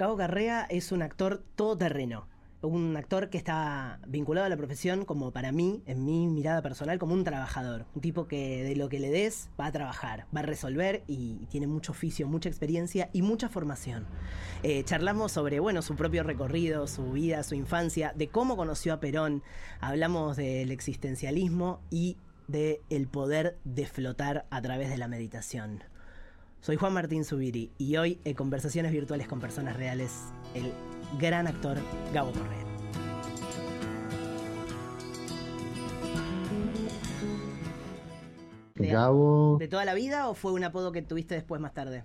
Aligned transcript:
Gabo 0.00 0.16
Carrea 0.16 0.66
es 0.70 0.92
un 0.92 1.02
actor 1.02 1.44
todoterreno. 1.56 2.26
Un 2.62 2.96
actor 2.96 3.28
que 3.28 3.36
está 3.36 4.00
vinculado 4.08 4.46
a 4.46 4.48
la 4.48 4.56
profesión 4.56 5.04
como 5.04 5.30
para 5.30 5.52
mí, 5.52 5.82
en 5.84 6.06
mi 6.06 6.26
mirada 6.26 6.62
personal, 6.62 6.98
como 6.98 7.12
un 7.12 7.22
trabajador. 7.22 7.84
Un 7.94 8.00
tipo 8.00 8.26
que 8.26 8.64
de 8.64 8.76
lo 8.76 8.88
que 8.88 8.98
le 8.98 9.10
des 9.10 9.50
va 9.60 9.66
a 9.66 9.72
trabajar, 9.72 10.24
va 10.34 10.40
a 10.40 10.44
resolver 10.44 11.04
y 11.06 11.44
tiene 11.50 11.66
mucho 11.66 11.92
oficio, 11.92 12.26
mucha 12.26 12.48
experiencia 12.48 13.10
y 13.12 13.20
mucha 13.20 13.50
formación. 13.50 14.06
Eh, 14.62 14.84
charlamos 14.84 15.32
sobre, 15.32 15.60
bueno, 15.60 15.82
su 15.82 15.96
propio 15.96 16.22
recorrido, 16.22 16.86
su 16.86 17.12
vida, 17.12 17.42
su 17.42 17.54
infancia, 17.54 18.14
de 18.16 18.28
cómo 18.28 18.56
conoció 18.56 18.94
a 18.94 19.00
Perón. 19.00 19.42
Hablamos 19.82 20.38
del 20.38 20.70
existencialismo 20.70 21.82
y 21.90 22.16
del 22.48 22.78
el 22.88 23.06
poder 23.06 23.58
de 23.64 23.84
flotar 23.84 24.46
a 24.48 24.62
través 24.62 24.88
de 24.88 24.96
la 24.96 25.08
meditación. 25.08 25.89
Soy 26.60 26.76
Juan 26.76 26.92
Martín 26.92 27.24
Zubiri 27.24 27.70
y 27.78 27.96
hoy 27.96 28.20
en 28.24 28.34
Conversaciones 28.34 28.92
Virtuales 28.92 29.26
con 29.26 29.40
Personas 29.40 29.78
Reales, 29.78 30.26
el 30.54 30.70
gran 31.18 31.46
actor 31.46 31.78
Gabo 32.12 32.32
Correa. 32.32 32.64
¿De, 38.74 38.86
Gabo, 38.88 39.56
¿De 39.58 39.68
toda 39.68 39.86
la 39.86 39.94
vida 39.94 40.28
o 40.28 40.34
fue 40.34 40.52
un 40.52 40.62
apodo 40.62 40.92
que 40.92 41.00
tuviste 41.00 41.34
después 41.34 41.62
más 41.62 41.72
tarde? 41.72 42.04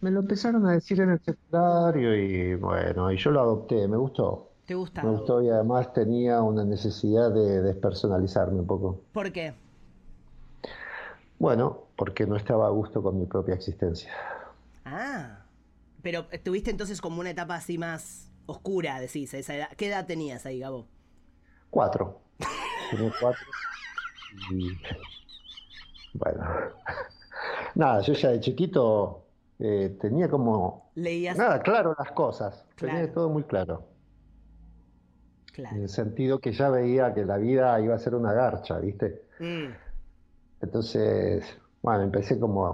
me 0.00 0.12
lo 0.12 0.20
empezaron 0.20 0.64
a 0.66 0.72
decir 0.72 1.00
en 1.00 1.10
el 1.10 1.20
secundario 1.20 2.14
y 2.14 2.54
bueno, 2.54 3.10
y 3.10 3.16
yo 3.16 3.32
lo 3.32 3.40
adopté, 3.40 3.88
me 3.88 3.96
gustó. 3.96 4.50
¿Te 4.64 4.76
gusta? 4.76 5.02
Me 5.02 5.10
gustó 5.10 5.42
y 5.42 5.48
además 5.48 5.92
tenía 5.92 6.40
una 6.42 6.64
necesidad 6.64 7.32
de 7.32 7.62
despersonalizarme 7.62 8.60
un 8.60 8.66
poco. 8.66 9.00
¿Por 9.12 9.32
qué? 9.32 9.54
Bueno, 11.40 11.85
porque 11.96 12.26
no 12.26 12.36
estaba 12.36 12.66
a 12.66 12.70
gusto 12.70 13.02
con 13.02 13.18
mi 13.18 13.26
propia 13.26 13.54
existencia. 13.54 14.12
Ah, 14.84 15.44
pero 16.02 16.26
tuviste 16.44 16.70
entonces 16.70 17.00
como 17.00 17.20
una 17.20 17.30
etapa 17.30 17.54
así 17.56 17.78
más 17.78 18.30
oscura, 18.46 19.00
decís, 19.00 19.32
esa 19.34 19.54
edad. 19.54 19.68
¿Qué 19.76 19.88
edad 19.88 20.06
tenías 20.06 20.46
ahí, 20.46 20.60
Gabo? 20.60 20.86
Cuatro. 21.70 22.20
Tenía 22.90 23.12
cuatro. 23.20 23.42
Y 24.52 24.76
bueno, 26.14 26.44
nada, 27.74 28.00
yo 28.02 28.12
ya 28.12 28.30
de 28.30 28.40
chiquito 28.40 29.24
eh, 29.58 29.96
tenía 30.00 30.28
como, 30.28 30.90
Leías. 30.94 31.36
nada, 31.36 31.60
claro 31.62 31.94
las 31.98 32.12
cosas. 32.12 32.64
Tenía 32.76 33.10
todo 33.12 33.28
muy 33.28 33.42
claro. 33.44 33.88
En 35.48 35.64
Claro. 35.64 35.76
el 35.82 35.88
sentido 35.88 36.38
que 36.38 36.52
ya 36.52 36.68
veía 36.68 37.14
que 37.14 37.24
la 37.24 37.38
vida 37.38 37.80
iba 37.80 37.94
a 37.94 37.98
ser 37.98 38.14
una 38.14 38.34
garcha, 38.34 38.78
¿viste? 38.78 39.24
Mm, 39.40 39.72
Entonces, 40.60 41.44
bueno, 41.86 42.02
empecé 42.02 42.38
como 42.40 42.66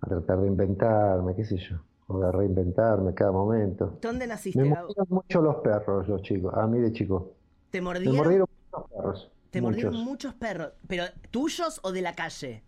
a 0.00 0.08
tratar 0.08 0.40
de 0.40 0.46
inventarme, 0.48 1.34
qué 1.34 1.44
sé 1.44 1.56
yo, 1.56 1.76
o 2.06 2.20
de 2.20 2.30
reinventarme 2.32 3.12
cada 3.14 3.32
momento. 3.32 3.98
¿Dónde 4.00 4.26
naciste, 4.26 4.58
Me 4.62 4.68
mordieron 4.68 5.06
mucho 5.10 5.42
los 5.42 5.56
perros, 5.56 6.08
los 6.08 6.22
chicos, 6.22 6.54
a 6.56 6.66
mí 6.68 6.78
de 6.78 6.92
chico. 6.92 7.32
¿Te 7.70 7.80
Me 7.80 7.84
mordieron? 7.86 8.16
mordieron 8.16 8.46
muchos 8.72 8.90
perros, 8.90 9.32
Te 9.50 9.60
mordieron 9.62 10.04
muchos. 10.04 10.34
perros, 10.34 10.72
pero 10.86 11.04
¿tuyos 11.30 11.80
o 11.82 11.92
de 11.92 12.02
la 12.02 12.14
calle? 12.14 12.62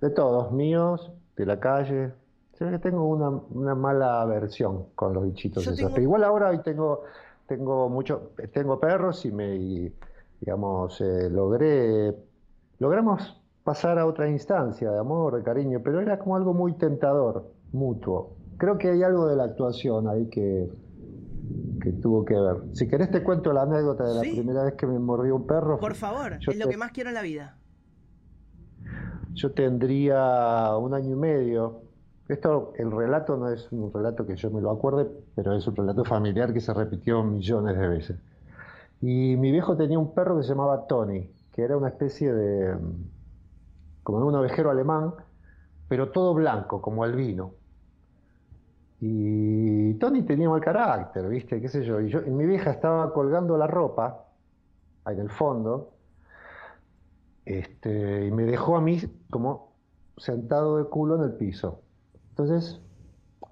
De 0.00 0.10
todos, 0.10 0.52
míos, 0.52 1.10
de 1.36 1.46
la 1.46 1.58
calle. 1.58 2.12
Ve 2.60 2.70
que 2.70 2.78
tengo 2.78 3.04
una, 3.08 3.28
una 3.30 3.74
mala 3.74 4.20
aversión 4.22 4.90
con 4.94 5.12
los 5.14 5.24
bichitos 5.24 5.62
esos. 5.64 5.76
tengo- 5.76 5.90
Pero 5.90 6.02
igual 6.02 6.24
ahora 6.24 6.50
hoy 6.50 6.58
tengo, 6.62 7.02
tengo 7.46 7.88
mucho, 7.88 8.32
tengo 8.52 8.78
perros 8.78 9.24
y 9.24 9.32
me, 9.32 9.56
y, 9.56 9.92
digamos, 10.40 11.00
eh, 11.00 11.28
logré, 11.30 12.14
logramos 12.78 13.40
pasar 13.64 13.98
a 13.98 14.06
otra 14.06 14.28
instancia 14.28 14.90
de 14.90 14.98
amor, 14.98 15.36
de 15.36 15.42
cariño, 15.42 15.80
pero 15.82 16.00
era 16.00 16.18
como 16.18 16.36
algo 16.36 16.52
muy 16.52 16.74
tentador, 16.74 17.50
mutuo. 17.72 18.36
Creo 18.58 18.78
que 18.78 18.90
hay 18.90 19.02
algo 19.02 19.26
de 19.26 19.36
la 19.36 19.44
actuación 19.44 20.06
ahí 20.06 20.28
que, 20.28 20.68
que 21.80 21.92
tuvo 21.92 22.24
que 22.24 22.34
ver. 22.34 22.56
Si 22.74 22.86
querés 22.86 23.10
te 23.10 23.22
cuento 23.22 23.52
la 23.52 23.62
anécdota 23.62 24.06
de 24.06 24.14
la 24.14 24.20
Sí. 24.20 24.32
primera 24.34 24.64
vez 24.64 24.74
que 24.74 24.86
me 24.86 24.98
mordió 24.98 25.34
un 25.34 25.46
perro. 25.46 25.78
Por 25.80 25.94
favor, 25.94 26.38
Yo 26.38 26.52
es 26.52 26.58
lo 26.58 26.68
que 26.68 26.76
más 26.76 26.92
quiero 26.92 27.08
en 27.08 27.14
la 27.14 27.22
vida. 27.22 27.56
Yo 29.32 29.52
tendría 29.52 30.76
un 30.76 30.94
año 30.94 31.12
y 31.12 31.16
medio. 31.16 31.80
Esto, 32.28 32.72
el 32.76 32.90
relato 32.92 33.36
no 33.36 33.50
es 33.50 33.70
un 33.72 33.92
relato 33.92 34.26
que 34.26 34.36
yo 34.36 34.50
me 34.50 34.60
lo 34.60 34.70
acuerde, 34.70 35.08
pero 35.34 35.54
es 35.54 35.66
un 35.66 35.74
relato 35.74 36.04
familiar 36.04 36.52
que 36.52 36.60
se 36.60 36.72
repitió 36.72 37.22
millones 37.22 37.76
de 37.76 37.88
veces. 37.88 38.16
Y 39.00 39.36
mi 39.36 39.50
viejo 39.50 39.76
tenía 39.76 39.98
un 39.98 40.14
perro 40.14 40.36
que 40.36 40.42
se 40.44 40.50
llamaba 40.50 40.86
Tony, 40.86 41.28
que 41.52 41.62
era 41.62 41.76
una 41.76 41.88
especie 41.88 42.32
de, 42.32 42.76
como 44.04 44.20
de 44.20 44.26
un 44.26 44.34
ovejero 44.36 44.70
alemán, 44.70 45.14
pero 45.88 46.12
todo 46.12 46.34
blanco, 46.34 46.80
como 46.80 47.04
el 47.04 47.16
vino. 47.16 47.54
Y 49.00 49.94
Tony 49.94 50.22
tenía 50.22 50.48
mal 50.48 50.60
carácter, 50.60 51.28
¿viste? 51.28 51.60
¿Qué 51.60 51.68
sé 51.68 51.84
yo? 51.84 52.00
Y 52.00 52.08
yo, 52.10 52.20
y 52.24 52.30
mi 52.30 52.46
vieja 52.46 52.70
estaba 52.70 53.12
colgando 53.12 53.56
la 53.58 53.66
ropa, 53.66 54.28
ahí 55.04 55.14
en 55.16 55.22
el 55.22 55.30
fondo, 55.30 55.94
este, 57.44 58.26
y 58.26 58.30
me 58.30 58.44
dejó 58.44 58.76
a 58.76 58.80
mí 58.80 59.00
como 59.30 59.74
sentado 60.16 60.78
de 60.78 60.84
culo 60.84 61.16
en 61.16 61.22
el 61.24 61.32
piso. 61.34 61.82
Entonces, 62.30 62.80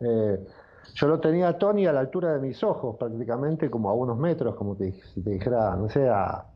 eh, 0.01 0.47
yo 0.95 1.09
lo 1.09 1.21
tenía 1.21 1.49
a 1.49 1.59
Tony 1.59 1.87
a 1.87 1.93
la 1.93 2.01
altura 2.01 2.33
de 2.33 2.41
mis 2.41 2.63
ojos, 2.63 2.97
prácticamente 2.97 3.71
como 3.71 3.91
a 3.91 3.95
unos 3.95 4.19
metros, 4.19 4.55
como 4.57 4.77
te, 4.77 4.93
si 5.15 5.23
te 5.23 5.31
dijera, 5.31 5.77
no 5.77 5.89
sé, 5.89 6.09
a 6.09 6.47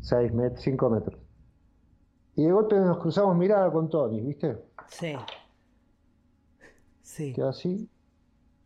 6 0.00 0.32
metros, 0.32 0.60
5 0.62 0.90
metros. 0.90 1.23
Y 2.36 2.44
de 2.44 2.52
golpe 2.52 2.76
nos 2.76 2.98
cruzamos 2.98 3.36
mirada 3.36 3.70
con 3.72 3.88
Tony, 3.88 4.20
¿viste? 4.20 4.58
Sí. 4.88 5.14
Sí. 7.02 7.32
Quedó 7.32 7.48
así. 7.50 7.88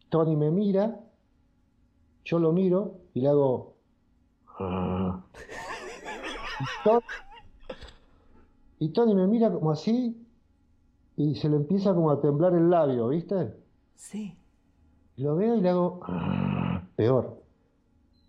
Tony 0.09 0.37
me 0.37 0.51
mira, 0.51 0.99
yo 2.25 2.39
lo 2.39 2.53
miro 2.53 2.97
y 3.15 3.21
le 3.21 3.29
hago. 3.29 3.75
"Ah". 4.59 5.23
Y 6.61 6.85
Tony, 6.85 7.01
y 8.81 8.89
Tony 8.91 9.15
me 9.15 9.27
mira 9.27 9.53
como 9.53 9.71
así 9.71 10.25
y 11.17 11.35
se 11.37 11.49
le 11.49 11.57
empieza 11.57 11.95
como 11.95 12.11
a 12.11 12.21
temblar 12.21 12.55
el 12.55 12.71
labio, 12.71 13.09
¿viste? 13.09 13.55
Sí. 13.95 14.37
Y 15.17 15.23
Lo 15.23 15.37
veo 15.37 15.57
y 15.57 15.61
le 15.61 15.69
hago. 15.69 16.01
"Ah", 16.05 16.83
Peor. 16.97 17.43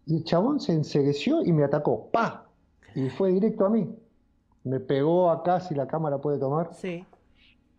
Y 0.06 0.18
el 0.18 0.24
chabón 0.24 0.60
se 0.60 0.74
ensegueció 0.74 1.44
y 1.44 1.54
me 1.54 1.64
atacó. 1.64 2.10
¡Pa! 2.12 2.48
Y 2.96 3.10
fue 3.10 3.32
directo 3.32 3.66
a 3.66 3.70
mí. 3.70 3.88
Me 4.70 4.80
pegó 4.80 5.32
acá, 5.32 5.60
si 5.62 5.74
la 5.76 5.88
cámara 5.88 6.20
puede 6.20 6.38
tomar 6.40 6.74
Sí. 6.74 7.04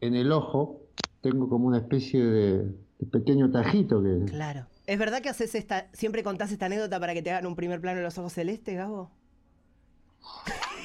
en 0.01 0.15
el 0.17 0.33
ojo 0.33 0.81
tengo 1.21 1.49
como 1.49 1.67
una 1.69 1.79
especie 1.79 2.25
de, 2.25 2.59
de 2.99 3.07
pequeño 3.13 3.51
tajito 3.51 4.03
que... 4.03 4.25
Claro. 4.27 4.67
¿Es 4.87 4.99
verdad 4.99 5.21
que 5.23 5.29
haces 5.29 5.55
esta, 5.55 5.89
siempre 5.93 6.23
contás 6.25 6.51
esta 6.51 6.67
anécdota 6.67 6.99
para 6.99 7.15
que 7.15 7.23
te 7.23 7.31
hagan 7.31 7.47
un 7.47 7.55
primer 7.55 7.81
plano 7.81 7.99
de 7.99 8.05
los 8.05 8.19
ojos 8.19 8.33
celestes, 8.33 8.77
Gabo? 8.77 9.11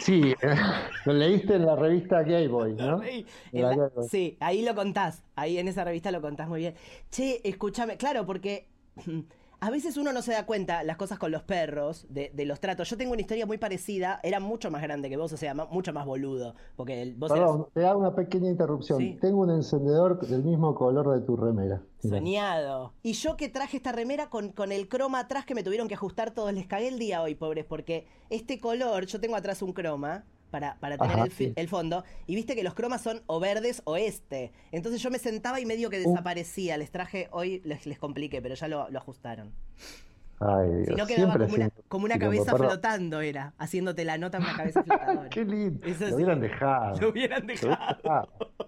Sí, 0.02 0.34
lo 1.06 1.14
leíste 1.14 1.56
en 1.56 1.66
la 1.66 1.76
revista 1.76 2.22
Gay 2.22 2.48
Boy, 2.48 2.74
¿no? 2.76 3.02
En 3.02 3.26
en 3.52 3.62
la- 3.62 3.70
Gay 3.70 3.78
Boy. 3.96 4.08
sí, 4.10 4.38
ahí 4.40 4.64
lo 4.64 4.76
contás, 4.76 5.24
ahí 5.36 5.58
en 5.58 5.68
esa 5.68 5.84
revista 5.84 6.12
lo 6.12 6.22
contás 6.22 6.48
muy 6.48 6.60
bien. 6.60 6.76
Che, 7.10 7.42
escúchame, 7.48 7.98
claro, 7.98 8.26
porque 8.26 8.68
a 9.60 9.70
veces 9.70 9.98
uno 9.98 10.12
no 10.14 10.22
se 10.22 10.32
da 10.34 10.46
cuenta 10.46 10.84
las 10.84 10.98
cosas 10.98 11.18
con 11.20 11.32
los 11.32 11.44
perros, 11.44 12.06
de, 12.10 12.32
de 12.34 12.46
los 12.46 12.60
tratos. 12.60 12.90
Yo 12.90 12.98
tengo 12.98 13.12
una 13.14 13.22
historia 13.22 13.46
muy 13.46 13.58
parecida, 13.58 14.20
era 14.24 14.40
mucho 14.40 14.70
más 14.72 14.82
grande 14.82 15.10
que 15.10 15.18
vos, 15.18 15.32
o 15.34 15.38
sea, 15.38 15.54
mucho 15.54 15.94
más 15.94 16.06
boludo, 16.06 16.56
porque 16.76 17.02
el- 17.02 17.16
vos 17.16 17.32
eras 17.32 17.42
Perdón, 17.44 17.68
te 17.74 17.86
hago 17.86 18.00
una 18.00 18.16
pequeña 18.16 18.50
interrupción. 18.50 19.00
Sí. 19.00 19.18
Tengo 19.22 19.42
un 19.42 19.50
encendedor 19.52 20.20
del 20.28 20.44
mismo 20.44 20.76
color 20.76 21.14
de 21.20 21.26
tu 21.26 21.36
remera. 21.36 21.82
Mirá. 22.04 22.18
soñado. 22.20 22.94
Y 23.02 23.14
yo 23.14 23.36
que 23.36 23.50
traje 23.50 23.78
esta 23.78 23.92
remera 23.92 24.30
con, 24.30 24.50
con 24.52 24.72
el 24.72 24.88
croma 24.88 25.20
atrás 25.22 25.46
que 25.46 25.56
me 25.56 25.64
tuvieron 25.64 25.88
que 25.88 25.96
ajustar 25.96 26.32
todos, 26.32 26.54
les 26.54 26.68
cagué 26.68 26.88
el 26.90 27.00
día 27.00 27.22
hoy, 27.24 27.34
pobres, 27.34 27.66
porque 27.66 28.06
este 28.30 28.60
color, 28.60 29.06
yo 29.08 29.20
tengo 29.20 29.36
atrás 29.36 29.62
un 29.64 29.74
croma. 29.74 30.24
Para, 30.56 30.80
para 30.80 30.98
tener 30.98 31.18
Ajá, 31.18 31.26
el, 31.26 31.32
fi- 31.32 31.48
sí. 31.48 31.54
el 31.58 31.68
fondo, 31.68 32.06
y 32.28 32.36
viste 32.36 32.56
que 32.56 32.64
los 32.64 32.74
cromas 32.74 33.02
son 33.02 33.22
o 33.26 33.42
verdes 33.42 33.82
o 33.84 33.98
este. 33.98 34.54
Entonces 34.72 35.02
yo 35.02 35.12
me 35.12 35.20
sentaba 35.20 35.60
y 35.60 35.66
medio 35.66 35.90
que 35.90 36.00
desaparecía. 36.00 36.78
Les 36.78 36.92
traje, 36.92 37.28
hoy 37.32 37.62
les, 37.66 37.86
les 37.86 38.00
compliqué, 38.00 38.42
pero 38.42 38.56
ya 38.56 38.70
lo, 38.70 38.90
lo 38.90 38.98
ajustaron. 38.98 39.52
Ay, 40.40 40.70
Dios, 40.86 40.88
Si 40.88 40.96
no 40.96 41.06
quedaba 41.08 41.34
siempre 41.34 41.72
como 41.90 42.06
una, 42.06 42.16
como 42.16 42.20
cabeza 42.20 42.56
flotando, 42.56 43.20
era, 43.20 43.54
haciéndote 43.58 44.06
la 44.06 44.18
nota 44.18 44.38
en 44.38 44.44
una 44.44 44.56
cabeza 44.56 44.82
flotadora. 44.86 45.30
Qué 45.30 45.44
lindo. 45.44 45.86
Eso 45.86 46.04
Lo 46.04 46.08
sí. 46.08 46.14
hubieran 46.14 46.40
dejado. 46.40 46.98
Lo 47.02 47.10
hubieran 47.10 47.46
dejado. 47.48 48.30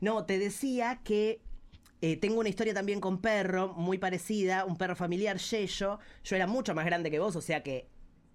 No, 0.00 0.24
te 0.24 0.38
decía 0.38 1.00
que 1.04 1.40
eh, 2.00 2.16
tengo 2.16 2.40
una 2.40 2.48
historia 2.48 2.74
también 2.74 3.00
con 3.00 3.18
perro, 3.20 3.74
muy 3.74 3.98
parecida, 3.98 4.64
un 4.64 4.76
perro 4.76 4.96
familiar, 4.96 5.36
Yeyo. 5.36 5.98
Yo 6.24 6.36
era 6.36 6.46
mucho 6.46 6.74
más 6.74 6.86
grande 6.86 7.10
que 7.10 7.18
vos, 7.20 7.36
o 7.36 7.40
sea 7.42 7.62
que 7.62 7.86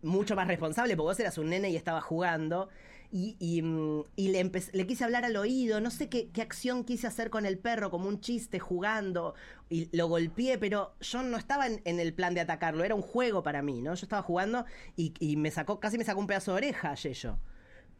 mucho 0.01 0.35
más 0.35 0.47
responsable, 0.47 0.95
porque 0.95 1.07
vos 1.07 1.19
eras 1.19 1.37
un 1.37 1.49
nene 1.49 1.69
y 1.69 1.75
estaba 1.75 2.01
jugando. 2.01 2.69
Y, 3.09 3.37
y, 3.39 3.61
mm, 3.61 4.03
y 4.17 4.27
le, 4.29 4.51
le 4.73 4.87
quise 4.87 5.03
hablar 5.05 5.23
al 5.23 5.37
oído, 5.37 5.79
no 5.79 5.91
sé 5.91 6.09
qué, 6.09 6.29
qué 6.29 6.41
acción 6.41 6.83
quise 6.83 7.07
hacer 7.07 7.29
con 7.29 7.45
el 7.45 7.57
perro, 7.57 7.89
como 7.89 8.09
un 8.09 8.19
chiste 8.19 8.59
jugando, 8.59 9.33
y 9.69 9.95
lo 9.95 10.07
golpeé, 10.07 10.57
pero 10.57 10.93
yo 10.99 11.23
no 11.23 11.37
estaba 11.37 11.67
en, 11.67 11.81
en 11.85 12.01
el 12.01 12.13
plan 12.13 12.33
de 12.33 12.41
atacarlo, 12.41 12.83
era 12.83 12.95
un 12.95 13.01
juego 13.01 13.43
para 13.43 13.61
mí, 13.61 13.81
¿no? 13.81 13.95
Yo 13.95 14.05
estaba 14.05 14.21
jugando 14.23 14.65
y, 14.97 15.13
y 15.19 15.37
me 15.37 15.51
sacó, 15.51 15.79
casi 15.79 15.97
me 15.97 16.03
sacó 16.03 16.19
un 16.19 16.27
pedazo 16.27 16.51
de 16.51 16.57
oreja, 16.57 16.93
Yeyo. 16.95 17.37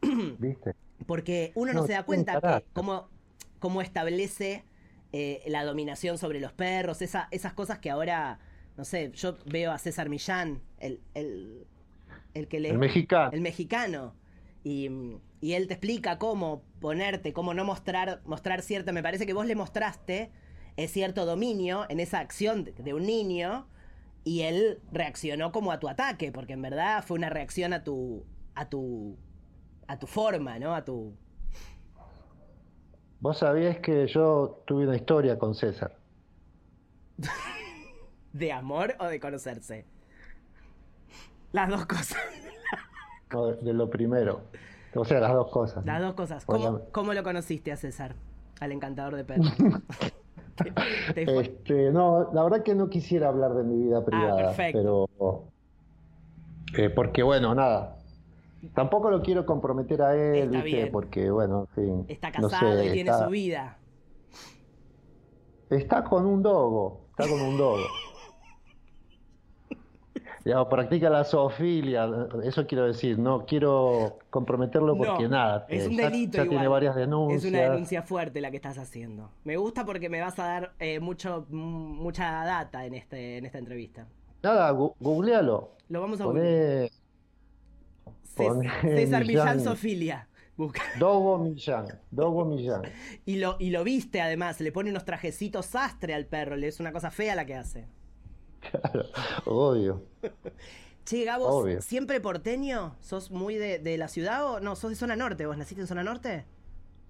¿Viste? 0.38 0.74
Porque 1.06 1.52
uno 1.54 1.72
no, 1.72 1.80
No, 1.80 1.86
se 1.86 1.94
da 1.94 2.02
cuenta 2.04 2.40
que 2.40 2.64
cómo, 2.72 3.08
cómo 3.60 3.80
establece 3.80 4.64
eh, 5.12 5.42
la 5.46 5.64
dominación 5.64 6.18
sobre 6.18 6.40
los 6.40 6.52
perros, 6.52 7.00
esa, 7.00 7.28
esas 7.30 7.54
cosas 7.54 7.78
que 7.78 7.90
ahora, 7.90 8.40
no 8.76 8.84
sé, 8.84 9.10
yo 9.14 9.38
veo 9.46 9.72
a 9.72 9.78
César 9.78 10.08
Millán, 10.10 10.60
el, 10.78 11.00
el, 11.14 11.66
el 12.34 12.48
que 12.48 12.60
le... 12.60 12.70
El 12.70 12.78
mexicano. 12.78 13.30
El 13.32 13.40
mexicano. 13.40 14.14
Y, 14.64 14.90
y, 15.40 15.52
él 15.52 15.66
te 15.68 15.74
explica 15.74 16.18
cómo 16.18 16.62
ponerte, 16.80 17.32
cómo 17.32 17.54
no 17.54 17.64
mostrar, 17.64 18.20
mostrar 18.24 18.62
cierta... 18.62 18.92
Me 18.92 19.02
parece 19.02 19.26
que 19.26 19.32
vos 19.32 19.46
le 19.46 19.54
mostraste 19.54 20.30
eh, 20.76 20.88
cierto 20.88 21.26
dominio 21.26 21.86
en 21.88 22.00
esa 22.00 22.20
acción 22.20 22.64
de, 22.64 22.72
de 22.72 22.94
un 22.94 23.06
niño 23.06 23.66
y 24.24 24.42
él 24.42 24.80
reaccionó 24.92 25.52
como 25.52 25.72
a 25.72 25.78
tu 25.78 25.88
ataque, 25.88 26.32
porque 26.32 26.52
en 26.52 26.62
verdad 26.62 27.02
fue 27.02 27.16
una 27.16 27.30
reacción 27.30 27.72
a 27.72 27.82
tu, 27.82 28.24
a 28.54 28.68
tu, 28.68 29.16
a 29.86 29.98
tu 29.98 30.06
forma, 30.06 30.58
¿no? 30.58 30.74
A 30.74 30.84
tu... 30.84 31.14
Vos 33.20 33.38
sabías 33.38 33.78
que 33.78 34.06
yo 34.06 34.62
tuve 34.66 34.86
una 34.86 34.96
historia 34.96 35.38
con 35.38 35.54
César. 35.54 35.96
¿De 38.32 38.52
amor 38.52 38.94
o 39.00 39.06
de 39.06 39.18
conocerse? 39.18 39.86
Las 41.52 41.68
dos 41.68 41.86
cosas. 41.86 42.18
No, 43.30 43.48
de 43.48 43.74
lo 43.74 43.90
primero. 43.90 44.40
O 44.94 45.04
sea, 45.04 45.20
las 45.20 45.34
dos 45.34 45.50
cosas. 45.50 45.84
Las 45.84 46.00
dos 46.00 46.14
cosas. 46.14 46.46
¿Cómo, 46.46 46.80
¿Cómo, 46.92 47.12
lo 47.12 47.22
conociste 47.22 47.70
a 47.70 47.76
César? 47.76 48.14
Al 48.58 48.72
encantador 48.72 49.16
de 49.16 49.24
perros. 49.24 49.52
¿Te, 50.56 50.72
te 51.12 51.40
este, 51.40 51.92
no, 51.92 52.30
la 52.32 52.42
verdad 52.42 52.62
que 52.62 52.74
no 52.74 52.88
quisiera 52.88 53.28
hablar 53.28 53.52
de 53.52 53.64
mi 53.64 53.84
vida 53.84 54.02
privada. 54.02 54.50
Ah, 54.50 54.54
pero. 54.72 55.08
Eh, 56.76 56.90
porque, 56.90 57.22
bueno, 57.22 57.54
nada. 57.54 57.98
Tampoco 58.74 59.10
lo 59.10 59.22
quiero 59.22 59.46
comprometer 59.46 60.02
a 60.02 60.16
él, 60.16 60.48
¿viste? 60.48 60.86
Porque, 60.88 61.30
bueno, 61.30 61.60
en 61.60 61.66
fin. 61.74 62.04
Está 62.08 62.32
casado 62.32 62.70
no 62.70 62.76
sé, 62.76 62.86
y 62.86 62.92
tiene 62.92 63.10
está, 63.10 63.24
su 63.24 63.30
vida. 63.30 63.76
Está 65.70 66.02
con 66.02 66.26
un 66.26 66.42
dogo. 66.42 67.02
Está 67.10 67.28
con 67.28 67.40
un 67.40 67.56
dogo. 67.56 67.84
Digamos, 70.48 70.68
practica 70.68 71.10
la 71.10 71.24
zoofilia, 71.24 72.08
eso 72.42 72.66
quiero 72.66 72.86
decir, 72.86 73.18
no 73.18 73.44
quiero 73.44 74.18
comprometerlo 74.30 74.96
porque 74.96 75.24
no, 75.24 75.28
nada. 75.28 75.66
Es 75.68 75.86
un 75.86 75.96
delito 75.98 76.32
ya, 76.32 76.38
ya 76.38 76.44
igual. 76.44 76.48
tiene 76.48 76.68
varias 76.68 76.96
denuncias. 76.96 77.44
Es 77.44 77.50
una 77.50 77.60
denuncia 77.64 78.02
fuerte 78.02 78.40
la 78.40 78.50
que 78.50 78.56
estás 78.56 78.78
haciendo. 78.78 79.30
Me 79.44 79.58
gusta 79.58 79.84
porque 79.84 80.08
me 80.08 80.22
vas 80.22 80.38
a 80.38 80.46
dar 80.46 80.72
eh, 80.78 81.00
mucho, 81.00 81.44
mucha 81.50 82.46
data 82.46 82.86
en, 82.86 82.94
este, 82.94 83.36
en 83.36 83.44
esta 83.44 83.58
entrevista. 83.58 84.06
Nada, 84.42 84.70
gu 84.70 84.94
googlealo. 84.98 85.72
Lo 85.90 86.00
vamos 86.00 86.18
a. 86.18 86.24
Poné 86.24 86.90
César 88.24 89.26
Millán 89.26 89.60
Sofilia. 89.60 90.28
Busca. 90.56 90.80
Dogo 90.98 91.36
Millán, 91.36 91.88
Dogo 92.10 92.46
Millán. 92.46 92.84
Y 93.26 93.36
lo, 93.36 93.56
y 93.58 93.68
lo 93.68 93.84
viste 93.84 94.22
además, 94.22 94.62
le 94.62 94.72
pone 94.72 94.88
unos 94.88 95.04
trajecitos 95.04 95.66
sastre 95.66 96.14
al 96.14 96.24
perro, 96.24 96.56
le 96.56 96.68
es 96.68 96.80
una 96.80 96.90
cosa 96.90 97.10
fea 97.10 97.34
la 97.34 97.44
que 97.44 97.54
hace. 97.54 97.97
Claro, 98.70 99.06
obvio. 99.46 100.02
Che, 101.04 101.24
Gabo, 101.24 101.46
obvio. 101.46 101.80
¿siempre 101.80 102.20
porteño? 102.20 102.96
¿Sos 103.00 103.30
muy 103.30 103.56
de, 103.56 103.78
de, 103.78 103.96
la 103.96 104.08
ciudad 104.08 104.44
o 104.44 104.60
no? 104.60 104.76
¿Sos 104.76 104.90
de 104.90 104.96
zona 104.96 105.16
norte? 105.16 105.46
¿Vos 105.46 105.56
naciste 105.56 105.80
en 105.80 105.86
zona 105.86 106.02
norte? 106.02 106.44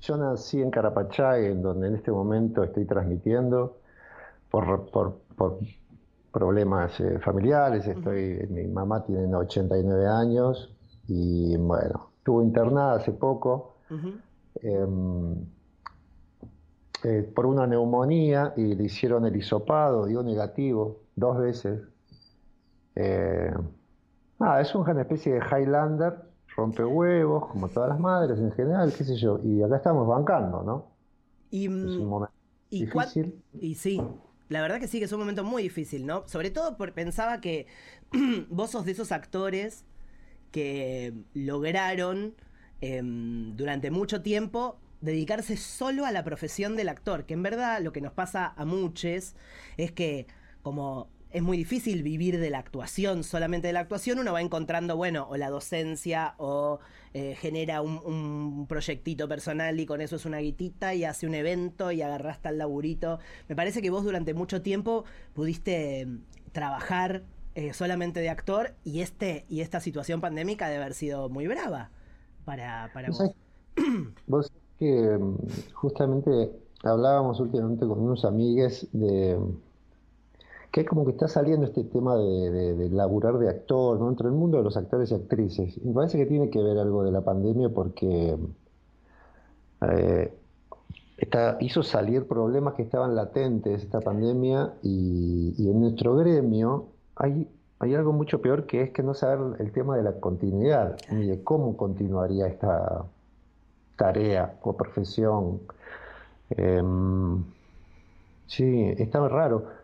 Yo 0.00 0.16
nací 0.16 0.60
en 0.60 0.70
Carapachay, 0.70 1.46
en 1.46 1.62
donde 1.62 1.88
en 1.88 1.96
este 1.96 2.12
momento 2.12 2.62
estoy 2.62 2.84
transmitiendo 2.84 3.78
por, 4.50 4.90
por, 4.90 5.20
por 5.36 5.58
problemas 6.30 7.00
eh, 7.00 7.18
familiares. 7.18 7.86
Estoy, 7.86 8.34
uh 8.34 8.42
-huh. 8.42 8.50
Mi 8.50 8.68
mamá 8.68 9.04
tiene 9.04 9.34
89 9.34 10.06
años 10.06 10.72
y 11.08 11.56
bueno, 11.56 12.10
estuvo 12.18 12.42
internada 12.42 12.94
hace 12.96 13.12
poco. 13.12 13.78
Uh 13.90 13.94
-huh. 13.94 14.20
eh, 14.62 14.86
eh, 17.04 17.22
por 17.34 17.46
una 17.46 17.66
neumonía 17.66 18.54
y 18.56 18.74
le 18.74 18.84
hicieron 18.84 19.24
el 19.24 19.36
hisopado, 19.36 20.06
dio 20.06 20.22
negativo 20.22 20.96
dos 21.18 21.38
veces. 21.38 21.80
Eh, 22.94 23.52
nada, 24.38 24.60
es 24.60 24.74
una 24.74 25.00
especie 25.00 25.34
de 25.34 25.40
Highlander, 25.40 26.14
rompe 26.56 26.84
huevos, 26.84 27.46
como 27.46 27.68
todas 27.68 27.90
las 27.90 28.00
madres 28.00 28.38
en 28.38 28.52
general, 28.52 28.92
qué 28.96 29.04
sé 29.04 29.16
yo, 29.16 29.40
y 29.44 29.62
acá 29.62 29.76
estamos 29.76 30.06
bancando, 30.06 30.62
¿no? 30.62 30.92
Y, 31.50 31.66
es 31.66 31.96
un 31.96 32.06
momento 32.06 32.34
y 32.70 32.84
difícil. 32.84 33.42
Y 33.54 33.74
sí, 33.74 34.02
la 34.48 34.60
verdad 34.60 34.80
que 34.80 34.88
sí, 34.88 34.98
que 34.98 35.04
es 35.04 35.12
un 35.12 35.20
momento 35.20 35.44
muy 35.44 35.62
difícil, 35.62 36.06
¿no? 36.06 36.26
Sobre 36.26 36.50
todo 36.50 36.76
porque 36.76 36.92
pensaba 36.92 37.40
que 37.40 37.66
vos 38.50 38.70
sos 38.70 38.84
de 38.84 38.92
esos 38.92 39.12
actores 39.12 39.84
que 40.50 41.14
lograron 41.34 42.34
eh, 42.80 43.02
durante 43.04 43.90
mucho 43.90 44.22
tiempo 44.22 44.78
dedicarse 45.00 45.56
solo 45.56 46.06
a 46.06 46.12
la 46.12 46.24
profesión 46.24 46.76
del 46.76 46.88
actor, 46.88 47.24
que 47.24 47.34
en 47.34 47.42
verdad 47.42 47.80
lo 47.82 47.92
que 47.92 48.00
nos 48.00 48.12
pasa 48.12 48.52
a 48.56 48.64
muchos 48.64 49.34
es 49.76 49.92
que 49.92 50.26
como 50.62 51.08
es 51.30 51.42
muy 51.42 51.58
difícil 51.58 52.02
vivir 52.02 52.38
de 52.40 52.50
la 52.50 52.58
actuación, 52.58 53.22
solamente 53.22 53.66
de 53.66 53.74
la 53.74 53.80
actuación, 53.80 54.18
uno 54.18 54.32
va 54.32 54.40
encontrando, 54.40 54.96
bueno, 54.96 55.26
o 55.28 55.36
la 55.36 55.50
docencia 55.50 56.34
o 56.38 56.80
eh, 57.12 57.36
genera 57.38 57.82
un, 57.82 58.00
un, 58.04 58.66
proyectito 58.66 59.28
personal 59.28 59.78
y 59.78 59.84
con 59.84 60.00
eso 60.00 60.16
es 60.16 60.24
una 60.24 60.38
guitita 60.38 60.94
y 60.94 61.04
hace 61.04 61.26
un 61.26 61.34
evento 61.34 61.92
y 61.92 62.00
agarraste 62.00 62.48
al 62.48 62.58
laburito. 62.58 63.18
Me 63.48 63.56
parece 63.56 63.82
que 63.82 63.90
vos 63.90 64.04
durante 64.04 64.32
mucho 64.32 64.62
tiempo 64.62 65.04
pudiste 65.34 66.08
trabajar 66.52 67.24
eh, 67.54 67.72
solamente 67.72 68.20
de 68.20 68.28
actor 68.28 68.74
y, 68.84 69.00
este, 69.00 69.44
y 69.48 69.62
esta 69.62 69.80
situación 69.80 70.20
pandémica 70.20 70.68
debe 70.68 70.82
haber 70.82 70.94
sido 70.94 71.28
muy 71.28 71.48
brava 71.48 71.90
para, 72.44 72.90
para 72.94 73.08
vos. 73.08 73.32
Vos 74.26 74.52
que 74.78 75.18
justamente 75.74 76.52
hablábamos 76.84 77.40
últimamente 77.40 77.84
con 77.84 77.98
unos 77.98 78.24
amigues 78.24 78.86
de 78.92 79.38
que 80.70 80.84
como 80.84 81.04
que 81.04 81.12
está 81.12 81.28
saliendo 81.28 81.66
este 81.66 81.84
tema 81.84 82.16
de, 82.16 82.74
de, 82.74 82.90
laburar 82.90 83.38
de 83.38 83.48
actor, 83.48 83.98
¿no? 83.98 84.08
Entre 84.08 84.26
el 84.26 84.34
mundo 84.34 84.58
de 84.58 84.64
los 84.64 84.76
actores 84.76 85.10
y 85.10 85.14
actrices. 85.14 85.82
Me 85.82 85.92
parece 85.92 86.18
que 86.18 86.26
tiene 86.26 86.50
que 86.50 86.62
ver 86.62 86.78
algo 86.78 87.04
de 87.04 87.12
la 87.12 87.22
pandemia 87.22 87.70
porque 87.70 88.36
eh, 89.80 90.32
está, 91.16 91.56
hizo 91.60 91.82
salir 91.82 92.26
problemas 92.26 92.74
que 92.74 92.82
estaban 92.82 93.14
latentes 93.14 93.82
esta 93.82 94.00
pandemia 94.00 94.74
y, 94.82 95.54
en 95.70 95.80
nuestro 95.80 96.16
gremio 96.16 96.88
hay, 97.16 97.48
hay 97.78 97.94
algo 97.94 98.12
mucho 98.12 98.40
peor 98.40 98.66
que 98.66 98.82
es 98.82 98.90
que 98.90 99.02
no 99.02 99.14
saber 99.14 99.60
el 99.60 99.72
tema 99.72 99.96
de 99.96 100.02
la 100.02 100.20
continuidad 100.20 100.96
ni 101.10 101.26
de 101.26 101.42
cómo 101.42 101.76
continuaría 101.76 102.46
esta 102.46 103.04
tarea 103.96 104.58
o 104.62 104.76
profesión. 104.76 105.60
Eh, 106.50 106.82
sí, 108.46 108.94
está 108.98 109.26
raro. 109.28 109.77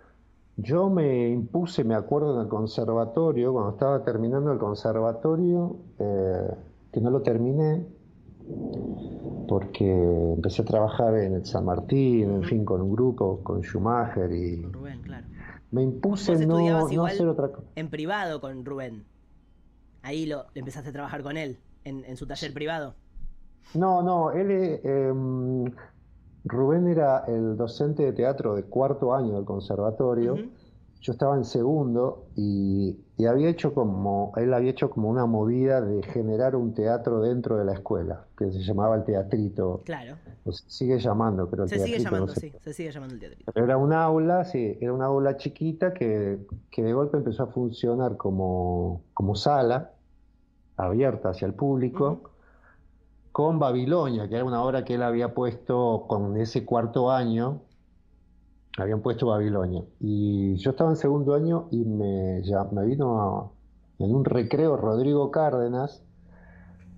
Yo 0.56 0.88
me 0.88 1.28
impuse, 1.30 1.82
me 1.82 1.94
acuerdo, 1.94 2.36
en 2.36 2.42
el 2.42 2.48
conservatorio, 2.48 3.52
cuando 3.52 3.72
estaba 3.72 4.04
terminando 4.04 4.52
el 4.52 4.58
conservatorio, 4.58 5.76
eh, 5.98 6.48
que 6.92 7.00
no 7.00 7.10
lo 7.10 7.22
terminé, 7.22 7.84
porque 9.48 10.32
empecé 10.34 10.62
a 10.62 10.64
trabajar 10.64 11.16
en 11.18 11.34
el 11.34 11.44
San 11.44 11.64
Martín, 11.64 12.34
en 12.34 12.44
fin, 12.44 12.64
con 12.64 12.80
un 12.82 12.92
grupo, 12.92 13.40
con 13.42 13.62
Schumacher 13.62 14.30
y... 14.32 14.62
Con 14.62 14.72
Rubén, 14.72 15.02
claro. 15.02 15.26
Me 15.72 15.82
impuse 15.82 16.46
no, 16.46 16.60
no 16.60 17.04
hacer 17.04 17.26
otra 17.26 17.48
cosa. 17.48 17.66
En 17.74 17.90
privado 17.90 18.40
con 18.40 18.64
Rubén. 18.64 19.04
Ahí 20.02 20.26
lo 20.26 20.44
empezaste 20.54 20.90
a 20.90 20.92
trabajar 20.92 21.24
con 21.24 21.36
él, 21.36 21.58
en, 21.82 22.04
en 22.04 22.16
su 22.16 22.26
taller 22.26 22.54
privado. 22.54 22.94
No, 23.74 24.02
no, 24.02 24.30
él... 24.30 24.50
Eh, 24.50 25.12
Rubén 26.44 26.88
era 26.88 27.24
el 27.26 27.56
docente 27.56 28.04
de 28.04 28.12
teatro 28.12 28.54
de 28.54 28.64
cuarto 28.64 29.14
año 29.14 29.34
del 29.34 29.44
conservatorio. 29.44 30.34
Uh 30.34 30.36
-huh. 30.36 30.50
Yo 31.00 31.12
estaba 31.12 31.36
en 31.36 31.44
segundo 31.44 32.28
y, 32.34 32.98
y, 33.18 33.26
había 33.26 33.50
hecho 33.50 33.74
como, 33.74 34.32
él 34.36 34.54
había 34.54 34.70
hecho 34.70 34.88
como 34.88 35.10
una 35.10 35.26
movida 35.26 35.82
de 35.82 36.02
generar 36.02 36.56
un 36.56 36.72
teatro 36.72 37.20
dentro 37.20 37.58
de 37.58 37.66
la 37.66 37.74
escuela, 37.74 38.24
que 38.38 38.50
se 38.50 38.60
llamaba 38.60 38.96
el 38.96 39.04
teatrito. 39.04 39.82
Claro. 39.84 40.16
Se 40.46 40.64
sigue 40.66 40.98
llamando, 40.98 41.50
creo. 41.50 41.68
Se 41.68 41.78
sigue 41.78 41.98
llamando, 41.98 42.28
no 42.28 42.32
sé. 42.32 42.40
sí, 42.40 42.52
se 42.58 42.72
sigue 42.72 42.90
llamando 42.90 43.14
el 43.14 43.20
teatrito. 43.20 43.52
Pero 43.52 43.66
era 43.66 43.76
un 43.76 43.92
aula, 43.92 44.44
sí, 44.46 44.78
era 44.80 44.94
una 44.94 45.04
aula 45.06 45.36
chiquita 45.36 45.92
que, 45.92 46.38
que 46.70 46.82
de 46.82 46.94
golpe 46.94 47.18
empezó 47.18 47.42
a 47.42 47.46
funcionar 47.48 48.16
como, 48.16 49.02
como 49.12 49.34
sala, 49.34 49.90
abierta 50.78 51.30
hacia 51.30 51.46
el 51.46 51.52
público. 51.52 52.20
Uh 52.22 52.26
-huh 52.26 52.33
con 53.34 53.58
Babilonia, 53.58 54.28
que 54.28 54.36
era 54.36 54.44
una 54.44 54.62
obra 54.62 54.84
que 54.84 54.94
él 54.94 55.02
había 55.02 55.34
puesto 55.34 56.04
con 56.06 56.36
ese 56.36 56.64
cuarto 56.64 57.10
año, 57.10 57.62
habían 58.78 59.02
puesto 59.02 59.26
Babilonia. 59.26 59.82
Y 59.98 60.54
yo 60.54 60.70
estaba 60.70 60.90
en 60.90 60.96
segundo 60.96 61.34
año 61.34 61.66
y 61.72 61.78
me, 61.78 62.42
ya, 62.44 62.62
me 62.70 62.84
vino 62.84 63.20
a, 63.20 63.50
en 63.98 64.14
un 64.14 64.24
recreo 64.24 64.76
Rodrigo 64.76 65.32
Cárdenas. 65.32 66.04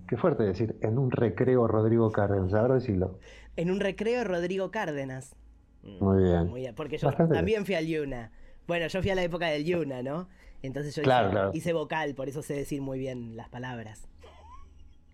Qué 0.07 0.15
fuerte 0.15 0.43
decir, 0.43 0.77
en 0.81 0.99
un 0.99 1.09
recreo 1.09 1.67
Rodrigo 1.67 2.11
Cárdenas, 2.11 2.53
ahora 2.53 2.75
decirlo. 2.75 3.17
En 3.55 3.71
un 3.71 3.79
recreo 3.79 4.23
Rodrigo 4.23 4.69
Cárdenas. 4.69 5.35
Muy 5.81 6.21
bien. 6.21 6.49
Muy 6.49 6.61
bien, 6.61 6.75
porque 6.75 6.99
yo 6.99 7.07
Bastante 7.07 7.33
también 7.33 7.65
fui 7.65 7.73
al 7.73 7.87
Yuna. 7.87 8.31
Bueno, 8.67 8.85
yo 8.85 9.01
fui 9.01 9.09
a 9.09 9.15
la 9.15 9.23
época 9.23 9.47
del 9.47 9.65
Yuna, 9.65 10.03
¿no? 10.03 10.27
Entonces 10.61 10.95
yo 10.95 11.01
claro, 11.01 11.29
hice, 11.29 11.33
claro. 11.33 11.51
hice 11.55 11.73
vocal, 11.73 12.13
por 12.13 12.29
eso 12.29 12.43
sé 12.43 12.53
decir 12.53 12.83
muy 12.83 12.99
bien 12.99 13.35
las 13.35 13.49
palabras. 13.49 14.07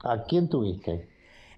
¿A 0.04 0.24
quién 0.24 0.50
tuviste? 0.50 1.13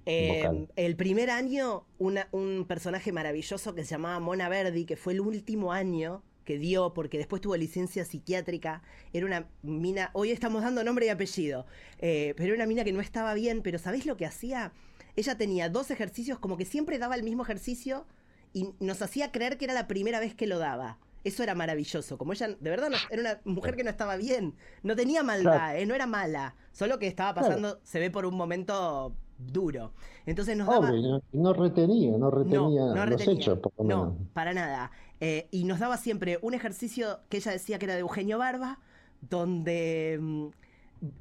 Eh, 0.05 0.67
el 0.75 0.95
primer 0.95 1.29
año, 1.29 1.85
un 1.97 2.65
personaje 2.67 3.11
maravilloso 3.11 3.73
que 3.73 3.83
se 3.83 3.91
llamaba 3.91 4.19
Mona 4.19 4.49
Verdi, 4.49 4.85
que 4.85 4.97
fue 4.97 5.13
el 5.13 5.21
último 5.21 5.71
año 5.71 6.23
que 6.45 6.59
dio, 6.59 6.93
porque 6.93 7.17
después 7.17 7.41
tuvo 7.41 7.57
licencia 7.57 8.05
psiquiátrica, 8.05 8.83
era 9.11 9.25
una 9.25 9.49
mina, 9.63 10.11
hoy 10.13 10.31
estamos 10.31 10.61
dando 10.61 10.83
nombre 10.83 11.07
y 11.07 11.09
apellido, 11.09 11.65
eh, 11.99 12.33
pero 12.37 12.53
era 12.53 12.55
una 12.55 12.67
mina 12.67 12.83
que 12.83 12.93
no 12.93 13.01
estaba 13.01 13.33
bien, 13.33 13.61
pero 13.63 13.79
¿sabés 13.79 14.05
lo 14.05 14.15
que 14.15 14.25
hacía? 14.25 14.71
Ella 15.15 15.37
tenía 15.37 15.69
dos 15.69 15.91
ejercicios, 15.91 16.39
como 16.39 16.55
que 16.55 16.65
siempre 16.65 16.99
daba 16.99 17.15
el 17.15 17.23
mismo 17.23 17.43
ejercicio 17.43 18.05
y 18.53 18.69
nos 18.79 19.01
hacía 19.01 19.31
creer 19.31 19.57
que 19.57 19.65
era 19.65 19.73
la 19.73 19.87
primera 19.87 20.19
vez 20.19 20.35
que 20.35 20.47
lo 20.47 20.59
daba. 20.59 20.99
Eso 21.23 21.41
era 21.41 21.55
maravilloso. 21.55 22.19
Como 22.19 22.33
ella, 22.33 22.49
de 22.49 22.69
verdad, 22.69 22.91
era 23.09 23.21
una 23.21 23.41
mujer 23.43 23.75
que 23.75 23.83
no 23.83 23.89
estaba 23.89 24.15
bien. 24.15 24.53
No 24.83 24.95
tenía 24.95 25.23
maldad, 25.23 25.75
eh, 25.75 25.85
no 25.87 25.95
era 25.95 26.05
mala. 26.05 26.55
Solo 26.71 26.99
que 26.99 27.07
estaba 27.07 27.33
pasando, 27.33 27.79
se 27.83 27.99
ve 27.99 28.11
por 28.11 28.27
un 28.27 28.35
momento 28.35 29.15
duro. 29.37 29.91
Entonces 30.25 30.57
nos 30.57 30.67
daba... 30.67 30.91
no, 31.31 31.53
retenía, 31.53 32.17
no 32.17 32.31
retenía 32.31 32.85
los 33.05 33.27
hechos, 33.27 33.59
No, 33.79 34.17
para 34.33 34.53
nada. 34.53 34.91
Eh, 35.19 35.47
y 35.51 35.63
nos 35.63 35.79
daba 35.79 35.97
siempre 35.97 36.39
un 36.41 36.53
ejercicio 36.53 37.19
que 37.29 37.37
ella 37.37 37.51
decía 37.51 37.79
que 37.79 37.85
era 37.85 37.93
de 37.93 38.01
Eugenio 38.01 38.37
Barba, 38.37 38.79
donde 39.21 40.17
mm, 40.21 40.47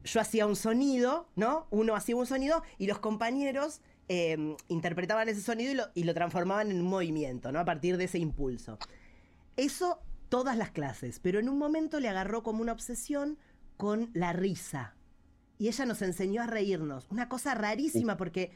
yo 0.04 0.20
hacía 0.20 0.46
un 0.46 0.56
sonido, 0.56 1.26
¿no? 1.36 1.66
Uno 1.70 1.94
hacía 1.94 2.16
un 2.16 2.26
sonido 2.26 2.62
y 2.78 2.86
los 2.86 2.98
compañeros 2.98 3.80
em, 4.08 4.56
interpretaban 4.68 5.28
ese 5.28 5.40
sonido 5.40 5.72
y 5.72 5.74
lo, 5.74 5.84
y 5.94 6.04
lo 6.04 6.14
transformaban 6.14 6.70
en 6.70 6.80
un 6.80 6.88
movimiento, 6.88 7.52
¿no? 7.52 7.60
A 7.60 7.64
partir 7.64 7.96
de 7.96 8.04
ese 8.04 8.18
impulso. 8.18 8.78
Eso 9.56 9.98
todas 10.28 10.56
las 10.56 10.70
clases, 10.70 11.20
pero 11.20 11.38
en 11.38 11.48
un 11.48 11.58
momento 11.58 12.00
le 12.00 12.08
agarró 12.08 12.42
como 12.42 12.62
una 12.62 12.72
obsesión 12.72 13.38
con 13.76 14.10
la 14.14 14.32
risa 14.32 14.94
y 15.58 15.68
ella 15.68 15.86
nos 15.86 16.02
enseñó 16.02 16.42
a 16.42 16.46
reírnos. 16.46 17.06
Una 17.10 17.28
cosa 17.28 17.54
rarísima 17.54 18.16
porque 18.16 18.52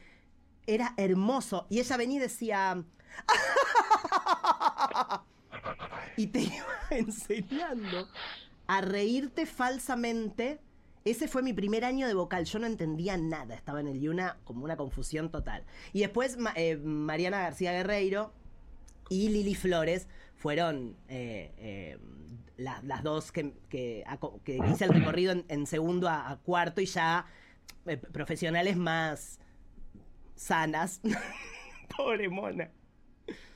era 0.67 0.95
hermoso. 0.97 1.67
Y 1.71 1.81
ella 1.81 1.97
venía 1.97 2.19
y 2.19 2.21
decía... 2.21 2.85
y 6.17 6.27
te 6.27 6.41
iba 6.41 6.67
enseñando 6.91 8.09
a 8.67 8.81
reírte 8.81 9.47
falsamente. 9.47 10.61
Ese 11.05 11.29
fue 11.29 11.43
mi 11.43 11.53
primer 11.53 11.85
año 11.85 12.07
de 12.07 12.15
vocal. 12.15 12.45
Yo 12.45 12.59
no 12.59 12.67
entendía 12.67 13.17
nada. 13.17 13.55
Estaba 13.55 13.81
en 13.81 13.89
el 13.89 14.01
Yuna 14.01 14.39
como 14.45 14.65
una 14.65 14.77
confusión 14.77 15.31
total. 15.31 15.65
Y 15.93 16.01
después 16.01 16.37
eh, 16.57 16.77
Mariana 16.77 17.41
García 17.41 17.73
Guerreiro 17.73 18.33
y 19.09 19.31
Lili 19.31 19.55
Flores 19.55 20.07
fueron 20.37 20.97
eh, 21.09 21.55
eh, 21.57 21.99
las 22.59 23.03
dos 23.03 23.33
que, 23.33 23.55
que, 23.69 24.05
hice 24.71 24.85
el 24.85 24.91
recorrido 24.91 25.35
en, 25.49 25.67
segundo 25.67 26.09
a, 26.09 26.39
cuarto 26.45 26.81
y 26.81 26.87
ya 26.87 27.27
eh, 27.87 27.97
profesionales 27.97 28.77
más 28.77 29.39
sanas. 30.35 31.01
Pobre 31.97 32.29
mona. 32.29 32.71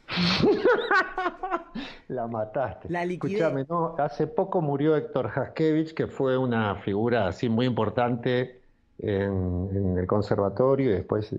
La 2.08 2.26
mataste. 2.26 2.88
La 2.90 3.04
Escúchame, 3.04 3.64
no, 3.68 3.94
hace 3.98 4.26
poco 4.26 4.60
murió 4.60 4.96
Héctor 4.96 5.30
Haskevich, 5.34 5.94
que 5.94 6.06
fue 6.06 6.36
una 6.36 6.76
figura 6.76 7.26
así 7.26 7.48
muy 7.48 7.66
importante 7.66 8.60
en, 8.98 9.68
en, 9.72 9.98
el 9.98 10.06
conservatorio 10.06 10.90
y 10.90 10.94
después 10.94 11.34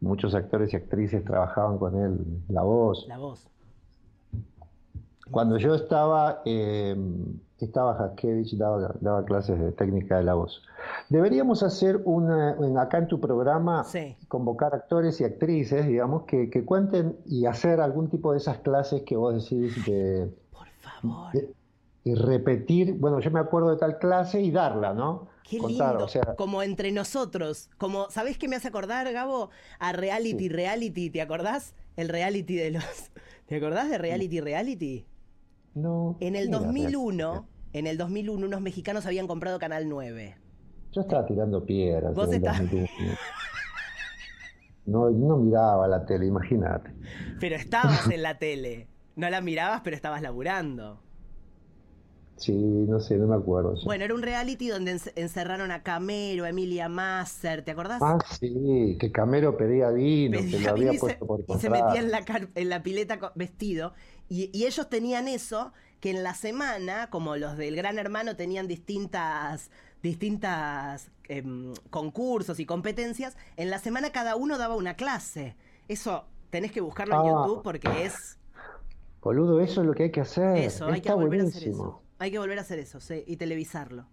muchos 0.00 0.34
actores 0.34 0.72
y 0.72 0.76
actrices 0.76 1.24
trabajaban 1.24 1.78
con 1.78 2.02
él 2.02 2.18
la 2.48 2.62
voz. 2.62 3.06
La 3.08 3.18
voz. 3.18 3.51
Cuando 5.30 5.56
yo 5.56 5.74
estaba, 5.74 6.42
eh, 6.44 6.96
estaba 7.58 7.92
Haskevich, 7.92 8.56
daba, 8.56 9.24
clases 9.24 9.58
de 9.58 9.72
técnica 9.72 10.18
de 10.18 10.24
la 10.24 10.34
voz. 10.34 10.62
Deberíamos 11.08 11.62
hacer 11.62 12.00
una, 12.04 12.56
acá 12.80 12.98
en 12.98 13.08
tu 13.08 13.20
programa, 13.20 13.86
convocar 14.28 14.74
actores 14.74 15.20
y 15.20 15.24
actrices, 15.24 15.86
digamos, 15.86 16.24
que, 16.24 16.64
cuenten 16.64 17.16
y 17.26 17.46
hacer 17.46 17.80
algún 17.80 18.08
tipo 18.08 18.32
de 18.32 18.38
esas 18.38 18.58
clases 18.58 19.02
que 19.02 19.16
vos 19.16 19.34
decís 19.34 19.84
de... 19.86 20.28
Por 20.50 20.68
favor. 20.80 21.32
y 22.04 22.14
repetir, 22.14 22.94
bueno, 22.94 23.20
yo 23.20 23.30
me 23.30 23.40
acuerdo 23.40 23.70
de 23.70 23.76
tal 23.76 23.98
clase 23.98 24.40
y 24.40 24.50
darla, 24.50 24.92
¿no? 24.92 25.28
Qué 25.48 25.58
lindo, 25.58 26.06
como 26.36 26.62
entre 26.62 26.92
nosotros, 26.92 27.68
como, 27.78 28.10
¿sabés 28.10 28.38
qué 28.38 28.48
me 28.48 28.56
hace 28.56 28.68
acordar, 28.68 29.12
Gabo? 29.12 29.50
A 29.78 29.92
Reality, 29.92 30.48
Reality, 30.48 31.10
¿te 31.10 31.20
acordás? 31.20 31.74
El 31.96 32.08
reality 32.08 32.56
de 32.56 32.70
los... 32.72 32.84
¿Te 33.46 33.56
acordás 33.56 33.90
de 33.90 33.98
Reality, 33.98 34.40
Reality? 34.40 35.06
No. 35.74 36.16
En 36.20 36.36
el 36.36 36.50
2001, 36.50 37.46
en 37.72 37.86
el 37.86 37.96
2001 37.96 38.46
unos 38.46 38.60
mexicanos 38.60 39.06
habían 39.06 39.26
comprado 39.26 39.58
Canal 39.58 39.88
9. 39.88 40.36
Yo 40.92 41.00
estaba 41.00 41.24
tirando 41.26 41.64
piedras. 41.64 42.14
Vos 42.14 42.32
estás... 42.32 42.62
No, 44.84 45.10
no 45.10 45.36
miraba 45.36 45.86
la 45.86 46.04
tele, 46.04 46.26
imagínate. 46.26 46.90
Pero 47.40 47.54
estabas 47.56 48.10
en 48.10 48.22
la 48.22 48.38
tele. 48.38 48.88
No 49.14 49.30
la 49.30 49.40
mirabas, 49.40 49.82
pero 49.84 49.94
estabas 49.94 50.22
laburando. 50.22 51.00
Sí, 52.36 52.52
no 52.52 52.98
sé, 52.98 53.16
no 53.18 53.28
me 53.28 53.36
acuerdo. 53.36 53.76
Bueno, 53.84 54.04
era 54.04 54.14
un 54.14 54.22
reality 54.22 54.66
donde 54.68 54.98
encerraron 55.14 55.70
a 55.70 55.84
Camero, 55.84 56.44
a 56.44 56.48
Emilia 56.48 56.88
Masser, 56.88 57.62
¿te 57.62 57.70
acordás? 57.70 58.00
Ah, 58.02 58.18
sí, 58.40 58.96
que 58.98 59.12
Camero 59.12 59.56
pedía 59.56 59.90
vino, 59.90 60.40
que 60.40 60.58
lo 60.58 60.70
había 60.70 60.92
puesto 60.98 61.24
por 61.24 61.44
Y 61.46 61.60
se 61.60 61.70
metía 61.70 62.00
en 62.00 62.10
la, 62.10 62.24
en 62.56 62.68
la 62.68 62.82
pileta 62.82 63.32
vestido. 63.36 63.92
Y, 64.32 64.64
ellos 64.64 64.88
tenían 64.88 65.28
eso, 65.28 65.72
que 66.00 66.10
en 66.10 66.22
la 66.22 66.32
semana, 66.32 67.10
como 67.10 67.36
los 67.36 67.58
del 67.58 67.76
Gran 67.76 67.98
Hermano 67.98 68.34
tenían 68.34 68.66
distintas 68.66 69.70
distintas 70.02 71.10
em, 71.28 71.74
concursos 71.90 72.58
y 72.58 72.64
competencias, 72.64 73.36
en 73.56 73.70
la 73.70 73.78
semana 73.78 74.10
cada 74.10 74.34
uno 74.34 74.56
daba 74.56 74.74
una 74.74 74.94
clase. 74.94 75.54
Eso 75.86 76.24
tenés 76.48 76.72
que 76.72 76.80
buscarlo 76.80 77.14
en 77.14 77.20
ah. 77.20 77.44
YouTube 77.44 77.62
porque 77.62 78.06
es... 78.06 78.38
Boludo, 79.20 79.60
eso 79.60 79.82
es 79.82 79.86
lo 79.86 79.92
que 79.92 80.04
hay 80.04 80.10
que 80.10 80.22
hacer. 80.22 80.56
Eso, 80.56 80.86
hay 80.86 81.02
que 81.02 81.12
volver 81.12 81.42
a 81.42 81.44
hacer 81.44 81.68
eso. 81.68 82.00
Hay 82.18 82.30
que 82.30 82.38
volver 82.38 82.58
a 82.58 82.62
hacer 82.62 82.78
eso, 82.78 82.98
sí, 82.98 83.22
y 83.26 83.36
televisarlo. 83.36 84.06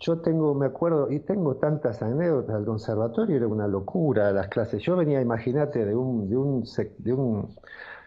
Yo 0.00 0.18
tengo, 0.20 0.54
me 0.54 0.66
acuerdo, 0.66 1.10
y 1.12 1.20
tengo 1.20 1.56
tantas 1.56 2.02
anécdotas 2.02 2.56
del 2.56 2.64
conservatorio, 2.64 3.36
era 3.36 3.46
una 3.46 3.68
locura 3.68 4.32
las 4.32 4.48
clases. 4.48 4.82
Yo 4.82 4.96
venía, 4.96 5.20
imagínate, 5.20 5.84
de 5.84 5.94
un, 5.94 6.28
de 6.28 6.36
un, 6.36 6.64
de 6.98 7.12
un 7.12 7.54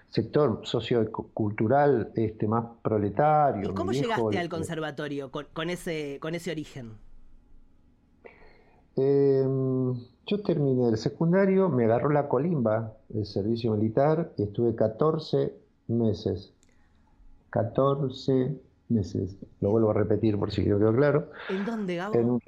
sector 0.10 0.62
sociocultural 0.63 2.12
este, 2.16 2.48
más 2.48 2.66
proletario. 2.82 3.72
¿Y 3.72 3.74
cómo 3.74 3.92
llegaste 3.92 4.39
al 4.39 4.50
conservatorio 4.50 5.32
con, 5.32 5.70
ese, 5.70 6.18
con 6.20 6.36
ese 6.36 6.51
origen? 6.51 6.94
Em, 8.96 9.94
yo 10.25 10.42
terminé 10.44 10.89
el 10.89 10.98
secundario, 10.98 11.70
me 11.70 11.86
agarró 11.86 12.10
la 12.10 12.28
colimba, 12.28 12.94
el 13.13 13.25
servicio 13.25 13.74
militar, 13.74 14.34
y 14.38 14.44
estuve 14.44 14.75
14 14.75 15.54
meses. 15.88 16.54
14 17.51 18.60
meses. 18.89 19.38
Lo 19.62 19.72
vuelvo 19.72 19.92
a 19.92 19.94
repetir 19.94 20.38
por 20.38 20.51
si 20.51 20.63
quedó 20.63 20.94
claro. 20.94 21.30
¿En 21.50 21.66
dónde, 21.66 21.96
Gabo? 21.96 22.39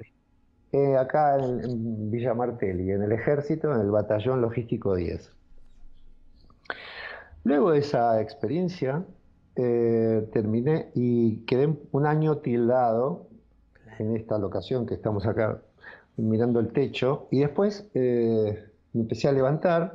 Eh, 0.72 0.96
acá 0.96 1.38
en, 1.38 2.10
Villa 2.10 2.34
Martelli, 2.34 2.90
en 2.90 3.02
el 3.02 3.12
ejército, 3.12 3.72
en 3.74 3.80
el 3.80 3.90
batallón 3.90 4.40
logístico 4.40 4.94
10. 4.94 5.30
Luego 7.44 7.72
de 7.72 7.80
esa 7.80 8.20
experiencia, 8.20 9.04
eh, 9.56 10.28
terminé 10.32 10.90
y 10.94 11.38
quedé 11.44 11.76
un 11.90 12.06
año 12.06 12.38
tildado 12.38 13.26
en 13.98 14.16
esta 14.16 14.38
locación 14.38 14.86
que 14.86 14.94
estamos 14.94 15.26
acá 15.26 15.60
mirando 16.16 16.60
el 16.60 16.72
techo 16.72 17.28
y 17.30 17.40
después 17.40 17.88
eh, 17.94 18.64
me 18.92 19.02
empecé 19.02 19.28
a 19.28 19.32
levantar 19.32 19.94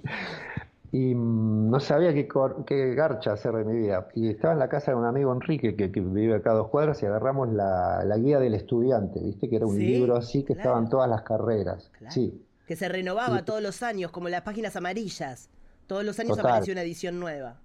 y 0.92 1.14
mm, 1.14 1.70
no 1.70 1.80
sabía 1.80 2.12
qué, 2.12 2.28
qué, 2.66 2.94
garcha 2.94 3.32
hacer 3.32 3.52
de 3.52 3.64
mi 3.64 3.78
vida. 3.78 4.08
Y 4.14 4.28
estaba 4.28 4.52
en 4.52 4.58
la 4.58 4.68
casa 4.68 4.90
de 4.90 4.96
un 4.96 5.04
amigo 5.04 5.32
Enrique 5.32 5.76
que, 5.76 5.86
vive 5.86 6.34
acá 6.34 6.50
a 6.50 6.54
dos 6.54 6.68
cuadras 6.68 7.02
y 7.02 7.06
agarramos 7.06 7.50
la, 7.52 8.04
guía 8.18 8.38
del 8.38 8.54
estudiante, 8.54 9.20
¿viste? 9.20 9.48
Que 9.48 9.56
era 9.56 9.66
un 9.66 9.78
libro 9.78 10.16
así 10.16 10.42
que 10.42 10.54
estaban 10.54 10.88
todas 10.88 11.08
las 11.08 11.22
carreras. 11.22 11.90
Sí. 12.10 12.42
Que 12.66 12.76
se 12.76 12.88
renovaba 12.88 13.44
todos 13.44 13.62
los 13.62 13.82
años, 13.82 14.10
como 14.10 14.28
las 14.28 14.42
páginas 14.42 14.76
amarillas. 14.76 15.48
Todos 15.88 16.04
los 16.04 16.20
años 16.20 16.38
apareció 16.38 16.72
una 16.72 16.82
edición 16.82 17.18
nueva. 17.18 17.56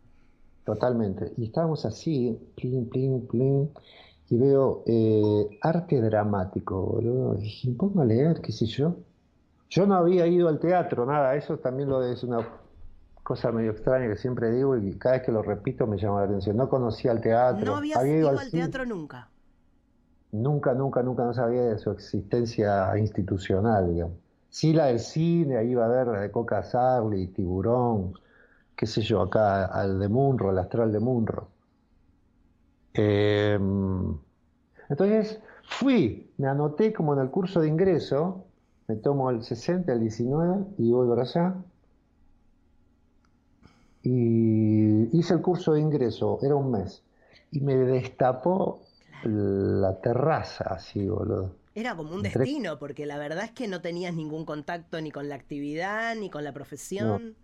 Totalmente. 0.64 1.34
Y 1.38 1.44
estábamos 1.44 1.86
así, 1.86 2.40
plin, 2.56 2.90
plin, 2.90 3.28
plin, 3.28 3.70
y 4.30 4.38
veo 4.38 4.84
eh, 4.88 5.60
arte 5.62 6.02
dramático, 6.02 6.82
boludo. 6.82 7.38
Y 7.40 7.70
me 7.70 7.76
pongo 7.76 8.02
a 8.02 8.06
leer, 8.06 8.40
qué 8.42 8.54
sé 8.54 8.66
yo. 8.66 8.96
Yo 9.70 9.86
no 9.86 9.96
había 9.96 10.26
ido 10.26 10.48
al 10.48 10.60
teatro, 10.60 11.06
nada, 11.06 11.36
eso 11.36 11.58
también 11.58 11.90
lo 11.90 12.02
es 12.02 12.24
una 12.24 12.48
cosa 13.24 13.52
medio 13.52 13.72
extraña 13.72 14.08
que 14.08 14.16
siempre 14.16 14.52
digo 14.52 14.78
y 14.78 14.98
cada 14.98 15.16
vez 15.16 15.26
que 15.26 15.32
lo 15.32 15.42
repito 15.42 15.86
me 15.86 15.98
llama 15.98 16.20
la 16.20 16.28
atención. 16.28 16.56
No 16.56 16.70
conocía 16.70 17.12
el 17.12 17.20
teatro. 17.20 17.66
¿No 17.66 17.76
habías 17.78 18.06
ido, 18.06 18.30
al, 18.30 18.50
teatro 18.50 18.86
nunca? 18.86 19.28
Nunca, 20.32 20.74
nunca, 20.74 21.04
nunca 21.04 21.26
no 21.26 21.34
sabía 21.34 21.64
de 21.64 21.78
su 21.78 21.92
existencia 21.92 22.98
institucional, 22.98 23.94
digamos. 23.94 24.23
Sí 24.54 24.72
la 24.72 24.86
del 24.86 25.00
cine, 25.00 25.58
ahí 25.58 25.72
iba 25.72 25.86
a 25.86 25.88
ver 25.88 26.08
de 26.22 26.30
Coca 26.30 26.62
Sarli, 26.62 27.26
Tiburón, 27.28 28.14
qué 28.76 28.86
sé 28.86 29.02
yo, 29.02 29.22
acá 29.24 29.66
al 29.66 30.00
de 30.00 30.08
Munro, 30.08 30.52
el 30.52 30.60
astral 30.60 30.92
de 30.92 31.00
Munro. 31.00 31.48
Em, 32.94 34.16
entonces 34.90 35.40
fui, 35.64 36.32
me 36.38 36.48
anoté 36.48 36.94
como 36.94 37.14
en 37.16 37.22
el 37.22 37.32
curso 37.32 37.62
de 37.62 37.68
ingreso 37.68 38.46
me 38.88 38.96
tomo 38.98 39.32
el 39.32 39.42
60, 39.44 39.92
el 39.92 40.00
19 40.02 40.66
y 40.78 40.92
voy 40.92 41.08
para 41.10 41.24
allá. 41.24 41.56
Y 44.04 45.18
hice 45.18 45.34
el 45.34 45.42
curso 45.42 45.74
de 45.74 45.82
ingreso, 45.82 46.38
era 46.44 46.56
un 46.56 46.70
mes, 46.72 47.04
y 47.52 47.62
me 47.62 47.76
destapó 47.76 48.82
la 49.24 50.00
terraza, 50.02 50.66
así, 50.76 51.08
boludo. 51.08 51.63
Era 51.76 51.96
como 51.96 52.14
un 52.14 52.22
destino, 52.22 52.78
porque 52.78 53.06
la 53.06 53.18
verdad 53.18 53.46
es 53.46 53.52
que 53.52 53.68
no 53.68 53.82
tenías 53.82 54.14
ningún 54.14 54.46
contacto 54.46 55.02
ni 55.02 55.12
con 55.12 55.28
la 55.28 55.36
actividad, 55.36 56.16
ni 56.16 56.30
con 56.30 56.44
la 56.44 56.54
profesión. 56.54 57.36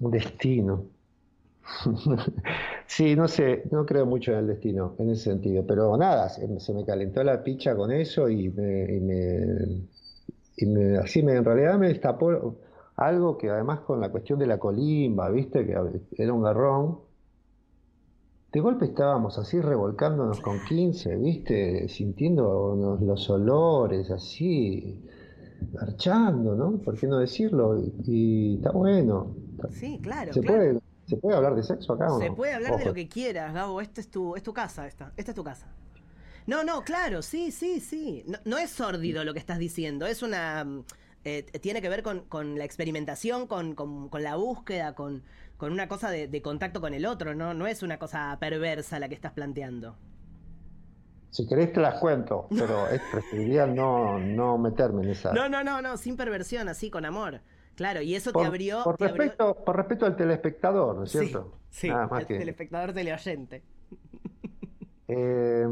Un 0.00 0.10
destino. 0.10 0.84
sí, 2.86 3.16
no 3.16 3.26
sé, 3.26 3.64
no 3.70 3.86
creo 3.86 4.04
mucho 4.04 4.32
en 4.32 4.38
el 4.38 4.46
destino 4.48 4.94
en 4.98 5.10
ese 5.10 5.30
sentido, 5.30 5.64
pero 5.66 5.96
nada, 5.96 6.28
se, 6.28 6.46
me 6.74 6.84
calentó 6.84 7.24
la 7.24 7.42
picha 7.42 7.74
con 7.74 7.90
eso 7.90 8.28
y 8.28 8.50
me, 8.50 8.98
y 10.56 10.66
me, 10.66 10.98
así 10.98 11.22
me, 11.22 11.36
en 11.36 11.44
realidad 11.44 11.78
me 11.78 11.88
destapó 11.88 12.58
algo 12.96 13.38
que 13.38 13.48
además 13.48 13.80
con 13.80 14.00
la 14.00 14.10
cuestión 14.10 14.38
de 14.38 14.46
la 14.46 14.58
colimba, 14.58 15.30
viste, 15.30 15.64
que 15.64 15.72
era 16.22 16.32
un 16.34 16.42
garrón, 16.42 16.98
de 18.54 18.60
golpe 18.60 18.84
estábamos 18.84 19.36
así 19.36 19.60
revolcándonos 19.60 20.40
con 20.40 20.64
15, 20.64 21.16
¿viste? 21.16 21.88
Sintiendo 21.88 22.96
los 23.02 23.28
olores 23.28 24.12
así, 24.12 25.02
marchando, 25.72 26.54
¿no? 26.54 26.78
¿Por 26.78 26.96
qué 26.96 27.08
no 27.08 27.18
decirlo? 27.18 27.82
Y, 28.04 28.54
está 28.58 28.70
bueno. 28.70 29.34
Sí, 29.72 29.98
claro. 30.00 30.32
¿Se, 30.32 30.40
Puede, 30.40 30.78
¿Se 31.04 31.16
puede 31.16 31.36
hablar 31.36 31.56
de 31.56 31.64
sexo 31.64 31.94
acá 31.94 32.12
o 32.12 32.20
Se 32.20 32.30
puede 32.30 32.52
hablar 32.52 32.78
de 32.78 32.84
lo 32.84 32.94
que 32.94 33.08
quieras, 33.08 33.52
Gabo. 33.52 33.80
Esta 33.80 34.00
es 34.00 34.08
tu, 34.08 34.36
es 34.36 34.44
tu 34.44 34.52
casa, 34.52 34.86
esta. 34.86 35.12
Esta 35.16 35.32
es 35.32 35.34
tu 35.34 35.42
casa. 35.42 35.66
No, 36.46 36.62
no, 36.62 36.84
claro, 36.84 37.22
sí, 37.22 37.50
sí, 37.50 37.80
sí. 37.80 38.24
No, 38.44 38.56
es 38.56 38.70
sórdido 38.70 39.24
lo 39.24 39.32
que 39.32 39.40
estás 39.40 39.58
diciendo. 39.58 40.06
Es 40.06 40.22
una. 40.22 40.64
Eh, 41.24 41.42
tiene 41.60 41.82
que 41.82 41.88
ver 41.88 42.04
con, 42.04 42.20
con 42.20 42.56
la 42.56 42.64
experimentación, 42.64 43.48
con, 43.48 43.74
con, 43.74 44.10
con 44.10 44.22
la 44.22 44.36
búsqueda, 44.36 44.94
con 44.94 45.24
con 45.56 45.72
una 45.72 45.88
cosa 45.88 46.10
de, 46.10 46.42
contacto 46.42 46.80
con 46.80 46.94
el 46.94 47.06
otro, 47.06 47.34
¿no? 47.34 47.54
No 47.54 47.66
es 47.66 47.82
una 47.82 47.98
cosa 47.98 48.36
perversa 48.40 48.98
la 48.98 49.08
que 49.08 49.14
estás 49.14 49.32
planteando. 49.32 49.96
Si 51.30 51.46
querés 51.48 51.72
te 51.72 51.80
las 51.80 51.98
cuento, 51.98 52.46
pero 52.50 52.88
es 52.88 53.00
preferiría 53.12 53.66
no, 53.66 54.18
no 54.18 54.58
meterme 54.58 55.02
en 55.02 55.10
esa. 55.10 55.32
No, 55.32 55.48
no, 55.48 55.64
no, 55.64 55.82
no, 55.82 55.96
sin 55.96 56.16
perversión, 56.16 56.68
así, 56.68 56.90
con 56.90 57.04
amor. 57.04 57.40
Claro, 57.74 58.02
y 58.02 58.14
eso 58.14 58.32
te 58.32 58.44
abrió. 58.44 58.84
Por, 58.84 59.00
respeto, 59.00 59.56
por 59.64 59.76
respeto 59.76 60.06
al 60.06 60.16
telespectador, 60.16 60.96
¿no 60.96 61.04
es 61.04 61.10
cierto? 61.10 61.58
Sí, 61.70 61.88
al 61.88 62.26
telespectador 62.26 62.92
teleoyente. 62.92 63.62
Eh, 65.08 65.66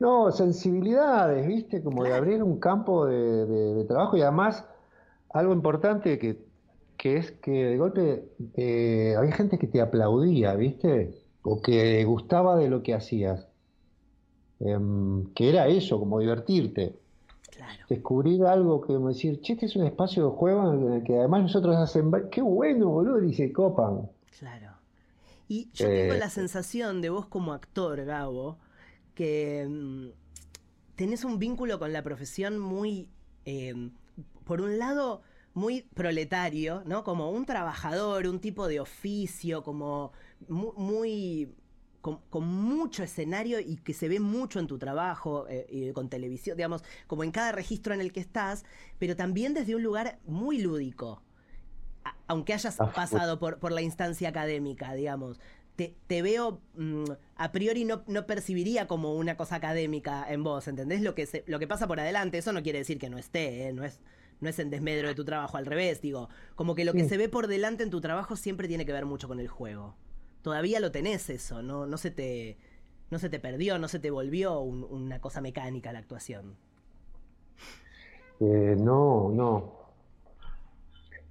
no, 0.00 0.30
sensibilidades, 0.30 1.46
¿viste? 1.46 1.82
Como 1.82 2.04
de 2.04 2.14
abrir 2.14 2.42
un 2.42 2.60
campo 2.60 3.06
de, 3.06 3.84
trabajo 3.86 4.16
y 4.16 4.22
además 4.22 4.64
algo 5.30 5.52
importante 5.52 6.18
que 6.18 6.47
que 6.98 7.16
es 7.16 7.30
que 7.30 7.52
de 7.52 7.78
golpe 7.78 8.28
eh, 8.56 9.14
había 9.16 9.32
gente 9.32 9.56
que 9.56 9.68
te 9.68 9.80
aplaudía, 9.80 10.54
¿viste? 10.56 11.14
O 11.42 11.62
que 11.62 12.04
gustaba 12.04 12.56
de 12.56 12.68
lo 12.68 12.82
que 12.82 12.92
hacías. 12.92 13.46
Em, 14.60 15.32
que 15.34 15.48
era 15.48 15.68
eso, 15.68 16.00
como 16.00 16.18
divertirte. 16.18 16.96
Claro. 17.52 17.84
Descubrir 17.88 18.44
algo 18.44 18.80
que 18.80 18.92
como 18.92 19.08
decir, 19.08 19.40
che, 19.40 19.52
este 19.52 19.66
es 19.66 19.76
un 19.76 19.86
espacio 19.86 20.24
de 20.24 20.36
juego 20.36 20.74
en 20.74 20.92
el 20.94 21.04
que 21.04 21.16
además 21.16 21.42
nosotros 21.42 21.76
hacen, 21.76 22.10
qué 22.32 22.42
bueno, 22.42 22.88
boludo, 22.88 23.22
y 23.22 23.32
se 23.32 23.52
copan. 23.52 24.10
Claro. 24.36 24.72
Y 25.46 25.70
yo 25.72 25.86
tengo 25.86 26.14
la 26.14 26.26
eh, 26.26 26.30
sensación 26.30 27.00
de 27.00 27.10
vos 27.10 27.26
como 27.26 27.52
actor, 27.52 28.04
Gabo, 28.04 28.58
que 29.14 29.62
em, 29.62 30.10
tenés 30.96 31.24
un 31.24 31.38
vínculo 31.38 31.78
con 31.78 31.92
la 31.92 32.02
profesión 32.02 32.58
muy, 32.58 33.08
em, 33.44 33.92
por 34.44 34.60
un 34.60 34.78
lado, 34.78 35.22
muy 35.58 35.82
proletario, 35.82 36.82
¿no? 36.86 37.04
Como 37.04 37.30
un 37.30 37.44
trabajador, 37.44 38.26
un 38.26 38.40
tipo 38.40 38.68
de 38.68 38.80
oficio, 38.80 39.62
como 39.62 40.12
muy... 40.48 41.52
con, 42.00 42.20
mucho 42.44 43.02
escenario 43.02 43.60
y 43.60 43.76
que 43.76 43.92
se 43.92 44.08
ve 44.08 44.20
mucho 44.20 44.60
en 44.60 44.66
tu 44.66 44.78
trabajo, 44.78 45.46
eh, 45.48 45.92
con 45.94 46.08
televisión, 46.08 46.56
digamos, 46.56 46.82
como 47.06 47.24
en 47.24 47.32
cada 47.32 47.52
registro 47.52 47.92
en 47.92 48.00
el 48.00 48.12
que 48.12 48.20
estás, 48.20 48.64
pero 48.98 49.16
también 49.16 49.52
desde 49.52 49.74
un 49.74 49.82
lugar 49.82 50.18
muy 50.24 50.58
lúdico, 50.58 51.22
aunque 52.26 52.54
hayas 52.54 52.76
pasado 52.94 53.38
por, 53.38 53.58
por 53.58 53.72
la 53.72 53.82
instancia 53.82 54.28
académica, 54.28 54.94
digamos. 54.94 55.40
Te, 55.76 55.94
te, 56.08 56.22
veo, 56.22 56.60
mm, 56.74 57.04
a 57.36 57.52
priori 57.52 57.84
no, 57.84 58.02
no, 58.08 58.26
percibiría 58.26 58.88
como 58.88 59.14
una 59.14 59.36
cosa 59.36 59.56
académica 59.56 60.26
en 60.28 60.42
vos, 60.42 60.66
¿entendés? 60.66 61.02
Lo 61.02 61.14
que, 61.14 61.44
lo 61.46 61.60
que 61.60 61.68
pasa 61.68 61.86
por 61.86 62.00
adelante, 62.00 62.38
eso 62.38 62.52
no 62.52 62.64
quiere 62.64 62.80
decir 62.80 62.98
que 62.98 63.08
no 63.10 63.16
esté, 63.16 63.68
¿eh? 63.68 63.72
no 63.72 63.84
es 63.84 64.00
no 64.40 64.48
es 64.48 64.58
en 64.58 64.70
desmedro 64.70 65.08
de 65.08 65.14
tu 65.14 65.24
trabajo, 65.24 65.56
al 65.56 65.66
revés, 65.66 66.00
digo, 66.00 66.28
como 66.54 66.74
que 66.74 66.84
lo 66.84 66.92
que 66.92 67.08
se 67.08 67.16
ve 67.16 67.28
por 67.28 67.46
delante 67.46 67.82
en 67.82 67.90
tu 67.90 68.00
trabajo 68.00 68.36
siempre 68.36 68.68
tiene 68.68 68.86
que 68.86 68.92
ver 68.92 69.06
mucho 69.06 69.28
con 69.28 69.40
el 69.40 69.48
juego. 69.48 69.94
Todavía 70.42 70.80
lo 70.80 70.92
tenés 70.92 71.28
eso, 71.30 71.62
no, 71.62 71.86
no 71.86 71.98
se 71.98 72.10
te 72.10 72.56
no 73.10 73.18
se 73.18 73.30
te 73.30 73.40
perdió, 73.40 73.78
no 73.78 73.88
se 73.88 73.98
te 73.98 74.10
volvió 74.10 74.60
una 74.60 75.20
cosa 75.20 75.40
mecánica 75.40 75.92
la 75.92 75.98
actuación. 75.98 76.56
Eh, 78.40 78.76
no, 78.78 79.30
no. 79.32 79.72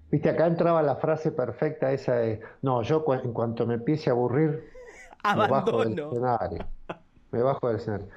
Viste, 0.09 0.29
acá 0.29 0.47
entraba 0.47 0.81
la 0.81 0.95
frase 0.95 1.31
perfecta 1.31 1.91
esa 1.91 2.15
de, 2.15 2.41
no, 2.61 2.81
yo 2.81 3.05
en 3.23 3.33
cuanto 3.33 3.65
me 3.67 3.75
empiece 3.75 4.09
a 4.09 4.13
aburrir, 4.13 4.63
me 5.23 5.47
bajo 5.47 5.83
del 5.83 5.99
escenario. 5.99 6.65
Me 7.31 7.43
bajo 7.43 7.67
del 7.67 7.77
escenario 7.77 8.07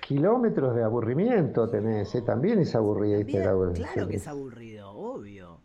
kilómetros 0.00 0.74
de 0.74 0.82
aburrimiento 0.82 1.68
tenés, 1.68 2.14
¿eh? 2.14 2.22
también 2.22 2.60
es 2.60 2.74
aburrido. 2.74 3.24
claro 3.74 4.08
que 4.08 4.16
es 4.16 4.26
aburrido, 4.26 4.90
obvio. 4.90 5.58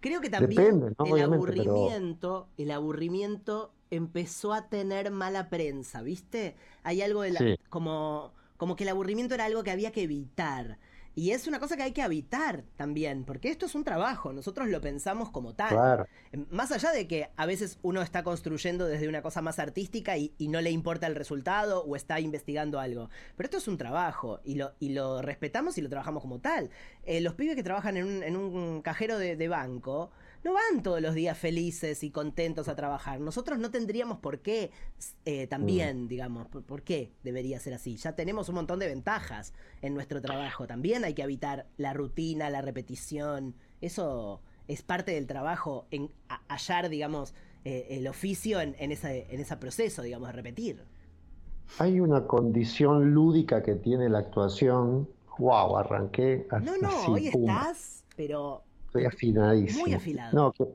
Creo 0.00 0.20
que 0.20 0.30
también 0.30 0.94
el 0.98 1.22
aburrimiento, 1.22 2.48
el 2.56 2.70
aburrimiento 2.70 3.72
empezó 3.90 4.54
a 4.54 4.68
tener 4.68 5.10
mala 5.10 5.50
prensa, 5.50 6.00
¿viste? 6.00 6.56
Hay 6.82 7.02
algo 7.02 7.22
de 7.22 7.30
la, 7.32 7.56
como, 7.68 8.32
como 8.56 8.76
que 8.76 8.84
el 8.84 8.90
aburrimiento 8.90 9.34
era 9.34 9.44
algo 9.44 9.62
que 9.62 9.70
había 9.70 9.92
que 9.92 10.02
evitar. 10.02 10.78
Y 11.14 11.32
es 11.32 11.46
una 11.46 11.58
cosa 11.58 11.76
que 11.76 11.82
hay 11.82 11.92
que 11.92 12.02
habitar 12.02 12.64
también, 12.76 13.24
porque 13.24 13.50
esto 13.50 13.66
es 13.66 13.74
un 13.74 13.84
trabajo, 13.84 14.32
nosotros 14.32 14.68
lo 14.68 14.80
pensamos 14.80 15.30
como 15.30 15.54
tal. 15.54 16.06
Em, 16.32 16.46
más 16.50 16.72
allá 16.72 16.92
de 16.92 17.06
que 17.06 17.28
a 17.36 17.46
veces 17.46 17.78
uno 17.82 18.00
está 18.02 18.22
construyendo 18.22 18.86
desde 18.86 19.08
una 19.08 19.22
cosa 19.22 19.42
más 19.42 19.58
artística 19.58 20.16
y, 20.16 20.32
no 20.50 20.60
le 20.60 20.70
importa 20.70 21.06
el 21.06 21.14
resultado 21.14 21.84
o 21.84 21.94
está 21.94 22.18
investigando 22.18 22.80
algo. 22.80 23.08
Pero 23.36 23.46
esto 23.46 23.58
es 23.58 23.68
un 23.68 23.78
trabajo 23.78 24.40
y 24.44 24.56
lo, 24.56 24.72
y 24.80 24.90
lo 24.90 25.22
respetamos 25.22 25.78
y 25.78 25.80
lo 25.80 25.88
trabajamos 25.88 26.22
como 26.22 26.40
tal. 26.40 26.70
Eh, 27.04 27.20
los 27.20 27.34
pibes 27.34 27.54
que 27.54 27.62
trabajan 27.62 27.96
en 27.96 28.04
un, 28.06 28.22
en 28.22 28.36
un 28.36 28.82
cajero 28.82 29.18
de 29.18 29.48
banco, 29.48 30.10
no 30.42 30.54
van 30.54 30.82
todos 30.82 31.00
los 31.00 31.14
días 31.14 31.36
felices 31.36 32.02
y 32.02 32.10
contentos 32.10 32.68
a 32.68 32.74
trabajar. 32.74 33.20
Nosotros 33.20 33.58
no 33.58 33.70
tendríamos 33.70 34.18
por 34.18 34.40
qué 34.40 34.70
eh, 35.24 35.46
también, 35.46 36.04
mm. 36.04 36.08
digamos, 36.08 36.46
por, 36.48 36.82
qué 36.82 37.12
debería 37.22 37.60
ser 37.60 37.74
así. 37.74 37.96
Ya 37.96 38.14
tenemos 38.14 38.48
un 38.48 38.54
montón 38.54 38.78
de 38.78 38.86
ventajas 38.86 39.52
en 39.82 39.94
nuestro 39.94 40.20
trabajo. 40.20 40.66
También 40.66 41.04
hay 41.04 41.14
que 41.14 41.22
evitar 41.22 41.66
la 41.76 41.92
rutina, 41.92 42.48
la 42.48 42.62
repetición. 42.62 43.54
Eso 43.80 44.40
es 44.66 44.82
parte 44.82 45.12
del 45.12 45.26
trabajo, 45.26 45.86
en 45.90 46.10
hallar, 46.48 46.88
digamos, 46.88 47.34
eh, 47.64 47.88
el 47.90 48.06
oficio 48.06 48.60
en, 48.60 48.74
en, 48.78 48.92
ese, 48.92 49.26
en 49.30 49.40
ese 49.40 49.56
proceso, 49.58 50.02
digamos, 50.02 50.28
de 50.28 50.32
repetir. 50.32 50.84
Hay 51.78 52.00
una 52.00 52.26
condición 52.26 53.12
lúdica 53.12 53.62
que 53.62 53.74
tiene 53.74 54.08
la 54.08 54.20
actuación. 54.20 55.08
¡Wow! 55.38 55.76
Arranqué. 55.76 56.46
no, 56.62 56.76
no, 56.78 57.06
hoy 57.06 57.28
estás, 57.28 58.04
pero 58.16 58.64
Estoy 58.90 59.04
afinadísimo. 59.04 59.84
Muy 59.84 59.94
afilado. 59.94 60.36
No, 60.36 60.66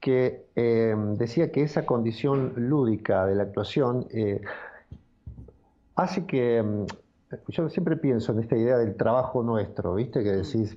que, 0.00 0.46
eh, 0.56 0.92
decía 1.16 1.52
que 1.52 1.62
esa 1.62 1.86
condición 1.86 2.52
lúdica 2.56 3.26
de 3.26 3.36
la 3.36 3.44
actuación 3.44 4.08
eh, 4.10 4.40
hace 5.94 6.26
que. 6.26 6.60
Mm, 6.62 6.86
yo 7.46 7.68
siempre 7.68 7.96
pienso 7.96 8.32
en 8.32 8.40
esta 8.40 8.56
idea 8.56 8.76
del 8.76 8.96
trabajo 8.96 9.44
nuestro, 9.44 9.94
¿viste? 9.94 10.24
Que 10.24 10.32
decís, 10.32 10.76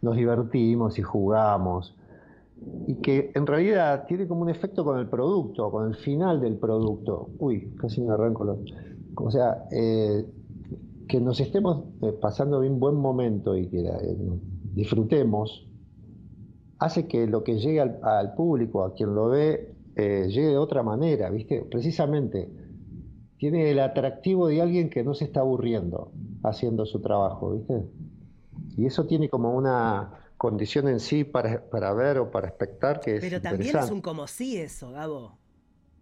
nos 0.00 0.16
divertimos 0.16 0.98
y 0.98 1.02
jugamos. 1.02 1.94
Y 2.86 2.94
que 3.02 3.30
en 3.34 3.46
realidad 3.46 4.06
tiene 4.06 4.26
como 4.26 4.40
un 4.40 4.48
efecto 4.48 4.82
con 4.82 4.98
el 4.98 5.10
producto, 5.10 5.70
con 5.70 5.88
el 5.88 5.94
final 5.96 6.40
del 6.40 6.56
producto. 6.56 7.28
Uy, 7.38 7.70
casi 7.78 8.00
me 8.00 8.14
arranco. 8.14 8.44
Lo... 8.44 8.60
O 9.14 9.30
sea, 9.30 9.66
eh, 9.72 10.24
que 11.06 11.20
nos 11.20 11.38
estemos 11.38 11.84
pasando 12.22 12.60
bien 12.60 12.80
buen 12.80 12.94
momento 12.94 13.54
y 13.54 13.68
que 13.68 13.82
disfrutemos, 14.74 15.66
hace 16.78 17.06
que 17.06 17.26
lo 17.26 17.44
que 17.44 17.58
llegue 17.58 17.80
al, 17.80 18.34
público, 18.34 18.84
a 18.84 18.94
quien 18.94 19.14
lo 19.14 19.28
ve, 19.28 19.74
eh, 19.96 20.26
llegue 20.28 20.48
de 20.48 20.58
otra 20.58 20.82
manera, 20.82 21.30
¿viste? 21.30 21.62
Precisamente, 21.70 22.48
tiene 23.38 23.70
el 23.70 23.80
atractivo 23.80 24.48
de 24.48 24.60
alguien 24.60 24.90
que 24.90 25.02
no 25.02 25.14
se 25.14 25.24
está 25.24 25.40
aburriendo 25.40 26.12
haciendo 26.42 26.86
su 26.86 27.00
trabajo, 27.00 27.52
¿viste? 27.52 27.84
Y 28.76 28.86
eso 28.86 29.06
tiene 29.06 29.28
como 29.28 29.54
una 29.54 30.20
condición 30.36 30.88
en 30.88 31.00
sí 31.00 31.24
para, 31.24 31.68
para 31.68 31.92
ver 31.92 32.18
o 32.18 32.30
para 32.30 32.48
expectar 32.48 33.00
que 33.00 33.16
es 33.16 33.20
Pero 33.20 33.42
también 33.42 33.76
es 33.76 33.90
un 33.90 34.00
como 34.00 34.26
sí 34.26 34.56
eso, 34.56 34.90
Gabo. 34.90 35.38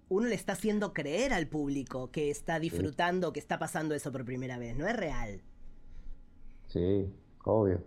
Uno 0.09 0.29
le 0.29 0.35
está 0.35 0.53
haciendo 0.53 0.95
creer 0.95 1.33
al 1.33 1.49
público 1.49 2.11
que 2.11 2.31
está 2.31 2.59
disfrutando, 2.59 3.33
que 3.33 3.41
está 3.41 3.59
pasando 3.59 3.95
eso 3.95 4.11
por 4.11 4.25
primera 4.25 4.57
vez. 4.59 4.77
No 4.77 4.87
es 4.87 4.97
real. 4.97 5.43
Sí, 6.69 7.07
obvio. 7.45 7.83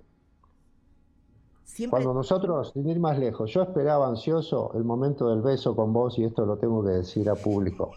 Cuando 1.89 2.13
nosotros, 2.13 2.71
sin 2.73 2.87
ir 2.89 2.99
más 2.99 3.17
lejos, 3.17 3.51
yo 3.53 3.63
esperaba 3.63 4.07
ansioso 4.07 4.71
el 4.75 4.83
momento 4.83 5.29
del 5.29 5.41
beso 5.41 5.75
con 5.75 5.93
vos, 5.93 6.17
y 6.19 6.25
esto 6.25 6.45
lo 6.45 6.57
tengo 6.57 6.83
que 6.83 6.91
decir 6.91 7.29
a 7.29 7.35
público, 7.35 7.91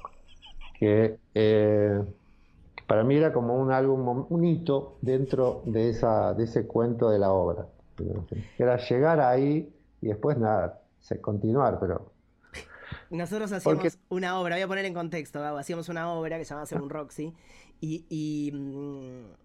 que 0.79 1.19
eh, 1.35 2.03
para 2.87 3.05
mí 3.05 3.17
era 3.17 3.33
como 3.33 3.57
un 3.57 3.73
álbum, 3.73 4.27
un 4.29 4.45
hito 4.45 4.97
dentro 5.01 5.63
de, 5.65 5.91
esa, 5.91 6.35
de 6.35 6.45
ese 6.45 6.67
cuento 6.67 7.11
de 7.11 7.19
la 7.19 7.33
obra. 7.33 7.67
Era 8.59 8.77
llegar 8.77 9.21
ahí 9.21 9.73
y 10.01 10.07
después 10.07 10.39
nada, 10.39 10.81
continuar, 11.21 11.79
pero... 11.81 12.13
Nosotros 13.11 13.53
hacíamos 13.53 13.99
una 14.09 14.41
obra, 14.41 14.57
voy 14.57 14.63
a 14.63 14.69
poner 14.69 14.85
en 14.85 14.95
contexto, 14.95 15.43
hacíamos 15.43 15.89
una 15.89 16.13
obra 16.13 16.39
que 16.39 16.45
se 16.45 16.51
llamaba 16.51 16.67
Según 16.67 16.91
Roxy 16.91 17.33
y, 17.81 18.05
y, 18.09 18.53
mm, 18.53 19.44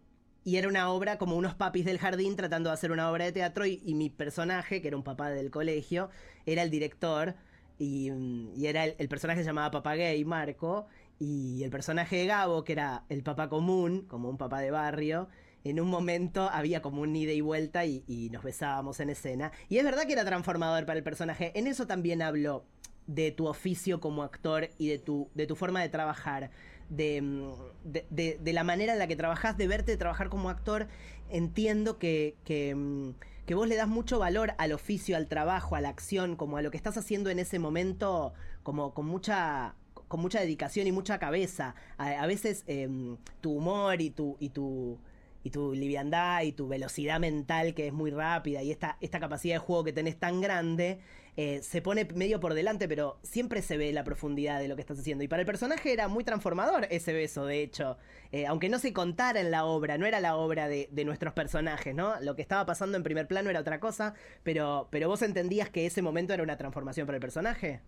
y, 0.50 0.58
era 0.58 0.68
una 0.68 0.90
obra 0.92 1.18
como 1.18 1.36
unos 1.36 1.54
papis 1.56 1.86
del 1.86 2.00
jardín 2.00 2.36
tratando 2.36 2.70
de 2.70 2.74
hacer 2.74 2.92
una 2.92 3.12
obra 3.12 3.26
de 3.26 3.32
teatro 3.32 3.66
y, 3.66 3.94
mi 3.94 4.10
personaje, 4.10 4.82
que 4.82 4.88
era 4.88 4.98
un 4.98 5.04
papá 5.04 5.30
del 5.30 5.52
colegio, 5.52 6.10
era 6.46 6.64
el 6.64 6.70
director 6.70 7.36
y, 7.78 8.12
mm, 8.12 8.64
era 8.64 8.86
el, 8.86 9.10
personaje 9.10 9.42
se 9.42 9.46
llamaba 9.48 9.72
Papá 9.72 9.96
Gay, 9.96 10.24
Marco, 10.26 10.88
y 11.20 11.64
el 11.64 11.70
personaje 11.70 12.18
de 12.18 12.26
Gabo, 12.26 12.64
que 12.64 12.74
era 12.74 13.04
el 13.10 13.24
papá 13.24 13.50
común, 13.50 14.06
como 14.08 14.30
un 14.30 14.38
papá 14.38 14.62
de 14.62 14.72
barrio, 14.72 15.28
en 15.64 15.80
un 15.80 15.90
momento 15.90 16.50
había 16.52 16.82
como 16.82 17.02
un 17.02 17.16
ida 17.16 17.34
y 17.34 17.42
vuelta 17.42 17.86
y, 17.86 18.30
nos 18.32 18.44
besábamos 18.44 19.00
en 19.00 19.10
escena. 19.10 19.52
Y 19.68 19.78
es 19.78 19.84
verdad 19.84 20.06
que 20.06 20.14
era 20.14 20.26
transformador 20.26 20.86
para 20.86 20.98
el 20.98 21.04
personaje. 21.04 21.52
En 21.56 21.68
eso 21.68 21.88
también 21.88 22.22
hablo 22.22 22.66
de 23.08 23.32
tu 23.32 23.48
oficio 23.48 24.00
como 24.00 24.24
actor 24.24 24.70
y 24.78 24.88
de 24.88 25.00
tu, 25.00 25.30
de 25.34 25.48
tu 25.48 25.56
forma 25.56 25.82
de 25.82 25.90
trabajar. 25.90 26.52
De, 26.90 27.22
mm, 27.22 27.52
de, 27.84 28.54
la 28.54 28.64
manera 28.64 28.94
en 28.94 29.00
la 29.00 29.08
que 29.08 29.16
trabajas, 29.16 29.58
de 29.58 29.68
verte 29.68 29.96
trabajar 29.98 30.30
como 30.30 30.50
actor, 30.50 30.88
entiendo 31.30 32.00
que, 32.00 32.36
que, 32.44 32.76
mm, 32.76 33.12
que, 33.46 33.56
vos 33.56 33.68
le 33.68 33.76
das 33.76 33.88
mucho 33.88 34.20
valor 34.20 34.54
al 34.58 34.72
oficio, 34.72 35.16
al 35.16 35.28
trabajo, 35.28 35.76
a 35.76 35.82
la 35.82 35.90
acción, 35.90 36.36
como 36.36 36.58
a 36.58 36.62
lo 36.62 36.72
que 36.72 36.78
estás 36.78 36.98
haciendo 36.98 37.30
en 37.30 37.40
ese 37.40 37.60
momento, 37.60 38.34
como 38.64 38.94
con 38.94 39.06
mucha 39.06 39.76
con 40.10 40.20
mucha 40.22 40.42
dedicación 40.42 40.88
y 40.88 40.92
mucha 40.92 41.20
cabeza. 41.20 41.76
A, 41.98 42.26
veces 42.26 42.64
em, 42.66 43.18
tu 43.42 43.52
humor 43.52 44.02
y 44.02 44.10
tu, 44.10 44.38
y 44.40 44.50
tu 44.50 44.98
y 45.50 45.52
tu 45.52 45.74
liviandad 45.74 46.44
y 46.44 46.52
tu 46.52 46.68
velocidad 46.68 47.20
mental 47.20 47.74
que 47.74 47.88
es 47.88 47.94
muy 47.94 48.12
rápida 48.12 48.62
y 48.62 48.70
esta, 48.72 48.98
esta 49.02 49.20
capacidad 49.20 49.56
de 49.56 49.60
juego 49.60 49.84
que 49.84 49.94
tenés 49.94 50.20
tan 50.20 50.42
grande 50.42 51.00
eh, 51.36 51.62
se 51.64 51.82
pone 51.82 52.06
medio 52.16 52.40
por 52.40 52.54
delante, 52.54 52.88
pero 52.88 53.18
siempre 53.24 53.62
se 53.62 53.78
ve 53.78 53.94
la 53.94 54.04
profundidad 54.04 54.60
de 54.60 54.68
lo 54.68 54.76
que 54.76 54.82
estás 54.82 55.00
haciendo. 55.00 55.24
Y 55.24 55.30
para 55.30 55.42
el 55.42 55.46
personaje 55.46 55.94
era 55.94 56.10
muy 56.10 56.26
transformador 56.26 56.86
ese 56.90 57.14
beso, 57.14 57.46
de 57.46 57.64
hecho. 57.64 57.98
Eh, 58.34 58.46
aunque 58.46 58.68
no 58.68 58.78
se 58.78 58.92
contara 58.92 59.40
en 59.40 59.50
la 59.50 59.64
obra, 59.64 59.98
no 59.98 60.06
era 60.06 60.20
la 60.20 60.36
obra 60.36 60.68
de, 60.68 60.90
de, 60.92 61.06
nuestros 61.06 61.34
personajes, 61.34 61.96
¿no? 61.96 62.20
Lo 62.20 62.36
que 62.36 62.42
estaba 62.42 62.66
pasando 62.66 62.98
en 62.98 63.04
primer 63.04 63.26
plano 63.26 63.50
era 63.50 63.62
otra 63.62 63.80
cosa, 63.80 64.16
pero, 64.44 64.90
pero 64.92 65.08
vos 65.08 65.22
entendías 65.22 65.70
que 65.70 65.86
ese 65.86 66.02
momento 66.02 66.34
era 66.34 66.44
una 66.44 66.58
transformación 66.58 67.06
para 67.06 67.16
el 67.16 67.22
personaje. 67.22 67.80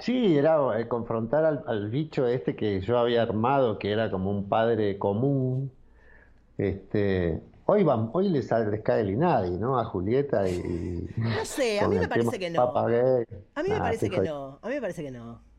Sí, 0.00 0.36
era 0.36 0.80
eh, 0.80 0.88
confrontar 0.88 1.62
al, 1.66 1.90
bicho 1.90 2.26
este 2.26 2.56
que 2.56 2.80
yo 2.80 2.98
había 2.98 3.22
armado, 3.22 3.78
que 3.78 3.92
era 3.92 4.10
como 4.10 4.30
un 4.30 4.48
padre 4.48 4.98
común. 4.98 5.70
Este, 6.56 7.40
hoy 7.66 7.84
van, 7.84 8.10
hoy 8.12 8.28
les, 8.28 8.50
les 8.50 8.80
cae 8.82 9.02
el 9.02 9.10
INADI, 9.10 9.58
¿no? 9.58 9.78
A 9.78 9.84
Julieta 9.84 10.48
y. 10.48 11.06
No 11.16 11.44
sé, 11.44 11.80
a 11.80 11.88
mí 11.88 11.96
me 11.98 12.08
parece 12.08 12.38
que 12.38 12.50
no. 12.50 12.62
A 12.62 13.62
mí 13.62 13.68
me 13.68 13.78
parece 13.78 14.10
que 14.10 14.20
no. 14.20 14.58
A 14.62 14.68
mí 14.68 14.74
me 14.74 14.80
parece 14.80 15.02
que 15.02 15.10
no. 15.10 15.49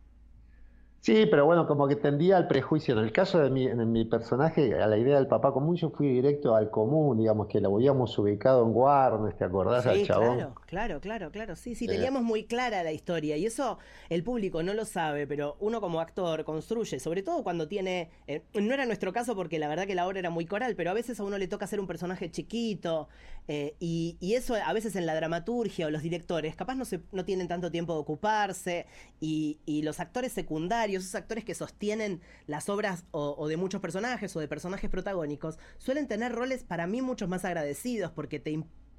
Sí, 1.01 1.25
pero 1.25 1.47
bueno, 1.47 1.65
como 1.65 1.87
que 1.87 1.95
tendía 1.95 2.37
al 2.37 2.47
prejuicio. 2.47 2.93
En 2.93 3.03
el 3.03 3.11
caso 3.11 3.39
de 3.39 3.49
mi, 3.49 3.65
en 3.65 3.91
mi 3.91 4.05
personaje, 4.05 4.79
a 4.79 4.85
la 4.85 4.99
idea 4.99 5.15
del 5.15 5.25
papá 5.25 5.51
común, 5.51 5.75
yo 5.75 5.89
fui 5.89 6.07
directo 6.07 6.55
al 6.55 6.69
común, 6.69 7.17
digamos 7.17 7.47
que 7.47 7.59
lo 7.59 7.75
habíamos 7.75 8.15
ubicado 8.19 8.63
en 8.63 8.71
Warnes, 8.71 9.35
¿te 9.35 9.43
acordás 9.43 9.87
al 9.87 10.03
chabón? 10.03 10.35
Claro, 10.37 10.55
claro, 10.67 11.01
claro, 11.01 11.31
claro. 11.31 11.55
Sí, 11.55 11.73
sí, 11.73 11.87
teníamos 11.87 12.21
muy 12.21 12.43
clara 12.43 12.83
la 12.83 12.91
historia 12.91 13.35
y 13.35 13.47
eso 13.47 13.79
el 14.09 14.23
público 14.23 14.61
no 14.61 14.75
lo 14.75 14.85
sabe, 14.85 15.25
pero 15.25 15.57
uno 15.59 15.81
como 15.81 16.01
actor 16.01 16.43
construye, 16.43 16.99
sobre 16.99 17.23
todo 17.23 17.43
cuando 17.43 17.67
tiene. 17.67 18.11
Eh, 18.27 18.43
no 18.53 18.71
era 18.71 18.85
nuestro 18.85 19.11
caso 19.11 19.35
porque 19.35 19.57
la 19.57 19.67
verdad 19.67 19.87
que 19.87 19.95
la 19.95 20.05
obra 20.05 20.19
era 20.19 20.29
muy 20.29 20.45
coral, 20.45 20.75
pero 20.75 20.91
a 20.91 20.93
veces 20.93 21.19
a 21.19 21.23
uno 21.23 21.39
le 21.39 21.47
toca 21.47 21.65
ser 21.65 21.79
un 21.79 21.87
personaje 21.87 22.29
chiquito 22.29 23.09
eh, 23.47 23.75
y, 23.80 24.17
eso 24.34 24.56
a 24.56 24.73
veces 24.73 24.95
en 24.95 25.06
la 25.06 25.13
dramaturgia 25.13 25.88
o 25.88 25.89
los 25.89 26.01
directores, 26.01 26.56
capaz 26.56 26.75
no, 26.75 26.86
se, 26.86 27.01
no 27.12 27.25
tienen 27.25 27.47
tanto 27.47 27.69
tiempo 27.69 27.93
de 27.93 27.99
ocuparse 27.99 28.86
y, 29.19 29.60
y 29.65 29.82
los 29.82 29.99
actores 29.99 30.32
secundarios 30.32 31.04
esos 31.04 31.15
actores 31.15 31.43
que 31.43 31.56
sostienen 31.56 32.21
las 32.47 32.69
obras 32.69 33.06
o, 33.12 33.47
de 33.47 33.58
muchos 33.58 33.82
personajes 33.82 34.36
o 34.36 34.39
de 34.39 34.47
personajes 34.47 34.89
protagónicos, 34.89 35.58
suelen 35.77 36.08
tener 36.08 36.32
roles 36.32 36.63
para 36.63 36.88
mí 36.88 37.01
muchos 37.01 37.30
más 37.30 37.45
agradecidos 37.45 38.12
porque 38.12 38.39
te 38.39 38.51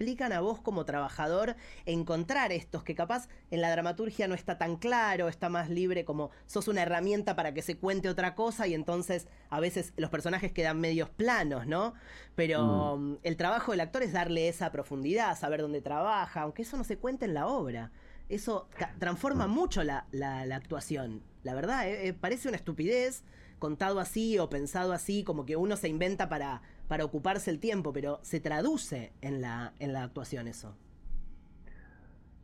implican 0.02 0.32
a 0.32 0.40
vos 0.40 0.60
como 0.60 0.84
trabajador 0.84 1.54
encontrar 1.86 2.50
estos 2.50 2.82
que 2.82 2.96
capaz 2.96 3.28
en 3.52 3.60
la 3.60 3.70
dramaturgia 3.70 4.26
no 4.26 4.34
está 4.34 4.58
tan 4.58 4.76
claro, 4.76 5.28
está 5.28 5.48
más 5.48 5.70
libre 5.70 6.04
como 6.04 6.30
sos 6.46 6.66
una 6.66 6.82
herramienta 6.82 7.36
para 7.36 7.54
que 7.54 7.62
se 7.62 7.76
cuente 7.76 8.08
otra 8.08 8.34
cosa 8.34 8.66
y 8.66 8.74
entonces 8.74 9.28
a 9.48 9.60
veces 9.60 9.92
los 9.96 10.10
personajes 10.10 10.50
quedan 10.50 10.80
medios 10.80 11.08
planos, 11.08 11.68
¿no? 11.68 11.94
Pero 12.34 12.96
mm. 12.96 13.18
el 13.22 13.36
trabajo 13.36 13.70
del 13.70 13.80
actor 13.80 14.02
es 14.02 14.12
darle 14.12 14.48
esa 14.48 14.72
profundidad, 14.72 15.38
saber 15.38 15.62
dónde 15.62 15.80
trabaja, 15.80 16.40
aunque 16.40 16.62
eso 16.62 16.76
no 16.76 16.82
se 16.82 16.98
cuente 16.98 17.26
en 17.26 17.34
la 17.34 17.46
obra. 17.46 17.92
Eso 18.28 18.68
transforma 18.98 19.46
mm. 19.46 19.50
mucho 19.52 19.84
la, 19.84 20.06
la 20.10 20.56
actuación. 20.56 21.22
La 21.44 21.54
verdad, 21.54 21.88
eh, 21.88 22.08
eh, 22.08 22.12
parece 22.12 22.48
una 22.48 22.56
estupidez 22.56 23.22
contado 23.62 24.00
así 24.00 24.40
o 24.40 24.50
pensado 24.50 24.92
así, 24.92 25.22
como 25.22 25.46
que 25.46 25.54
uno 25.54 25.76
se 25.76 25.88
inventa 25.88 26.28
para, 26.28 26.62
para 26.92 27.07
ocuparse 27.07 27.50
el 27.50 27.59
tiempo, 27.59 27.90
pero 27.90 28.18
se 28.20 28.38
traduce 28.38 29.14
en 29.22 29.40
la, 29.40 29.72
en 29.78 29.94
la 29.94 30.02
actuación 30.02 30.46
eso. 30.46 30.74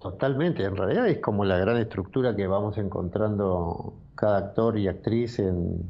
Totalmente, 0.00 0.64
en 0.64 0.74
realidad 0.74 1.06
es 1.06 1.18
como 1.18 1.44
la 1.44 1.58
gran 1.58 1.76
estructura 1.76 2.34
que 2.34 2.46
vamos 2.46 2.78
encontrando 2.78 3.92
cada 4.14 4.38
actor 4.38 4.78
y 4.78 4.88
actriz 4.88 5.38
en, 5.38 5.82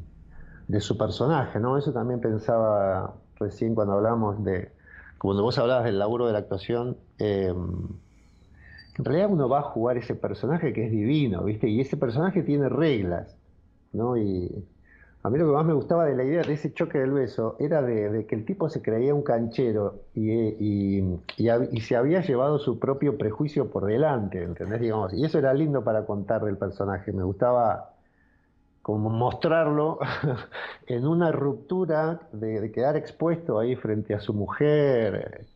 de 0.67 0.81
su 0.81 0.97
personaje, 0.97 1.57
¿no? 1.57 1.77
Eso 1.77 1.93
también 1.93 2.19
pensaba 2.19 3.13
recién 3.39 3.75
cuando 3.75 3.93
hablamos 3.93 4.43
de, 4.43 4.73
cuando 5.19 5.41
vos 5.41 5.57
hablabas 5.57 5.85
del 5.85 5.97
laburo 5.97 6.27
de 6.27 6.33
la 6.33 6.39
actuación, 6.39 6.97
eh, 7.17 7.53
en 7.55 9.05
realidad 9.05 9.29
uno 9.31 9.47
va 9.47 9.59
a 9.59 9.63
jugar 9.71 9.95
ese 9.95 10.15
personaje 10.15 10.73
que 10.73 10.87
es 10.87 10.91
divino, 10.91 11.45
¿viste? 11.45 11.69
Y 11.69 11.79
ese 11.79 11.95
personaje 11.95 12.43
tiene 12.43 12.67
reglas, 12.67 13.37
¿no? 13.93 14.17
Y 14.17 14.65
a 15.21 15.29
mí 15.29 15.37
lo 15.37 15.47
que 15.47 15.51
más 15.51 15.65
me 15.65 15.73
gustaba 15.73 16.05
de 16.05 16.15
la 16.15 16.23
idea 16.23 16.41
de 16.43 16.53
ese 16.53 16.73
choque 16.73 16.97
del 16.97 17.11
beso 17.11 17.57
era 17.59 17.81
de, 17.81 18.25
que 18.25 18.35
el 18.35 18.45
tipo 18.45 18.69
se 18.69 18.81
creía 18.81 19.13
un 19.13 19.21
canchero 19.21 20.03
y, 20.15 21.01
se 21.81 21.95
había 21.95 22.21
llevado 22.21 22.57
su 22.57 22.79
propio 22.79 23.17
prejuicio 23.17 23.69
por 23.69 23.85
delante, 23.85 24.43
¿entendés? 24.43 24.79
Digamos, 24.79 25.13
y 25.13 25.25
eso 25.25 25.37
era 25.37 25.53
lindo 25.53 25.83
para 25.83 26.05
contar 26.05 26.43
del 26.43 26.57
personaje, 26.57 27.11
me 27.11 27.23
gustaba 27.23 27.93
como 28.81 29.09
mostrarlo 29.09 29.99
en 30.87 31.05
una 31.05 31.31
ruptura 31.31 32.21
de, 32.31 32.71
quedar 32.71 32.95
expuesto 32.95 33.59
ahí 33.59 33.75
frente 33.75 34.13
a 34.13 34.21
su 34.21 34.33
mujer 34.33 35.47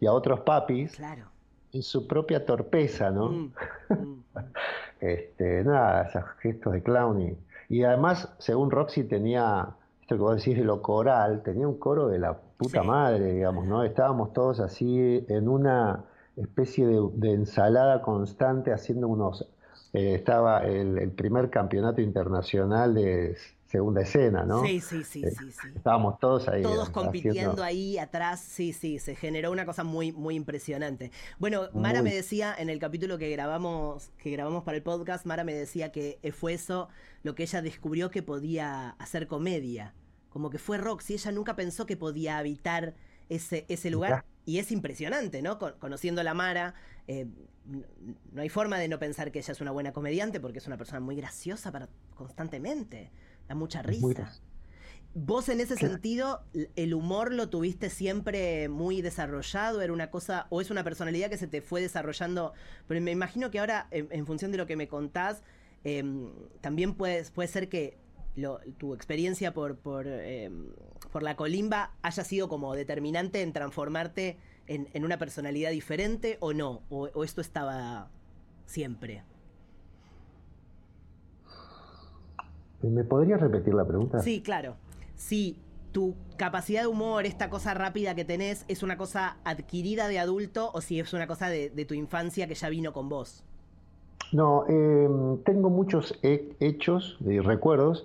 y 0.00 0.06
a 0.06 0.12
otros 0.12 0.40
papis. 0.40 0.96
Claro 0.96 1.34
en 1.74 1.82
su 1.82 2.06
propia 2.06 2.46
torpeza, 2.46 3.10
¿no? 3.10 3.30
Mm, 3.30 3.52
mm. 3.88 4.24
este, 5.00 5.64
nada, 5.64 6.04
esos 6.04 6.24
gestos 6.40 6.72
de 6.72 6.82
clown. 6.82 7.36
Y, 7.68 7.82
además, 7.84 8.34
según 8.38 8.70
Roxy, 8.70 9.04
tenía, 9.04 9.76
esto 10.00 10.16
que 10.16 10.22
vos 10.22 10.36
decís 10.36 10.56
de 10.56 10.64
lo 10.64 10.82
coral, 10.82 11.42
tenía 11.42 11.66
un 11.66 11.78
coro 11.78 12.08
de 12.08 12.18
la 12.18 12.38
puta 12.56 12.82
madre, 12.82 13.32
digamos, 13.32 13.66
¿no? 13.66 13.82
Estábamos 13.82 14.32
todos 14.32 14.60
así 14.60 15.24
en 15.28 15.48
una 15.48 16.04
especie 16.36 16.86
de, 16.86 17.32
ensalada 17.32 18.02
constante 18.02 18.72
haciendo 18.72 19.08
unos... 19.08 19.48
Eh, 19.92 20.14
estaba 20.14 20.64
el, 20.64 21.12
primer 21.12 21.50
campeonato 21.50 22.00
internacional 22.00 22.94
de 22.94 23.36
segunda 23.74 24.02
escena, 24.02 24.44
¿no? 24.44 24.64
Sí, 24.64 24.80
sí, 24.80 25.02
sí, 25.02 25.24
eh, 25.24 25.32
sí, 25.36 25.50
sí, 25.50 25.68
Estábamos 25.74 26.20
todos 26.20 26.46
ahí. 26.46 26.62
Todos 26.62 26.90
compitiendo 26.90 27.64
ahí 27.64 27.98
atrás, 27.98 28.38
sí, 28.38 28.72
sí, 28.72 29.00
se 29.00 29.16
generó 29.16 29.50
una 29.50 29.66
cosa 29.66 29.82
muy, 29.82 30.12
muy 30.12 30.36
impresionante. 30.36 31.10
Bueno, 31.40 31.70
Mara 31.74 32.00
me 32.00 32.14
decía 32.14 32.54
en 32.56 32.70
el 32.70 32.78
capítulo 32.78 33.18
que 33.18 33.28
grabamos, 33.30 34.12
que 34.16 34.30
grabamos 34.30 34.62
para 34.62 34.76
el 34.76 34.84
podcast, 34.84 35.26
Mara 35.26 35.42
me 35.42 35.54
decía 35.54 35.90
que 35.90 36.20
fue 36.32 36.52
eso 36.52 36.88
lo 37.24 37.34
que 37.34 37.42
ella 37.42 37.62
descubrió 37.62 38.12
que 38.12 38.22
podía 38.22 38.90
hacer 38.90 39.26
comedia. 39.26 39.92
Como 40.28 40.50
que 40.50 40.58
fue 40.58 40.78
Roxy, 40.78 41.14
ella 41.14 41.32
nunca 41.32 41.56
pensó 41.56 41.84
que 41.84 41.96
podía 41.96 42.38
habitar 42.38 42.94
ese, 43.28 43.66
ese 43.68 43.90
lugar. 43.90 44.24
Y 44.46 44.58
es 44.58 44.70
impresionante, 44.70 45.42
¿no? 45.42 45.58
conociendo 45.80 46.20
a 46.20 46.24
la 46.24 46.34
Mara, 46.34 46.74
eh, 47.08 47.26
no 48.32 48.42
hay 48.42 48.48
forma 48.50 48.78
de 48.78 48.86
no 48.86 49.00
pensar 49.00 49.32
que 49.32 49.40
ella 49.40 49.50
es 49.50 49.60
una 49.60 49.72
buena 49.72 49.92
comediante 49.92 50.38
porque 50.38 50.58
es 50.58 50.66
una 50.68 50.76
persona 50.76 51.00
muy 51.00 51.16
graciosa 51.16 51.72
para, 51.72 51.88
constantemente 52.14 53.10
da 53.48 53.54
mucha 53.54 53.82
risa. 53.82 54.32
¿Vos 55.16 55.48
en 55.48 55.60
ese 55.60 55.76
sentido, 55.76 56.42
el 56.74 56.92
humor 56.92 57.32
lo 57.32 57.48
tuviste 57.48 57.88
siempre 57.88 58.68
muy 58.68 59.00
desarrollado? 59.00 59.80
¿Era 59.80 59.92
una 59.92 60.10
cosa, 60.10 60.48
o 60.50 60.60
es 60.60 60.72
una 60.72 60.82
personalidad 60.82 61.30
que 61.30 61.36
se 61.38 61.46
te 61.46 61.62
fue 61.62 61.80
desarrollando? 61.80 62.52
Pero 62.88 63.00
me 63.00 63.12
imagino 63.12 63.52
que 63.52 63.60
ahora, 63.60 63.86
en, 63.92 64.26
función 64.26 64.50
de 64.50 64.58
lo 64.58 64.66
que 64.66 64.74
me 64.74 64.88
contás, 64.88 65.44
em, 65.84 66.30
también 66.60 66.94
puede, 66.94 67.24
puede 67.30 67.46
ser 67.46 67.68
que 67.68 67.96
tu 68.78 68.92
experiencia 68.94 69.54
por, 69.54 69.76
por, 69.76 70.08
em, 70.08 70.72
por, 71.12 71.22
la 71.22 71.36
colimba 71.36 71.94
haya 72.02 72.24
sido 72.24 72.48
como 72.48 72.74
determinante 72.74 73.42
en 73.42 73.52
transformarte 73.52 74.38
en, 74.66 75.04
una 75.04 75.18
personalidad 75.18 75.70
diferente 75.70 76.38
o 76.40 76.52
no, 76.52 76.82
o, 76.88 77.24
esto 77.24 77.40
estaba 77.40 78.10
siempre. 78.66 79.22
¿Me 82.90 83.04
podrías 83.04 83.40
repetir 83.40 83.74
la 83.74 83.84
pregunta? 83.84 84.20
Sí, 84.20 84.42
claro. 84.42 84.76
Si 85.16 85.58
tu 85.92 86.14
capacidad 86.36 86.82
de 86.82 86.86
humor, 86.88 87.24
esta 87.24 87.50
cosa 87.50 87.74
rápida 87.74 88.14
que 88.14 88.24
tenés, 88.24 88.64
es 88.68 88.82
una 88.82 88.96
cosa 88.96 89.36
adquirida 89.44 90.08
de 90.08 90.18
adulto 90.18 90.70
o 90.72 90.80
si 90.80 90.98
es 90.98 91.12
una 91.12 91.26
cosa 91.26 91.48
de, 91.48 91.70
de 91.70 91.84
tu 91.84 91.94
infancia 91.94 92.46
que 92.48 92.54
ya 92.54 92.68
vino 92.68 92.92
con 92.92 93.08
vos. 93.08 93.44
No, 94.32 94.66
em, 94.66 95.38
tengo 95.44 95.70
muchos 95.70 96.18
hechos 96.22 97.16
y 97.24 97.38
recuerdos 97.38 98.04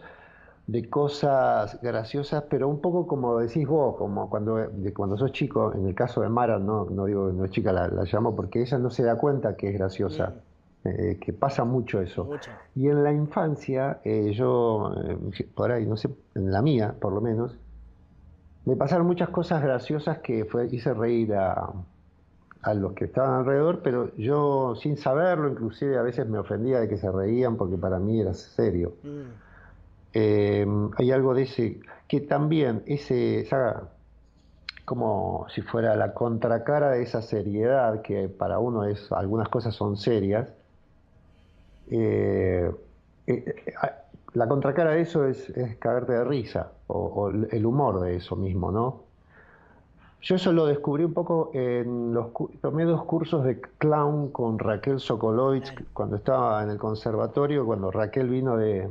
de 0.67 0.87
cosas 0.87 1.79
graciosas, 1.81 2.43
pero 2.47 2.67
un 2.67 2.79
poco 2.79 3.07
como 3.07 3.39
decís 3.39 3.67
vos, 3.67 3.95
como 3.95 4.29
cuando, 4.29 4.57
de 4.57 4.93
cuando 4.93 5.17
sos 5.17 5.31
chico, 5.31 5.73
en 5.73 5.87
el 5.87 5.95
caso 5.95 6.21
de 6.21 6.29
Mara, 6.29 6.59
no, 6.59 6.85
no 6.85 7.05
digo 7.05 7.27
que 7.27 7.33
no 7.33 7.45
es 7.45 7.51
chica, 7.51 7.73
la, 7.73 7.89
llamo 8.03 8.35
porque 8.35 8.61
ella 8.61 8.77
no 8.77 8.91
se 8.91 9.01
da 9.01 9.17
cuenta 9.17 9.55
que 9.55 9.69
es 9.69 9.73
graciosa, 9.73 10.35
eh, 10.85 11.17
que 11.19 11.33
pasa 11.33 11.65
mucho 11.65 12.01
eso. 12.01 12.29
Y 12.75 12.87
en 12.87 13.03
la 13.03 13.11
infancia, 13.11 13.99
eh, 14.03 14.31
yo, 14.33 14.93
eh, 15.05 15.47
por 15.53 15.71
ahí, 15.71 15.85
no 15.85 15.97
sé, 15.97 16.09
en 16.35 16.51
la 16.51 16.61
mía 16.61 16.95
por 16.99 17.13
lo 17.13 17.21
menos, 17.21 17.57
me 18.65 18.75
pasaron 18.75 19.07
muchas 19.07 19.29
cosas 19.29 19.61
graciosas 19.61 20.19
que 20.19 20.45
fue, 20.45 20.67
hice 20.71 20.93
reír 20.93 21.33
a, 21.33 21.73
a 22.61 22.73
los 22.73 22.93
que 22.93 23.05
estaban 23.05 23.39
alrededor, 23.39 23.81
pero 23.81 24.15
yo 24.15 24.75
sin 24.75 24.97
saberlo, 24.97 25.49
inclusive 25.49 25.97
a 25.97 26.01
veces 26.01 26.27
me 26.27 26.39
ofendía 26.39 26.79
de 26.79 26.87
que 26.87 26.97
se 26.97 27.11
reían 27.11 27.55
porque 27.55 27.77
para 27.77 27.99
mí 27.99 28.19
era 28.19 28.33
serio. 28.33 28.93
Mm. 29.03 29.49
Eh, 30.13 30.65
hay 30.97 31.11
algo 31.11 31.33
de 31.33 31.43
ese, 31.43 31.79
que 32.07 32.21
también 32.21 32.83
ese, 32.85 33.39
esa, 33.39 33.89
como 34.85 35.45
si 35.53 35.61
fuera 35.61 35.95
la 35.95 36.13
contracara 36.13 36.91
de 36.91 37.03
esa 37.03 37.21
seriedad, 37.21 38.01
que 38.01 38.27
para 38.27 38.59
uno 38.59 38.85
es, 38.85 39.11
algunas 39.11 39.47
cosas 39.49 39.75
son 39.75 39.97
serias, 39.97 40.53
eh, 41.89 42.71
eh, 43.27 43.55
la 44.33 44.47
contracara 44.47 44.91
de 44.91 45.01
eso 45.01 45.25
es, 45.25 45.49
es 45.49 45.77
cagarte 45.77 46.13
de 46.13 46.23
risa, 46.23 46.71
o 46.87 47.29
el 47.29 47.65
humor 47.65 47.99
de 48.01 48.15
eso 48.17 48.35
mismo, 48.35 48.71
¿no? 48.71 49.09
Yo 50.21 50.35
eso 50.35 50.51
lo 50.51 50.65
descubrí 50.65 51.05
un 51.05 51.13
poco 51.13 51.49
en 51.53 52.13
los 52.13 52.27
tomé 52.61 52.83
dos 52.83 53.05
cursos 53.05 53.45
de 53.45 53.61
clown 53.61 54.31
con 54.31 54.59
Raquel 54.59 54.99
Sokolovich 54.99 55.73
cuando 55.93 56.17
estaba 56.17 56.61
en 56.61 56.69
el 56.69 56.77
conservatorio, 56.77 57.65
cuando 57.65 57.89
Raquel 57.89 58.27
vino 58.27 58.57
de 58.57 58.89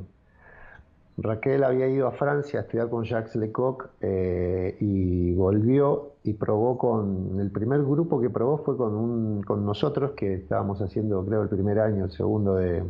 Raquel 1.19 1.65
había 1.65 1.87
ido 1.89 2.07
a 2.07 2.13
Francia 2.13 2.61
a 2.61 2.63
estudiar 2.63 2.89
con 2.89 3.05
Jacques 3.05 3.37
Lecoq 3.37 3.91
eh, 4.01 4.77
y 4.81 5.35
volvió 5.35 6.13
y 6.29 6.33
probó 6.35 6.77
con 6.79 7.41
el 7.41 7.51
primer 7.51 7.83
grupo 7.83 8.21
que 8.21 8.31
probó 8.31 8.59
fue 8.59 8.77
con 8.77 8.95
un, 8.95 9.43
con 9.43 9.65
nosotros 9.65 10.13
que 10.13 10.35
estábamos 10.35 10.81
haciendo 10.81 11.25
creo 11.25 11.43
el 11.43 11.49
primer 11.49 11.81
año, 11.81 12.05
el 12.05 12.11
segundo 12.13 12.57
de, 12.57 12.85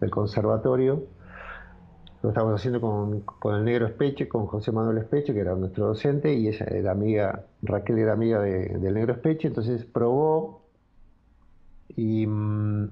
del 0.00 0.10
conservatorio 0.10 1.02
lo 2.22 2.30
estábamos 2.30 2.58
haciendo 2.58 2.80
con, 2.80 3.54
el 3.54 3.64
negro 3.64 3.86
Espeche, 3.86 4.28
con 4.28 4.46
José 4.46 4.72
Manuel 4.72 4.98
Espeche, 4.98 5.32
que 5.32 5.38
era 5.38 5.54
nuestro 5.54 5.86
docente, 5.86 6.34
y 6.34 6.48
ella 6.48 6.66
era 6.68 6.90
amiga, 6.90 7.44
Raquel 7.62 7.98
era 7.98 8.14
amiga 8.14 8.40
del 8.40 8.94
negro 8.94 9.12
Espeche, 9.12 9.46
entonces 9.46 9.84
probó 9.84 10.62
y 11.94 12.26
mm, 12.26 12.90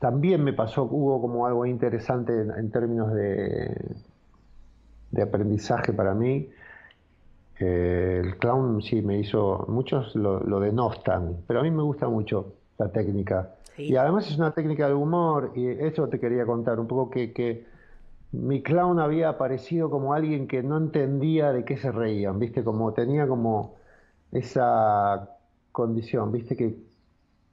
también 0.00 0.42
me 0.42 0.52
pasó, 0.52 0.82
hubo 0.82 1.20
como 1.20 1.46
algo 1.46 1.64
interesante 1.64 2.32
en, 2.40 2.70
términos 2.72 3.12
de, 3.14 3.94
de 5.12 5.22
aprendizaje 5.22 5.92
para 5.92 6.12
mí. 6.12 6.48
Eh, 7.58 8.20
el 8.22 8.36
clown 8.36 8.82
sí 8.82 9.00
me 9.00 9.18
hizo, 9.18 9.64
muchos 9.68 10.14
lo, 10.14 10.40
lo, 10.40 10.60
denostan, 10.60 11.38
pero 11.46 11.60
a 11.60 11.62
mí 11.62 11.70
me 11.70 11.82
gusta 11.82 12.08
mucho 12.08 12.54
la 12.78 12.90
técnica. 12.90 13.54
Y 13.78 13.96
además 13.96 14.28
es 14.30 14.38
una 14.38 14.52
técnica 14.52 14.88
de 14.88 14.94
humor, 14.94 15.52
y 15.54 15.66
eso 15.68 16.08
te 16.08 16.18
quería 16.18 16.46
contar, 16.46 16.80
un 16.80 16.86
poco 16.86 17.10
que, 17.10 17.32
que 17.32 17.66
mi 18.32 18.62
clown 18.62 18.98
había 18.98 19.28
aparecido 19.28 19.90
como 19.90 20.14
alguien 20.14 20.48
que 20.48 20.62
no 20.62 20.76
entendía 20.76 21.52
de 21.52 21.64
qué 21.64 21.76
se 21.76 21.92
reían, 21.92 22.38
¿viste? 22.38 22.64
Como 22.64 22.92
tenía 22.92 23.26
como 23.26 23.76
esa 24.32 25.30
condición, 25.72 26.32
¿viste? 26.32 26.56
Que, 26.56 26.76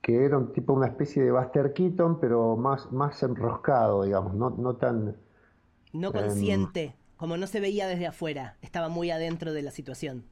que 0.02 0.26
era 0.26 0.38
un 0.38 0.52
tipo, 0.54 0.74
una 0.74 0.88
especie 0.88 1.24
de 1.24 1.32
Buster 1.32 1.74
Keaton, 1.74 2.20
pero 2.20 2.58
más, 2.58 2.92
más 2.92 3.22
enroscado, 3.24 4.04
digamos, 4.04 4.34
no, 4.34 4.50
no 4.50 4.76
tan... 4.76 5.16
No 5.94 6.08
em, 6.08 6.14
consciente, 6.14 6.96
como 7.24 7.38
no 7.38 7.48
se 7.48 7.62
veía 7.62 7.88
desde 7.88 8.06
afuera, 8.06 8.58
estaba 8.62 8.90
muy 8.90 9.10
adentro 9.10 9.54
de 9.54 9.62
la 9.62 9.72
situación. 9.72 10.26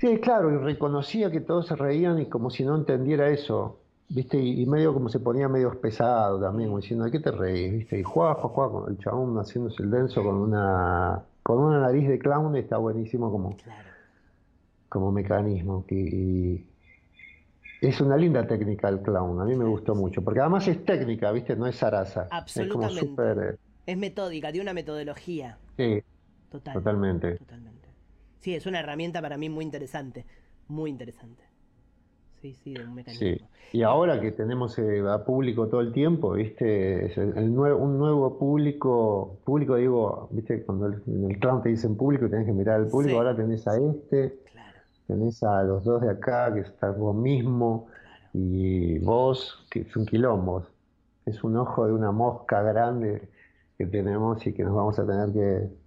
Sí, 0.00 0.18
claro, 0.18 0.52
y 0.52 0.56
reconocía 0.56 1.30
que 1.30 1.40
todos 1.40 1.68
se 1.68 1.76
reían 1.76 2.18
y 2.18 2.26
como 2.26 2.50
si 2.50 2.64
no 2.64 2.74
entendiera 2.74 3.28
eso. 3.28 3.78
¿viste? 4.08 4.36
Y, 4.36 4.66
medio 4.66 4.92
como 4.92 5.08
se 5.08 5.20
ponía 5.20 5.48
medio 5.48 5.80
pesado 5.80 6.40
también, 6.40 6.70
como 6.70 6.80
diciendo, 6.80 7.04
¿de 7.04 7.12
qué 7.12 7.20
te 7.20 7.30
reís? 7.30 7.74
¿viste? 7.74 8.00
Y 8.00 8.02
juega, 8.02 8.34
juega, 8.34 8.72
con 8.72 8.90
el 8.90 8.98
chabón 8.98 9.36
haciéndose 9.36 9.84
el 9.84 9.92
denso 9.92 10.24
con 10.24 10.34
una, 10.34 11.22
con 11.44 11.60
una 11.60 11.78
nariz 11.78 12.08
de 12.08 12.18
clown, 12.18 12.56
está 12.56 12.76
buenísimo 12.76 13.30
como, 13.30 13.56
como 14.88 15.12
mecanismo. 15.12 15.84
Y, 15.88 16.66
es 17.80 18.00
una 18.00 18.16
linda 18.16 18.44
técnica 18.44 18.88
el 18.88 19.00
clown, 19.00 19.40
a 19.40 19.44
mí 19.44 19.54
me 19.54 19.64
gustó 19.64 19.94
mucho, 19.94 20.24
porque 20.24 20.40
además 20.40 20.66
es 20.66 20.84
técnica, 20.84 21.30
¿viste? 21.30 21.54
No 21.54 21.68
es 21.68 21.76
zaraza. 21.76 22.26
Absolutamente. 22.32 23.00
Es, 23.00 23.06
como 23.06 23.42
eh, 23.42 23.58
es 23.86 23.96
metódica, 23.96 24.50
tiene 24.50 24.64
una 24.64 24.74
metodología. 24.74 25.56
Sí, 25.76 26.02
totalmente. 26.50 27.36
Totalmente. 27.36 27.88
Sí, 28.40 28.54
es 28.54 28.66
una 28.66 28.80
herramienta 28.80 29.20
para 29.22 29.36
mí 29.36 29.48
muy 29.48 29.64
interesante, 29.64 30.26
muy 30.68 30.90
interesante 30.90 31.44
sí, 32.44 32.54
sí, 32.62 32.74
un 32.78 32.94
mecanismo. 32.94 33.48
Y 33.72 33.82
ahora 33.82 34.20
que 34.20 34.30
tenemos 34.32 34.78
eh, 34.78 35.02
a 35.08 35.24
público 35.24 35.66
todo 35.68 35.80
el 35.80 35.92
tiempo, 35.92 36.32
¿viste? 36.32 37.06
el, 37.14 37.54
nuevo, 37.54 37.82
un 37.82 37.98
nuevo 37.98 38.38
público, 38.38 39.38
público 39.44 39.76
digo, 39.76 40.28
¿viste? 40.30 40.62
Cuando 40.62 40.88
en 40.88 41.30
el 41.30 41.38
clown 41.38 41.62
te 41.62 41.70
dicen 41.70 41.96
público, 41.96 42.28
tenés 42.28 42.46
que 42.46 42.52
mirar 42.52 42.80
al 42.80 42.88
público, 42.88 43.16
ahora 43.16 43.34
tenés 43.34 43.66
a 43.66 43.76
este, 43.78 44.38
tenés 45.06 45.42
a 45.42 45.62
los 45.62 45.84
dos 45.84 46.02
de 46.02 46.10
acá, 46.10 46.52
que 46.52 46.60
está 46.60 46.90
vos 46.90 47.16
mismo, 47.16 47.86
y 48.32 48.98
vos, 48.98 49.66
que 49.70 49.80
es 49.80 49.96
un 49.96 50.04
quilombo, 50.06 50.66
es 51.24 51.42
un 51.42 51.56
ojo 51.56 51.86
de 51.86 51.94
una 51.94 52.12
mosca 52.12 52.62
grande 52.62 53.28
que 53.84 53.90
tenemos 53.90 54.46
y 54.46 54.52
que 54.52 54.64
nos 54.64 54.74
vamos 54.74 54.98
a 54.98 55.06
tener 55.06 55.32
que 55.32 55.84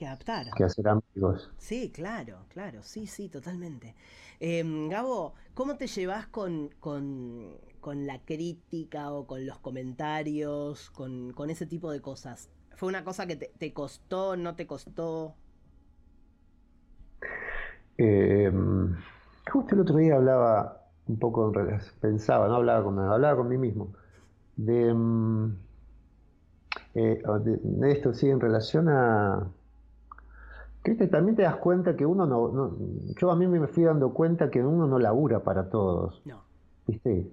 que 0.00 0.06
adaptar. 0.06 0.46
Que 0.56 0.64
hacer 0.64 0.88
amigos. 0.88 1.52
Sí, 1.58 1.92
claro, 1.92 2.38
claro, 2.48 2.82
sí, 2.82 3.06
sí, 3.06 3.28
totalmente. 3.28 3.94
Em, 4.40 4.88
Gabo, 4.88 5.34
¿cómo 5.52 5.76
te 5.76 5.86
llevas 5.88 6.26
con, 6.28 6.70
con, 6.80 7.58
la 8.06 8.18
crítica 8.24 9.12
o 9.12 9.26
con 9.26 9.46
los 9.46 9.58
comentarios, 9.58 10.88
con, 10.88 11.34
ese 11.50 11.66
tipo 11.66 11.92
de 11.92 12.00
cosas? 12.00 12.48
¿Fue 12.76 12.88
una 12.88 13.04
cosa 13.04 13.26
que 13.26 13.36
te, 13.36 13.72
costó, 13.74 14.38
no 14.38 14.56
te 14.56 14.66
costó? 14.66 15.34
Eh, 17.98 18.50
justo 19.52 19.74
el 19.74 19.82
otro 19.82 19.96
día 19.96 20.14
hablaba 20.14 20.86
un 21.08 21.18
poco, 21.18 21.52
pensaba, 22.00 22.48
no 22.48 22.54
hablaba 22.54 22.84
con 22.84 22.98
hablaba 22.98 23.36
con 23.36 23.48
mí 23.50 23.58
mismo, 23.58 23.92
de, 24.56 24.88
em, 24.88 25.56
eh, 26.94 27.22
de 27.44 27.92
esto, 27.92 28.12
sí, 28.12 28.28
en 28.28 28.40
relación 28.40 28.88
a, 28.88 29.46
también 31.10 31.36
te 31.36 31.42
das 31.42 31.56
cuenta 31.56 31.94
que 31.94 32.06
uno 32.06 32.26
no, 32.26 32.76
Yo 33.20 33.30
a 33.30 33.36
mí 33.36 33.46
me 33.46 33.66
fui 33.66 33.84
dando 33.84 34.12
cuenta 34.12 34.50
que 34.50 34.62
uno 34.62 34.86
no 34.86 34.98
labura 34.98 35.40
para 35.40 35.68
todos. 35.68 36.22
No. 36.24 36.42
¿Viste? 36.86 37.30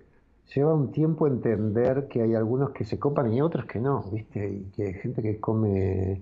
Lleva 0.54 0.74
un 0.74 0.92
tiempo 0.92 1.28
entender 1.28 2.08
que 2.08 2.22
hay 2.22 2.36
algunos 2.36 2.72
que 2.72 2.86
se 2.86 3.00
copan 3.00 3.34
y 3.34 3.42
otros 3.42 3.66
que 3.66 3.80
no, 3.80 4.04
¿viste? 4.12 4.50
Y 4.50 4.64
que 4.76 4.88
hay 4.88 4.94
gente 4.94 5.22
que 5.22 5.40
come 5.40 6.22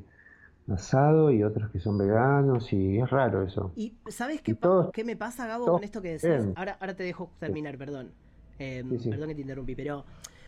asado 0.72 1.32
y 1.32 1.44
otros 1.44 1.70
que 1.70 1.80
son 1.80 1.98
veganos 1.98 2.74
y 2.74 2.98
es 2.98 3.10
raro 3.10 3.44
eso. 3.44 3.72
¿Y 3.76 3.94
sabes 4.08 4.42
qué, 4.42 4.58
qué 4.94 5.04
me 5.04 5.16
pasa, 5.16 5.46
Gabo, 5.46 5.66
con 5.66 5.84
esto 5.84 6.02
que 6.02 6.18
decís? 6.18 6.54
Ahora, 6.56 6.78
ahora 6.80 6.96
te 6.96 7.04
dejo 7.04 7.30
terminar, 7.40 7.78
perdón. 7.78 8.12
Em, 8.58 8.90
perdón 8.90 9.30
que 9.30 9.36
te 9.36 9.42
interrumpí, 9.42 9.76
pero 9.76 10.06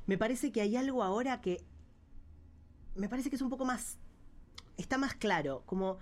me 0.08 0.17
parece 0.17 0.52
que 0.52 0.62
hay 0.62 0.76
algo 0.76 1.04
ahora 1.04 1.41
que... 1.41 1.62
Me 2.97 3.10
parece 3.10 3.29
que 3.29 3.36
es 3.36 3.41
un 3.41 3.49
poco 3.49 3.65
más... 3.65 3.97
Está 4.77 4.97
más 4.97 5.15
claro, 5.15 5.63
como 5.65 5.97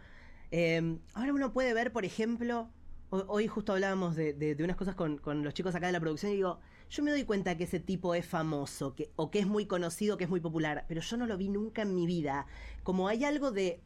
Em, 0.52 1.00
ahora 1.14 1.34
uno 1.34 1.54
puede 1.54 1.74
ver, 1.74 1.92
por 1.92 2.06
ejemplo, 2.06 2.70
hoy 3.10 3.48
justo 3.48 3.74
hablábamos 3.74 4.16
de, 4.16 4.56
unas 4.60 4.76
cosas 4.76 4.96
con, 4.96 5.20
los 5.44 5.54
chicos 5.54 5.76
acá 5.76 5.88
de 5.88 5.94
la 5.94 6.00
producción 6.00 6.32
y 6.32 6.36
digo, 6.36 6.60
yo 6.90 7.04
me 7.04 7.12
doy 7.12 7.24
cuenta 7.24 7.58
que 7.58 7.64
ese 7.64 7.80
tipo 7.80 8.16
es 8.16 8.26
famoso 8.26 8.96
que, 8.96 9.10
o 9.16 9.32
que 9.32 9.40
es 9.40 9.48
muy 9.48 9.66
conocido, 9.66 10.18
que 10.18 10.26
es 10.26 10.30
muy 10.30 10.40
popular, 10.40 10.86
pero 10.88 11.02
yo 11.02 11.18
no 11.18 11.26
lo 11.26 11.38
vi 11.38 11.50
nunca 11.50 11.82
en 11.82 11.96
mi 11.96 12.06
vida. 12.06 12.46
Como 12.84 13.08
hay 13.08 13.26
algo 13.26 13.52
de, 13.52 13.82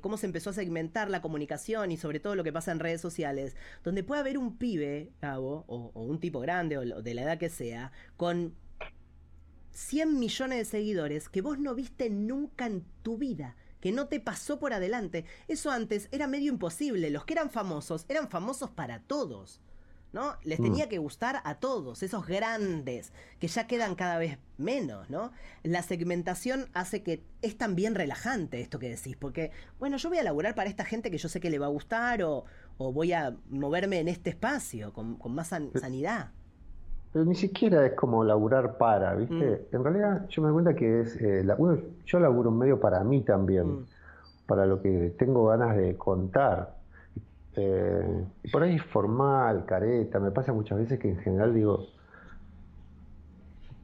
cómo 0.00 0.16
se 0.16 0.26
empezó 0.26 0.50
a 0.50 0.54
segmentar 0.54 1.10
la 1.10 1.22
comunicación 1.22 1.92
y 1.92 1.96
sobre 1.96 2.20
todo 2.20 2.34
lo 2.34 2.42
que 2.42 2.52
pasa 2.52 2.72
en 2.72 2.80
redes 2.80 3.00
sociales, 3.00 3.54
donde 3.84 4.02
puede 4.02 4.22
haber 4.22 4.38
un 4.38 4.56
pibe, 4.56 5.12
Gabo, 5.20 5.64
o, 5.68 5.92
un 5.94 6.18
tipo 6.20 6.40
grande 6.40 6.78
o 6.78 7.02
de 7.02 7.14
la 7.14 7.22
edad 7.22 7.38
que 7.38 7.50
sea, 7.50 7.92
con 8.16 8.54
100 9.72 10.18
millones 10.18 10.58
de 10.58 10.64
seguidores 10.64 11.28
que 11.28 11.42
vos 11.42 11.58
no 11.58 11.74
viste 11.74 12.10
nunca 12.10 12.66
en 12.66 12.84
tu 13.02 13.16
vida, 13.18 13.56
que 13.80 13.92
no 13.92 14.06
te 14.08 14.20
pasó 14.20 14.58
por 14.58 14.72
adelante. 14.72 15.24
Eso 15.48 15.70
antes 15.70 16.08
era 16.12 16.26
medio 16.26 16.52
imposible. 16.52 17.10
Los 17.10 17.24
que 17.24 17.34
eran 17.34 17.50
famosos 17.50 18.04
eran 18.08 18.28
famosos 18.28 18.70
para 18.70 19.00
todos. 19.00 19.60
¿no? 20.12 20.36
Les 20.44 20.60
Mm. 20.60 20.64
tenía 20.64 20.88
que 20.90 20.98
gustar 20.98 21.40
a 21.42 21.54
todos, 21.54 22.02
esos 22.02 22.26
grandes, 22.26 23.14
que 23.38 23.48
ya 23.48 23.66
quedan 23.66 23.94
cada 23.94 24.18
vez 24.18 24.36
menos, 24.58 25.08
¿no? 25.08 25.32
La 25.62 25.82
segmentación 25.82 26.68
hace 26.74 27.02
que 27.02 27.24
es 27.40 27.56
también 27.56 27.94
relajante 27.94 28.60
esto 28.60 28.78
que 28.78 28.90
decís, 28.90 29.16
porque, 29.16 29.52
bueno, 29.78 29.96
yo 29.96 30.10
voy 30.10 30.18
a 30.18 30.22
laburar 30.22 30.54
para 30.54 30.68
esta 30.68 30.84
gente 30.84 31.10
que 31.10 31.16
yo 31.16 31.30
sé 31.30 31.40
que 31.40 31.48
le 31.48 31.58
va 31.58 31.64
a 31.64 31.70
gustar 31.70 32.22
o, 32.24 32.44
o 32.76 32.92
voy 32.92 33.14
a 33.14 33.34
moverme 33.48 34.00
en 34.00 34.08
este 34.08 34.28
espacio 34.28 34.92
con, 34.92 35.16
con 35.16 35.34
más 35.34 35.48
san- 35.48 35.70
sanidad. 35.80 36.32
Pero 37.12 37.24
ni 37.26 37.34
siquiera 37.34 37.84
es 37.86 37.92
como 37.94 38.24
laburar 38.24 38.78
para, 38.78 39.14
¿viste? 39.14 39.68
En 39.72 39.84
realidad 39.84 40.26
yo 40.28 40.42
me 40.42 40.48
doy 40.48 40.54
cuenta 40.54 40.74
que 40.74 41.00
es, 41.02 41.16
eh, 41.20 41.44
la- 41.44 41.56
uno- 41.58 41.78
yo 42.06 42.18
laburo 42.20 42.50
un 42.50 42.58
medio 42.58 42.80
para 42.80 43.04
mí 43.04 43.22
también, 43.22 43.66
Mm. 43.80 43.86
para 44.46 44.66
lo 44.66 44.80
que 44.82 45.14
tengo 45.18 45.46
ganas 45.46 45.76
de 45.76 45.96
contar. 45.96 46.78
Eh, 47.54 48.24
por 48.50 48.62
ahí 48.62 48.76
es 48.76 48.82
formal, 48.84 49.66
careta, 49.66 50.18
me 50.20 50.30
pasa 50.30 50.52
muchas 50.54 50.78
veces 50.78 50.98
que 50.98 51.10
en 51.10 51.18
general 51.18 51.54
digo, 51.54 51.86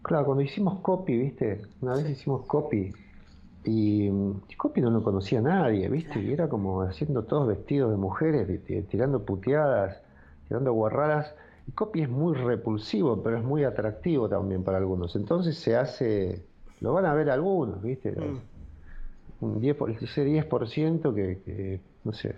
claro, 0.02 0.26
cuando 0.26 0.42
hicimos 0.42 0.80
copy, 0.80 1.16
¿viste? 1.18 1.62
Una 1.80 1.96
vez 1.96 2.08
hicimos 2.10 2.46
copy 2.46 2.92
y, 3.64 4.10
mm, 4.10 4.42
y 4.48 4.54
copy 4.56 4.80
no 4.80 4.90
lo 4.90 5.02
conocía 5.02 5.40
nadie, 5.40 5.88
¿viste? 5.88 6.18
Y 6.20 6.32
era 6.32 6.48
como 6.48 6.82
haciendo 6.82 7.24
todos 7.24 7.46
vestidos 7.48 7.90
de 7.90 7.96
mujeres, 7.96 8.48
tirando 8.88 9.24
puteadas, 9.24 10.00
tirando 10.48 10.72
guarradas. 10.72 11.34
Y 11.68 11.72
copy 11.72 12.02
es 12.02 12.08
muy 12.08 12.34
repulsivo, 12.34 13.22
pero 13.22 13.36
es 13.38 13.44
muy 13.44 13.62
atractivo 13.64 14.28
también 14.28 14.64
para 14.64 14.78
algunos. 14.78 15.14
Entonces 15.16 15.58
se 15.58 15.76
hace, 15.76 16.46
lo 16.80 16.94
van 16.94 17.04
a 17.06 17.14
ver 17.14 17.30
algunos, 17.30 17.82
¿viste? 17.82 18.12
Mm. 18.12 18.40
Un 19.40 19.60
10 19.60 19.76
por- 19.76 19.90
ese 19.90 20.24
10% 20.24 21.14
que, 21.14 21.42
que, 21.44 21.80
no 22.04 22.12
sé. 22.12 22.36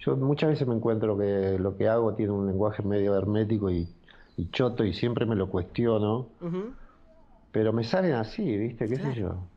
Yo 0.00 0.16
muchas 0.16 0.50
veces 0.50 0.66
me 0.66 0.74
encuentro 0.74 1.18
que 1.18 1.58
lo 1.58 1.76
que 1.76 1.88
hago 1.88 2.14
tiene 2.14 2.32
un 2.32 2.46
lenguaje 2.46 2.82
medio 2.82 3.16
hermético 3.16 3.70
y, 3.70 3.88
y 4.36 4.50
choto 4.50 4.84
y 4.84 4.94
siempre 4.94 5.26
me 5.26 5.36
lo 5.36 5.50
cuestiono, 5.50 6.28
pero 7.52 7.72
me 7.72 7.84
salen 7.84 8.12
así, 8.14 8.56
¿viste? 8.56 8.88
¿Qué 8.88 8.94
Claro. 8.96 9.14
sé 9.14 9.20
yo? 9.20 9.50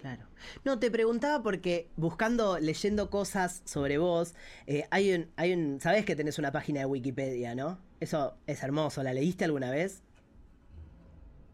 Claro. 0.00 0.24
No, 0.64 0.78
te 0.80 0.90
preguntaba 0.90 1.42
porque 1.42 1.92
buscando, 1.96 2.58
leyendo 2.58 3.08
cosas 3.10 3.62
sobre 3.64 3.98
vos, 3.98 4.34
eh, 4.66 4.84
hay 4.90 5.12
un, 5.14 5.28
hay 5.36 5.52
un, 5.52 5.80
sabés 5.80 6.04
que 6.04 6.16
tenés 6.16 6.38
una 6.38 6.50
página 6.50 6.80
de 6.80 6.86
Wikipedia, 6.86 7.54
¿no? 7.54 7.78
Eso 8.02 8.34
es 8.48 8.60
hermoso. 8.64 9.00
¿La 9.04 9.14
leíste 9.14 9.44
alguna 9.44 9.70
vez? 9.70 10.02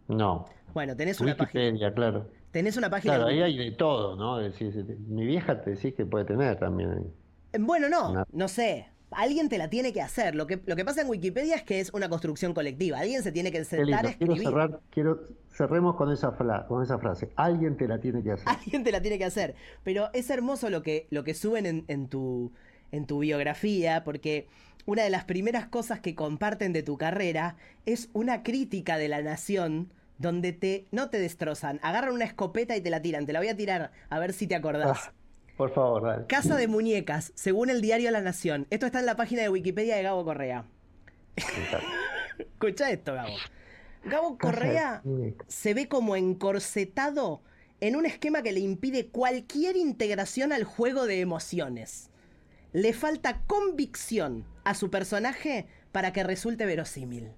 No. 0.09 0.47
Bueno, 0.73 0.97
tenés 0.97 1.21
una 1.21 1.37
página, 1.37 1.65
Wikipedia, 1.65 1.93
claro. 1.95 2.27
tenés 2.53 2.79
una 2.79 2.89
página. 2.89 3.17
Claro, 3.17 3.29
ahí 3.29 3.43
hay 3.43 3.59
de 3.59 3.73
todo, 3.73 4.17
¿no? 4.17 4.39
Decís, 4.39 4.75
mi 5.07 5.27
vieja 5.27 5.61
te 5.61 5.73
decís 5.73 5.93
que 5.95 6.07
puede 6.07 6.25
tener 6.25 6.59
también. 6.59 7.13
Eh, 7.53 7.59
Bueno, 7.61 7.91
no, 7.91 8.13
Una- 8.13 8.27
no 8.33 8.49
sé. 8.49 8.89
Alguien 9.11 9.49
te 9.51 9.57
la 9.59 9.69
tiene 9.69 9.93
que 9.93 10.01
hacer. 10.03 10.35
Lo 10.35 10.47
que, 10.47 10.63
lo 10.65 10.75
que 10.77 10.85
pasa 10.87 11.03
en 11.03 11.09
Wikipedia 11.09 11.57
es 11.57 11.63
que 11.65 11.81
es 11.81 11.93
una 11.95 12.09
construcción 12.11 12.53
colectiva. 12.55 12.99
Alguien 13.01 13.23
se 13.23 13.33
tiene 13.33 13.51
que 13.53 13.63
sentar 13.65 14.07
a 14.07 14.13
Quiero 14.15 14.37
cerrar, 14.37 14.81
quiero 14.91 15.21
cerremos 15.51 15.97
con 15.97 16.11
esa 16.13 16.33
fla- 16.33 16.67
con 16.67 16.83
esa 16.83 16.99
frase. 16.99 17.31
Alguien 17.37 17.77
te 17.77 17.89
la 17.89 17.99
tiene 18.01 18.23
que 18.23 18.33
hacer. 18.33 18.47
Alguien 18.65 18.85
te 18.85 18.93
la 18.93 19.01
tiene 19.03 19.19
que 19.19 19.25
hacer. 19.27 19.55
Pero 19.85 20.09
es 20.15 20.29
hermoso 20.31 20.69
lo 20.71 20.83
que, 20.83 21.09
lo 21.11 21.25
que 21.25 21.35
suben 21.35 21.65
en, 21.67 21.85
en 21.89 22.09
tu, 22.09 22.53
en 22.93 23.07
tu 23.07 23.21
biografía, 23.21 24.05
porque 24.05 24.47
una 24.87 25.03
de 25.03 25.11
las 25.11 25.25
primeras 25.25 25.67
cosas 25.67 26.01
que 26.01 26.15
comparten 26.15 26.73
de 26.73 26.83
tu 26.83 26.97
carrera 26.97 27.57
es 27.87 28.09
una 28.13 28.43
crítica 28.43 28.97
de 28.97 29.09
la 29.09 29.23
nación 29.23 29.93
donde 30.19 30.53
te 30.53 30.87
no 30.91 31.11
te 31.11 31.19
destrozan, 31.19 31.79
agarran 31.83 32.15
una 32.15 32.25
escopeta 32.25 32.77
y 32.77 32.81
te 32.81 32.91
la 32.91 33.03
tiran. 33.03 33.27
Te 33.27 33.33
la 33.33 33.39
voy 33.39 33.49
a 33.49 33.57
tirar 33.57 33.93
a 34.09 34.19
ver 34.19 34.33
si 34.33 34.47
te 34.47 34.55
acordás. 34.55 34.99
Ah, 35.09 35.13
por 35.57 35.73
favor, 35.73 36.03
dale. 36.03 36.27
Casa 36.27 36.57
de 36.57 36.69
muñecas, 36.69 37.33
según 37.35 37.71
el 37.71 37.81
diario 37.81 38.11
La 38.11 38.21
Nación. 38.21 38.67
Esto 38.71 38.87
está 38.87 39.01
en 39.01 39.07
la 39.07 39.17
página 39.17 39.43
de 39.43 39.49
Wikipedia 39.49 39.97
de 39.97 40.03
Gabo 40.03 40.25
Correa. 40.25 40.65
Escucha 42.39 42.91
esto, 42.91 43.15
Gabo. 43.15 43.35
Gabo 44.05 44.39
Correa 44.39 45.03
se 45.49 45.75
ve 45.75 45.89
como 45.89 46.17
encorsetado 46.17 47.43
en 47.81 47.97
un 47.97 48.07
esquema 48.07 48.43
que 48.43 48.53
le 48.53 48.61
impide 48.61 49.09
cualquier 49.09 49.77
integración 49.77 50.53
al 50.53 50.65
juego 50.65 51.07
de 51.07 51.21
emociones. 51.21 52.11
Le 52.73 52.93
falta 52.93 53.41
convicción 53.47 54.45
a 54.65 54.75
su 54.75 54.91
personaje 54.91 55.67
para 55.93 56.13
que 56.13 56.23
resulte 56.23 56.67
verosímil. 56.67 57.33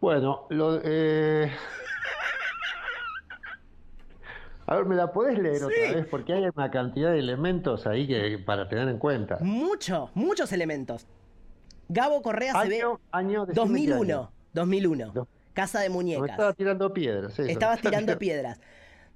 Bueno, 0.00 0.46
lo, 0.50 0.80
eh... 0.84 1.50
A 4.68 4.76
ver, 4.76 4.84
¿me 4.86 4.96
la 4.96 5.12
podés 5.12 5.38
leer 5.38 5.62
otra 5.62 5.76
Sí. 5.88 5.94
vez? 5.94 6.06
Porque 6.06 6.32
hay 6.32 6.44
una 6.54 6.70
cantidad 6.70 7.12
de 7.12 7.20
elementos 7.20 7.86
ahí 7.86 8.06
que 8.06 8.38
para 8.38 8.68
tener 8.68 8.88
en 8.88 8.98
cuenta. 8.98 9.38
Muchos, 9.40 10.10
muchos 10.14 10.50
elementos. 10.52 11.06
Gabo 11.88 12.20
Correa 12.20 12.62
se 12.62 12.68
ve 12.68 12.82
Año, 12.82 13.00
año, 13.12 13.46
decime 13.46 13.54
qué 13.54 13.60
2001, 13.60 14.02
año. 14.02 14.32
2001. 14.54 15.12
Do- 15.12 15.28
Casa 15.54 15.80
de 15.80 15.88
me 15.88 15.94
muñecas. 15.94 16.30
estaba 16.30 16.52
tirando 16.52 16.92
piedras. 16.92 17.32
eso. 17.38 17.48
Estabas 17.48 17.80
tirando 17.80 18.18
piedras. 18.18 18.60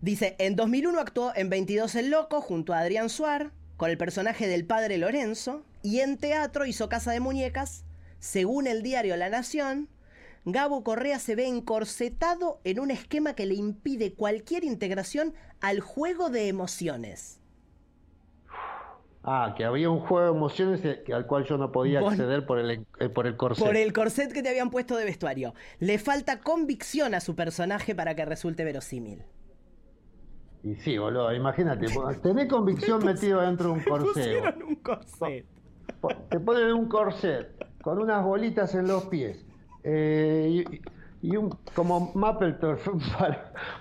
Dice, 0.01 0.35
en 0.39 0.57
2001 0.57 0.99
actuó 0.99 1.33
en 1.37 1.51
22 1.51 1.95
El 1.95 2.11
Loco 2.11 2.41
junto 2.41 2.73
a 2.73 2.79
Adrián 2.79 3.11
Suar 3.11 3.51
con 3.77 3.91
el 3.91 3.99
personaje 3.99 4.49
del 4.49 4.65
padre 4.65 4.97
Lorenzo 4.97 5.63
y 5.83 6.01
en 6.01 6.17
teatro 6.17 6.65
hizo 6.65 6.89
Casa 6.89 7.13
de 7.13 7.21
Muñecas. 7.21 7.85
Según 8.19 8.67
el 8.67 8.83
diario 8.83 9.17
La 9.19 9.29
Nación, 9.29 9.89
Gabo 10.47 10.85
Correa 10.85 11.19
se 11.19 11.35
ve 11.35 11.47
encorsetado 11.47 12.61
en 12.65 12.81
un 12.81 12.91
esquema 12.91 13.35
que 13.35 13.45
le 13.45 13.57
impide 13.57 14.15
cualquier 14.15 14.65
integración 14.65 15.35
al 15.61 15.81
juego 15.81 16.31
de 16.31 16.49
emociones. 16.49 17.39
Ah, 19.23 19.55
que 19.55 19.67
había 19.67 19.91
un 19.91 20.01
juego 20.01 20.33
de 20.33 20.39
emociones 20.39 20.81
al 21.13 21.27
cual 21.27 21.45
yo 21.45 21.59
no 21.59 21.73
podía 21.73 22.01
acceder 22.01 22.47
por 22.47 22.59
el, 22.59 22.87
eh, 23.01 23.09
por 23.11 23.27
el 23.27 23.37
corset. 23.37 23.67
Por 23.67 23.77
el 23.77 23.93
corset 23.93 24.33
que 24.33 24.43
te 24.43 24.49
habían 24.49 24.71
puesto 24.71 24.97
de 24.97 25.05
vestuario. 25.05 25.53
Le 25.79 25.99
falta 25.99 26.41
convicción 26.41 27.15
a 27.15 27.21
su 27.21 27.37
personaje 27.37 27.95
para 27.95 28.17
que 28.17 28.25
resulte 28.25 28.65
verosímil. 28.65 29.23
Y 30.63 30.75
sí, 30.77 30.99
boludo, 30.99 31.33
imagínate, 31.35 31.87
tenés 32.23 32.47
convicción 32.49 33.03
metido 33.05 33.41
dentro 33.41 33.67
de 33.69 33.73
un 33.73 33.81
corset. 33.85 34.13
Pusieron 34.13 34.63
un 34.63 34.75
corset. 34.77 35.47
Te 36.29 36.41
ponen 36.41 36.73
un 36.73 36.89
corset 36.89 37.67
con 37.83 37.99
unas 37.99 38.23
bolitas 38.25 38.75
en 38.75 38.87
los 38.87 39.05
pies 39.07 39.45
eh, 39.85 40.65
y, 41.23 41.29
y 41.29 41.37
un 41.37 41.51
como 41.75 42.13
palo. 43.19 43.37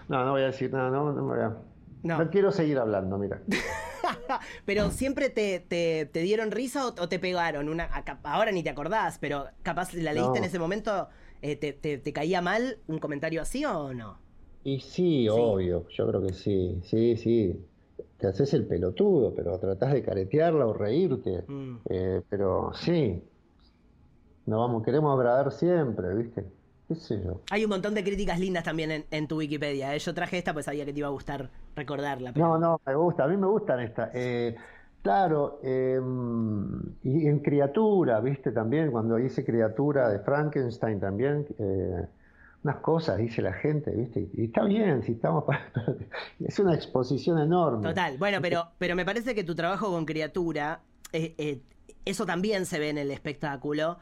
No, 0.08 0.24
no 0.26 0.32
voy 0.32 0.42
a 0.44 0.46
decir 0.46 0.72
nada, 0.72 0.89
no, 0.89 1.12
no, 1.12 1.22
me 1.24 1.36
voy 1.36 1.44
a- 1.44 1.58
No. 2.04 2.18
no 2.18 2.30
quiero 2.30 2.52
seguir 2.52 2.80
hablando, 2.80 3.18
mira. 3.18 3.42
pero 4.65 4.89
siempre 4.92 5.30
te, 5.30 5.60
te- 5.60 6.10
te 6.12 6.20
dieron 6.22 6.52
risa 6.52 6.88
o, 6.88 6.89
o 7.00 7.10
te 7.10 7.20
pegaron. 7.20 7.68
Una, 7.70 7.89
ahora 8.24 8.52
ni 8.52 8.63
te 8.63 8.70
acordás, 8.70 9.18
pero 9.20 9.48
capaz 9.63 9.94
la 9.94 10.13
leíste 10.13 10.30
No. 10.32 10.36
en 10.38 10.44
ese 10.46 10.60
momento, 10.60 11.10
eh, 11.42 11.56
te, 11.58 11.74
te- 11.74 11.98
te 11.98 12.13
caía 12.13 12.42
mal 12.42 12.78
un 12.88 13.00
comentario 13.00 13.42
así 13.42 13.65
o 13.65 13.94
no? 13.94 14.18
Y 14.69 14.79
sí, 14.82 15.27
obvio, 15.29 15.88
yo 15.89 16.08
creo 16.08 16.21
que 16.21 16.34
sí, 16.34 16.79
sí, 16.84 17.17
sí. 17.17 17.65
Te 18.17 18.27
haces 18.27 18.53
el 18.53 18.65
pelotudo, 18.67 19.34
pero 19.34 19.58
tratás 19.58 19.93
de 19.93 20.03
caretearla 20.03 20.65
o 20.67 20.73
reírte. 20.73 21.43
Mm. 21.47 21.75
Eh, 21.89 22.21
pero 22.29 22.71
sí, 22.73 23.23
no 24.45 24.60
vamos, 24.60 24.84
queremos 24.84 25.17
agradar 25.17 25.51
siempre, 25.51 26.13
¿viste? 26.15 26.43
¿Qué 26.88 26.95
sé 26.95 27.21
yo? 27.23 27.41
Hay 27.51 27.63
un 27.63 27.69
montón 27.69 27.93
de 27.95 28.03
críticas 28.03 28.39
lindas 28.39 28.63
también 28.63 28.91
en, 28.91 29.05
en 29.10 29.27
tu 29.27 29.38
Wikipedia. 29.38 29.95
¿eh? 29.95 29.99
Yo 29.99 30.13
traje 30.13 30.38
esta 30.38 30.53
pues 30.53 30.65
sabía 30.65 30.86
que 30.86 30.93
te 30.93 30.99
iba 30.99 31.08
a 31.08 31.12
gustar 31.12 31.49
recordarla. 31.75 32.32
pero- 32.34 32.45
No, 32.47 32.58
no, 32.60 32.82
me 32.86 32.95
gusta, 32.95 33.23
a 33.23 33.27
mí 33.27 33.38
me 33.38 33.47
gustan 33.47 33.79
estas. 33.79 34.10
Eh, 34.13 34.55
claro, 35.01 35.60
eh, 35.63 35.99
y 37.03 37.27
en 37.27 37.39
criatura, 37.39 38.19
¿viste? 38.21 38.51
También, 38.51 38.91
cuando 38.91 39.17
hice 39.17 39.43
criatura 39.45 40.10
de 40.10 40.19
Frankenstein 40.19 40.99
también, 40.99 41.45
eh, 41.60 42.05
unas 42.63 42.78
cosas 42.78 43.17
dice 43.17 43.41
la 43.41 43.54
gente, 43.54 43.91
¿viste? 43.91 44.28
Y 44.34 44.45
está 44.45 44.63
bien, 44.65 45.04
si 45.04 45.13
estamos 45.13 45.45
para... 45.45 45.72
Es 46.39 46.60
una 46.60 46.76
exposición 46.76 47.39
enorme. 47.39 47.88
Total, 47.88 48.18
bueno, 48.18 48.39
pero, 48.41 48.70
pero 48.78 48.95
me 48.95 49.05
parece 49.05 49.34
que 49.34 49.43
tu 49.43 49.55
trabajo 49.55 49.89
con 49.91 50.05
criatura, 50.05 50.82
eh, 51.14 51.36
eh, 51.38 51.62
eso 52.05 52.26
también 52.26 52.66
se 52.66 52.80
ve 52.80 52.89
en 52.89 52.97
el 52.97 53.12
espectáculo, 53.12 53.97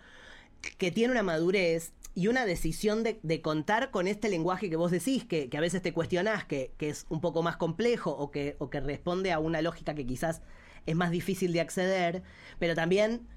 que 0.77 0.91
tiene 0.91 1.11
una 1.11 1.23
madurez 1.23 1.93
y 2.15 2.27
una 2.27 2.45
decisión 2.45 3.03
de, 3.03 3.19
de 3.21 3.41
contar 3.43 3.91
con 3.91 4.07
este 4.07 4.27
lenguaje 4.27 4.71
que 4.71 4.75
vos 4.75 4.89
decís, 4.89 5.23
que, 5.23 5.49
que 5.49 5.57
a 5.57 5.61
veces 5.61 5.83
te 5.83 5.93
cuestionás, 5.93 6.45
que, 6.45 6.71
que 6.77 6.89
es 6.89 7.05
un 7.09 7.21
poco 7.21 7.43
más 7.43 7.57
complejo 7.57 8.09
o 8.09 8.31
que, 8.31 8.55
o 8.57 8.71
que 8.71 8.79
responde 8.79 9.31
a 9.31 9.37
una 9.37 9.61
lógica 9.61 9.93
que 9.93 10.07
quizás 10.07 10.41
es 10.87 10.95
más 10.95 11.11
difícil 11.11 11.53
de 11.53 11.61
acceder, 11.61 12.23
pero 12.57 12.73
también 12.73 13.27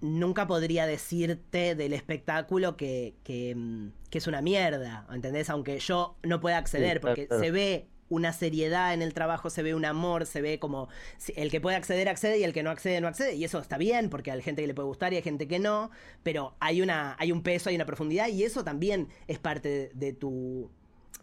nunca 0.00 0.46
podría 0.46 0.86
decirte 0.86 1.74
del 1.74 1.92
espectáculo 1.92 2.76
que, 2.76 3.14
que, 3.24 3.54
mm, 3.54 3.92
que 4.10 4.18
es 4.18 4.26
una 4.26 4.42
mierda, 4.42 5.06
¿entendés? 5.10 5.50
Aunque 5.50 5.78
yo 5.78 6.16
no 6.22 6.40
pueda 6.40 6.58
acceder, 6.58 6.98
Sí, 6.98 7.00
porque 7.00 7.26
claro. 7.26 7.42
se 7.42 7.50
ve 7.50 7.86
una 8.08 8.32
seriedad 8.32 8.92
en 8.92 9.02
el 9.02 9.14
trabajo, 9.14 9.50
se 9.50 9.62
ve 9.62 9.74
un 9.74 9.84
amor, 9.84 10.26
se 10.26 10.42
ve 10.42 10.58
como 10.58 10.88
el 11.36 11.50
que 11.50 11.60
puede 11.60 11.76
acceder 11.76 12.08
accede 12.08 12.38
y 12.38 12.44
el 12.44 12.52
que 12.52 12.64
no 12.64 12.70
accede 12.70 13.00
no 13.00 13.06
accede 13.06 13.36
y 13.36 13.44
eso 13.44 13.60
está 13.60 13.78
bien 13.78 14.10
porque 14.10 14.32
hay 14.32 14.42
gente 14.42 14.62
que 14.62 14.66
le 14.66 14.74
puede 14.74 14.88
gustar 14.88 15.12
y 15.12 15.16
hay 15.16 15.22
gente 15.22 15.46
que 15.46 15.60
no, 15.60 15.90
pero 16.24 16.56
hay 16.58 16.82
una 16.82 17.16
hay 17.20 17.30
un 17.30 17.42
peso, 17.42 17.70
hay 17.70 17.76
una 17.76 17.86
profundidad 17.86 18.28
y 18.28 18.42
eso 18.42 18.64
también 18.64 19.08
es 19.28 19.38
parte 19.38 19.92
de 19.94 20.12
tu 20.12 20.70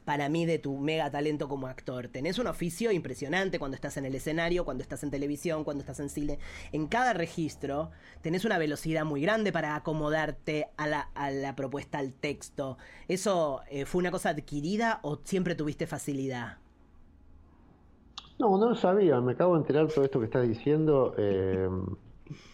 para 0.07 0.29
mí 0.29 0.45
de 0.45 0.57
tu 0.57 0.77
mega 0.77 1.11
talento 1.11 1.49
como 1.49 1.67
actor. 1.67 2.07
Tenés 2.07 2.39
un 2.39 2.47
oficio 2.47 2.93
impresionante 2.93 3.59
cuando 3.59 3.75
estás 3.75 3.97
en 3.97 4.05
el 4.05 4.15
escenario, 4.15 4.63
cuando 4.63 4.81
estás 4.81 5.03
en 5.03 5.11
televisión, 5.11 5.65
cuando 5.65 5.81
estás 5.81 5.99
en 5.99 6.07
cine. 6.07 6.39
En 6.71 6.88
cada 6.88 7.11
registro 7.11 7.91
tenés 8.21 8.45
una 8.45 8.57
velocidad 8.57 9.03
muy 9.03 9.21
grande 9.21 9.51
para 9.51 9.75
acomodarte 9.75 10.69
a 10.77 10.88
la, 10.88 11.55
propuesta, 11.57 11.97
al 11.97 12.13
texto. 12.13 12.77
¿Eso 13.09 13.63
eh, 13.69 13.83
fue 13.83 13.99
una 13.99 14.09
cosa 14.09 14.29
adquirida 14.29 15.01
o 15.01 15.19
siempre 15.25 15.55
tuviste 15.55 15.88
facilidad? 15.88 16.59
No, 18.39 18.57
no 18.57 18.69
lo 18.69 18.75
sabía. 18.75 19.19
Me 19.19 19.33
acabo 19.33 19.55
de 19.55 19.59
enterar 19.59 19.88
todo 19.89 20.05
esto 20.05 20.19
que 20.19 20.25
estás 20.27 20.47
diciendo. 20.47 21.15
Eh, 21.17 21.67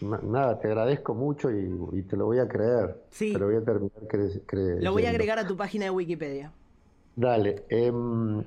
nada, 0.00 0.58
te 0.58 0.66
agradezco 0.66 1.14
mucho 1.14 1.52
y, 1.52 2.02
te 2.02 2.16
lo 2.16 2.26
voy 2.26 2.40
a 2.40 2.48
creer. 2.48 3.00
Sí. 3.10 3.32
Te 3.32 3.38
lo 3.38 3.46
voy 3.46 3.56
a 3.56 3.62
terminar 3.62 4.82
Lo 4.82 4.90
voy 4.90 5.06
a 5.06 5.10
agregar 5.10 5.38
a 5.38 5.46
tu 5.46 5.56
página 5.56 5.84
de 5.84 5.90
Wikipedia. 5.92 6.52
Dale. 7.16 7.64
Em, 7.68 8.42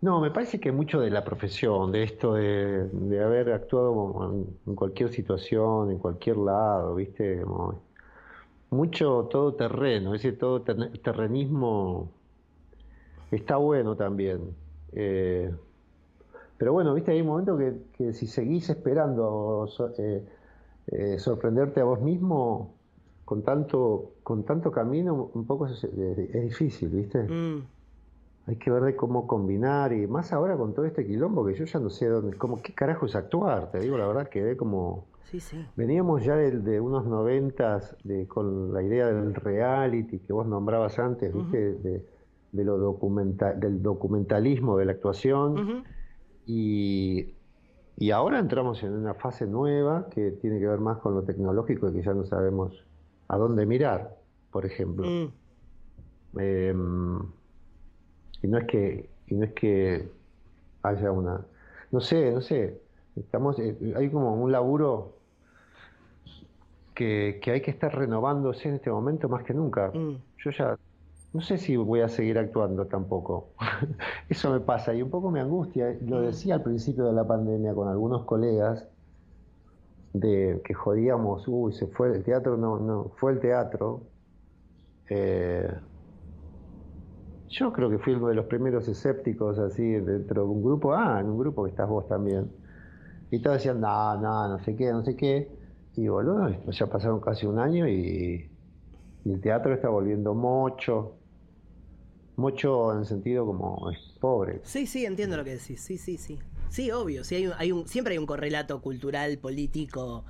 no, 0.00 0.20
me 0.20 0.30
parece 0.30 0.60
que 0.60 0.70
mucho 0.70 1.00
de 1.00 1.10
la 1.10 1.24
profesión, 1.24 1.90
de 1.90 2.02
esto 2.02 2.34
de, 2.34 3.22
haber 3.24 3.52
actuado 3.52 4.46
en, 4.66 4.74
cualquier 4.74 5.10
situación, 5.10 5.90
en 5.90 5.98
cualquier 5.98 6.36
lado, 6.36 6.94
¿viste? 6.96 7.42
mucho 8.70 9.28
todo 9.30 9.54
terreno, 9.54 10.14
ese 10.14 10.32
todo 10.32 10.62
terrenismo 10.62 12.10
está 13.30 13.56
bueno 13.56 13.96
también. 13.96 14.54
Eh, 14.92 15.50
pero 16.58 16.72
bueno, 16.72 16.94
viste, 16.94 17.12
hay 17.12 17.20
un 17.20 17.28
momento 17.28 17.58
que, 17.58 18.12
si 18.12 18.26
seguís 18.26 18.68
esperando 18.68 19.68
eh, 19.98 20.24
eh, 20.88 21.18
sorprenderte 21.18 21.80
a 21.80 21.84
vos 21.84 22.00
mismo, 22.00 22.73
con 23.24 23.42
tanto, 23.42 24.12
con 24.22 24.44
tanto 24.44 24.70
camino, 24.70 25.30
un 25.32 25.46
poco 25.46 25.66
es, 25.66 25.86
difícil, 26.32 26.90
¿viste? 26.90 27.22
Mm. 27.22 27.64
Hay 28.46 28.56
que 28.56 28.70
ver 28.70 28.82
de 28.82 28.94
cómo 28.94 29.26
combinar 29.26 29.94
y 29.94 30.06
más 30.06 30.32
ahora 30.32 30.56
con 30.56 30.74
todo 30.74 30.84
este 30.84 31.06
quilombo 31.06 31.46
que 31.46 31.54
yo 31.54 31.64
ya 31.64 31.80
no 31.80 31.88
sé 31.88 32.06
dónde, 32.08 32.36
como 32.36 32.60
qué 32.60 32.74
carajo 32.74 33.06
es 33.06 33.16
actuar, 33.16 33.70
te 33.70 33.80
digo 33.80 33.96
la 33.96 34.06
verdad, 34.06 34.28
quedé 34.28 34.56
como... 34.56 35.06
Sí, 35.24 35.40
sí. 35.40 35.66
Veníamos 35.74 36.22
ya 36.22 36.36
de, 36.36 36.80
unos 36.80 37.06
noventas 37.06 37.96
de, 38.04 38.28
con 38.28 38.74
la 38.74 38.82
idea 38.82 39.06
del 39.06 39.34
reality 39.34 40.18
que 40.18 40.32
vos 40.34 40.46
nombrabas 40.46 40.98
antes, 40.98 41.32
¿viste? 41.32 41.74
de, 42.52 42.64
lo 42.64 42.76
documental, 42.76 43.58
del 43.58 43.82
documentalismo 43.82 44.76
de 44.76 44.84
la 44.84 44.92
actuación 44.92 45.82
y, 46.46 47.34
y 47.96 48.10
ahora 48.10 48.38
entramos 48.38 48.82
en 48.82 48.92
una 48.92 49.14
fase 49.14 49.46
nueva 49.46 50.08
que 50.10 50.30
tiene 50.32 50.60
que 50.60 50.66
ver 50.66 50.78
más 50.78 50.98
con 50.98 51.14
lo 51.14 51.22
tecnológico 51.22 51.88
y 51.88 51.94
que 51.94 52.02
ya 52.02 52.12
no 52.12 52.24
sabemos 52.26 52.84
a 53.28 53.36
dónde 53.36 53.66
mirar, 53.66 54.16
por 54.50 54.66
ejemplo. 54.66 55.06
Mm. 55.06 55.44
Em, 56.38 57.18
y 58.42 58.48
no 58.48 58.58
es 58.58 58.66
que 58.66 59.08
y 59.28 59.34
no 59.34 59.44
es 59.44 59.52
que 59.52 60.08
haya 60.82 61.12
una 61.12 61.40
no 61.92 62.00
sé 62.00 62.32
no 62.32 62.40
sé 62.40 62.80
estamos 63.16 63.58
eh, 63.58 63.94
hay 63.96 64.10
como 64.10 64.34
un 64.34 64.52
laburo 64.52 65.14
que, 66.94 67.40
hay 67.44 67.60
que 67.60 67.70
estar 67.70 67.92
renovándose 67.94 68.68
en 68.68 68.76
este 68.76 68.90
momento 68.90 69.28
más 69.28 69.44
que 69.44 69.54
nunca 69.54 69.90
mm. 69.94 70.16
yo 70.38 70.50
ya 70.50 70.78
no 71.32 71.40
sé 71.40 71.58
si 71.58 71.76
voy 71.76 72.00
a 72.00 72.08
seguir 72.08 72.38
actuando 72.38 72.86
tampoco 72.86 73.50
eso 74.28 74.52
me 74.52 74.60
pasa 74.60 74.92
y 74.92 75.02
un 75.02 75.10
poco 75.10 75.30
me 75.30 75.40
angustia 75.40 75.96
lo 76.04 76.18
mm. 76.18 76.26
decía 76.26 76.54
al 76.56 76.62
principio 76.62 77.04
de 77.04 77.12
la 77.12 77.26
pandemia 77.26 77.74
con 77.74 77.88
algunos 77.88 78.24
colegas 78.24 78.86
de 80.14 80.62
que 80.64 80.74
jodíamos, 80.74 81.46
uy, 81.48 81.72
se 81.72 81.88
fue 81.88 82.14
el 82.14 82.22
teatro, 82.22 82.56
no, 82.56 82.78
no, 82.78 83.10
fue 83.16 83.32
el 83.32 83.40
teatro. 83.40 84.04
Eh, 85.10 85.68
yo 87.48 87.72
creo 87.72 87.90
que 87.90 87.98
fui 87.98 88.14
uno 88.14 88.28
de 88.28 88.36
los 88.36 88.46
primeros 88.46 88.86
escépticos 88.88 89.58
así 89.58 89.82
dentro 89.82 90.44
de 90.44 90.48
un 90.48 90.62
grupo, 90.62 90.94
ah, 90.94 91.18
en 91.20 91.28
un 91.30 91.38
grupo 91.38 91.64
que 91.64 91.70
estás 91.70 91.88
vos 91.88 92.06
también. 92.08 92.48
Y 93.30 93.40
todos 93.42 93.56
decían, 93.56 93.80
no, 93.80 94.16
no, 94.20 94.48
no 94.48 94.58
sé 94.60 94.76
qué, 94.76 94.92
no 94.92 95.04
sé 95.04 95.16
qué. 95.16 95.50
Y 95.96 96.06
boludo, 96.06 96.48
ya 96.70 96.86
pasaron 96.86 97.20
casi 97.20 97.46
un 97.46 97.58
año 97.58 97.88
y, 97.88 98.48
y 99.24 99.32
el 99.32 99.40
teatro 99.40 99.74
está 99.74 99.88
volviendo 99.88 100.32
mucho. 100.34 101.16
Mucho 102.36 102.96
en 102.96 103.04
sentido 103.04 103.46
como 103.46 103.90
es 103.90 103.98
pobre. 104.20 104.60
Sí, 104.62 104.86
sí, 104.86 105.04
entiendo 105.04 105.36
lo 105.36 105.44
que 105.44 105.50
decís. 105.50 105.80
Sí, 105.80 105.98
sí, 105.98 106.18
sí. 106.18 106.38
Sí, 106.70 106.90
obvio. 106.90 107.24
Sí, 107.24 107.36
hay 107.36 107.50
hay 107.56 107.72
un, 107.72 107.86
siempre 107.86 108.12
hay 108.12 108.18
un 108.18 108.26
correlato 108.26 108.80
cultural, 108.80 109.38
político, 109.38 110.24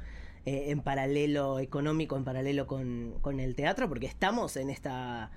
eh, 0.47 0.70
en 0.70 0.80
paralelo, 0.80 1.59
económico, 1.59 2.16
en 2.16 2.24
paralelo 2.24 2.66
con, 2.66 3.14
con 3.22 3.41
el 3.41 3.55
teatro, 3.55 3.89
porque 3.89 4.07
estamos 4.07 4.57
en 4.57 4.70
esta 4.70 5.30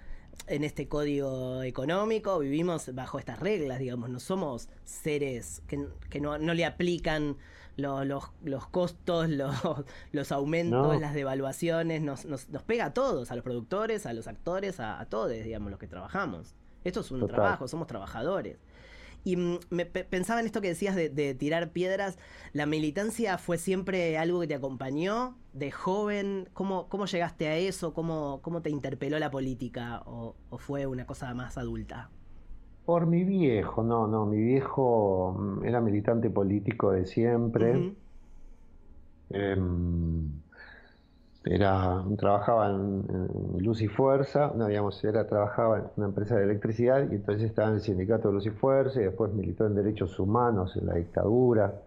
en 0.47 0.63
este 0.63 0.87
código 0.87 1.63
económico, 1.63 2.39
vivimos 2.39 2.93
bajo 2.93 3.19
estas 3.19 3.39
reglas, 3.39 3.79
digamos, 3.79 4.09
no 4.09 4.19
somos 4.19 4.69
seres 4.85 5.61
que, 5.67 5.87
que 6.09 6.21
no, 6.21 6.37
no, 6.37 6.53
le 6.53 6.65
aplican 6.65 7.37
los, 7.75 8.05
los, 8.43 8.67
costos, 8.67 9.29
los, 9.29 9.55
los 10.11 10.31
aumentos, 10.31 10.99
las 10.99 11.13
devaluaciones, 11.13 12.01
nos, 12.01 12.25
nos, 12.25 12.49
nos, 12.49 12.63
pega 12.63 12.85
a 12.85 12.93
todos, 12.93 13.31
a 13.31 13.35
los 13.35 13.43
productores, 13.43 14.05
a 14.05 14.13
los 14.13 14.27
actores, 14.27 14.79
a, 14.79 15.05
todos, 15.09 15.31
digamos, 15.31 15.71
los 15.71 15.79
que 15.79 15.87
trabajamos. 15.87 16.55
Esto 16.83 17.01
es 17.01 17.11
un 17.11 17.27
trabajo, 17.27 17.67
somos 17.67 17.87
trabajadores. 17.87 18.57
Y 19.23 19.37
mm, 19.37 19.59
me 19.69 19.85
pensaba 19.85 20.39
en 20.39 20.45
esto 20.45 20.61
que 20.61 20.69
decías 20.69 20.95
de, 20.95 21.35
tirar 21.35 21.71
piedras. 21.71 22.17
¿La 22.53 22.65
militancia 22.65 23.37
fue 23.37 23.57
siempre 23.57 24.17
algo 24.17 24.39
que 24.39 24.47
te 24.47 24.55
acompañó 24.55 25.35
de 25.53 25.71
joven? 25.71 26.49
¿Cómo, 26.53 26.87
cómo 26.89 27.05
llegaste 27.05 27.47
a 27.47 27.55
eso? 27.55 27.93
¿Cómo, 27.93 28.39
¿Cómo 28.41 28.61
te 28.61 28.69
interpeló 28.69 29.19
la 29.19 29.31
política? 29.31 30.01
¿O, 30.05 30.35
fue 30.57 30.85
una 30.85 31.05
cosa 31.05 31.33
más 31.33 31.57
adulta? 31.57 32.09
Por 32.85 33.05
mi 33.05 33.23
viejo, 33.23 33.83
no, 33.83 34.07
no. 34.07 34.25
Mi 34.25 34.37
viejo 34.37 35.35
mm, 35.37 35.65
era 35.65 35.81
militante 35.81 36.29
político 36.29 36.91
de 36.91 37.05
siempre 37.05 37.95
era 41.49 42.03
trabajaba 42.17 42.69
en, 42.69 43.05
Luz 43.59 43.81
y 43.81 43.87
Fuerza, 43.87 44.51
no, 44.55 44.67
digamos, 44.67 45.03
era, 45.03 45.27
trabajaba 45.27 45.79
en 45.79 45.83
una 45.97 46.07
empresa 46.07 46.35
de 46.35 46.43
electricidad 46.43 47.09
y 47.11 47.15
entonces 47.15 47.45
estaba 47.45 47.69
en 47.69 47.75
el 47.75 47.81
sindicato 47.81 48.27
de 48.29 48.35
Luz 48.35 48.45
y 48.45 48.51
Fuerza 48.51 49.01
y 49.01 49.05
después 49.05 49.33
militó 49.33 49.65
en 49.65 49.75
derechos 49.75 50.19
humanos, 50.19 50.75
en 50.77 50.87
la 50.87 50.95
dictadura 50.95 51.81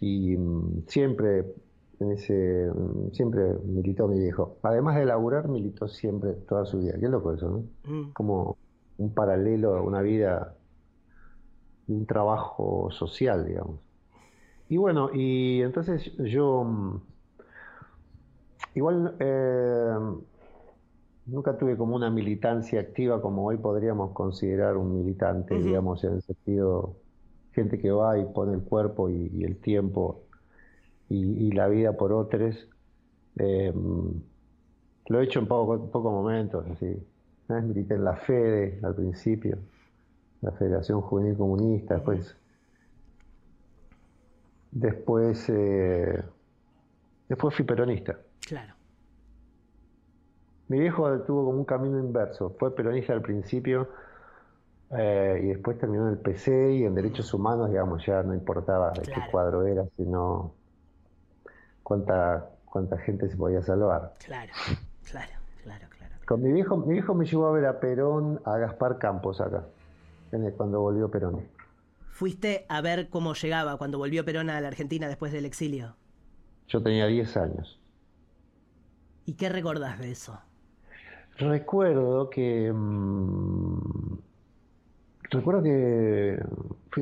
y 0.00 0.36
mm, 0.36 0.84
siempre 0.86 1.54
en 2.00 2.12
ese 2.12 2.70
mm, 2.74 3.12
siempre 3.12 3.54
militó 3.64 4.08
mi 4.08 4.18
viejo. 4.18 4.58
Además 4.62 4.96
de 4.96 5.06
laburar, 5.06 5.48
militó 5.48 5.88
siempre 5.88 6.32
toda 6.48 6.64
su 6.66 6.78
vida. 6.78 6.94
Qué 7.00 7.08
loco 7.08 7.32
eso, 7.32 7.48
¿no? 7.48 7.92
Mm. 7.92 8.12
Como 8.12 8.58
un 8.98 9.14
paralelo 9.14 9.76
a 9.76 9.82
una 9.82 10.02
vida, 10.02 10.54
un 11.88 12.06
trabajo 12.06 12.90
social, 12.90 13.46
digamos. 13.46 13.80
Y 14.68 14.76
bueno, 14.78 15.10
y 15.12 15.62
entonces 15.62 16.12
yo 16.16 17.00
Igual 18.76 19.16
eh, 19.20 19.96
nunca 21.24 21.56
tuve 21.56 21.78
como 21.78 21.96
una 21.96 22.10
militancia 22.10 22.78
activa 22.78 23.22
como 23.22 23.46
hoy 23.46 23.56
podríamos 23.56 24.12
considerar 24.12 24.76
un 24.76 24.98
militante, 24.98 25.58
digamos, 25.58 26.04
en 26.04 26.12
el 26.12 26.22
sentido, 26.22 26.94
gente 27.52 27.78
que 27.78 27.90
va 27.90 28.18
y 28.18 28.26
pone 28.26 28.52
el 28.52 28.60
cuerpo 28.60 29.08
y, 29.08 29.42
el 29.44 29.56
tiempo 29.56 30.24
y, 31.08 31.50
la 31.52 31.68
vida 31.68 31.94
por 31.94 32.12
otros. 32.12 32.68
Eh, 33.38 33.72
lo 35.08 35.20
he 35.20 35.24
hecho 35.24 35.38
en 35.38 35.46
pocos 35.46 35.88
poco 35.90 36.10
momentos, 36.10 36.66
así. 36.70 37.02
Una 37.48 37.60
vez 37.60 37.68
milité 37.68 37.94
en 37.94 38.04
la 38.04 38.16
FEDE 38.16 38.80
al 38.82 38.94
principio, 38.94 39.56
la 40.42 40.52
Federación 40.52 41.00
Juvenil 41.00 41.34
Comunista, 41.34 41.94
después. 41.94 42.36
Después, 44.70 45.48
eh, 45.48 46.22
después 47.26 47.54
fui 47.54 47.64
peronista. 47.64 48.18
Claro. 48.40 48.74
Mi 50.68 50.80
viejo 50.80 51.08
tuvo 51.20 51.44
como 51.44 51.58
un 51.58 51.64
camino 51.64 51.98
inverso. 51.98 52.56
Fue 52.58 52.74
peronista 52.74 53.12
al 53.12 53.22
principio 53.22 53.88
eh, 54.90 55.40
y 55.42 55.46
después 55.48 55.78
terminó 55.78 56.06
en 56.06 56.12
el 56.14 56.18
PC 56.18 56.74
y 56.74 56.84
en 56.84 56.94
derechos 56.94 57.32
humanos, 57.34 57.70
digamos, 57.70 58.04
ya 58.04 58.22
no 58.22 58.34
importaba 58.34 58.90
de 58.90 59.02
qué 59.02 59.20
cuadro 59.30 59.66
era, 59.66 59.84
sino 59.96 60.52
cuánta, 61.82 62.50
cuánta 62.64 62.98
gente 62.98 63.28
se 63.28 63.36
podía 63.36 63.62
salvar. 63.62 64.14
Claro, 64.24 64.52
claro, 65.10 65.32
claro, 65.62 65.86
claro. 65.96 66.14
Con 66.26 66.42
mi 66.42 66.52
viejo, 66.52 66.76
mi 66.76 66.94
viejo 66.94 67.14
me 67.14 67.26
llevó 67.26 67.46
a 67.46 67.52
ver 67.52 67.66
a 67.66 67.80
Perón, 67.80 68.40
a 68.44 68.58
Gaspar 68.58 68.98
Campos 68.98 69.40
acá, 69.40 69.64
cuando 70.56 70.80
volvió 70.80 71.10
Perón. 71.10 71.42
¿Fuiste 72.10 72.64
a 72.68 72.80
ver 72.80 73.08
cómo 73.08 73.34
llegaba 73.34 73.76
cuando 73.76 73.98
volvió 73.98 74.24
Perón 74.24 74.50
a 74.50 74.60
la 74.60 74.68
Argentina 74.68 75.06
después 75.06 75.32
del 75.32 75.44
exilio? 75.44 75.96
Yo 76.68 76.82
tenía 76.82 77.06
10 77.06 77.36
años. 77.36 77.78
¿Y 79.26 79.34
qué 79.34 79.48
recordás 79.48 79.98
de 79.98 80.12
eso? 80.12 80.38
Recuerdo 81.38 82.30
que, 82.30 82.72
mm, 82.72 84.18
recuerdo 85.30 85.62
que 85.64 86.38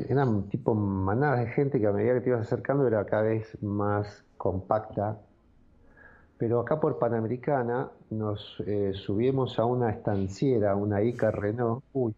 eran 0.09 0.49
tipo 0.49 0.73
manadas 0.73 1.39
de 1.39 1.47
gente 1.47 1.79
que 1.79 1.87
a 1.87 1.91
medida 1.91 2.15
que 2.15 2.21
te 2.21 2.29
ibas 2.29 2.41
acercando 2.41 2.85
era 2.87 3.05
cada 3.05 3.21
vez 3.21 3.61
más 3.61 4.25
compacta. 4.37 5.19
Pero 6.37 6.59
acá 6.59 6.81
por 6.81 6.99
Panamericana 6.99 7.91
nos 8.09 8.61
eh, 8.65 8.91
subimos 8.93 9.57
a 9.57 9.65
una 9.65 9.91
estanciera, 9.91 10.75
una 10.75 11.01
Ica 11.01 11.31
Renault. 11.31 11.83
Uy, 11.93 12.13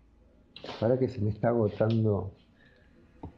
para 0.80 0.98
que 0.98 1.08
se 1.10 1.20
me 1.20 1.30
está 1.30 1.50
agotando. 1.50 2.32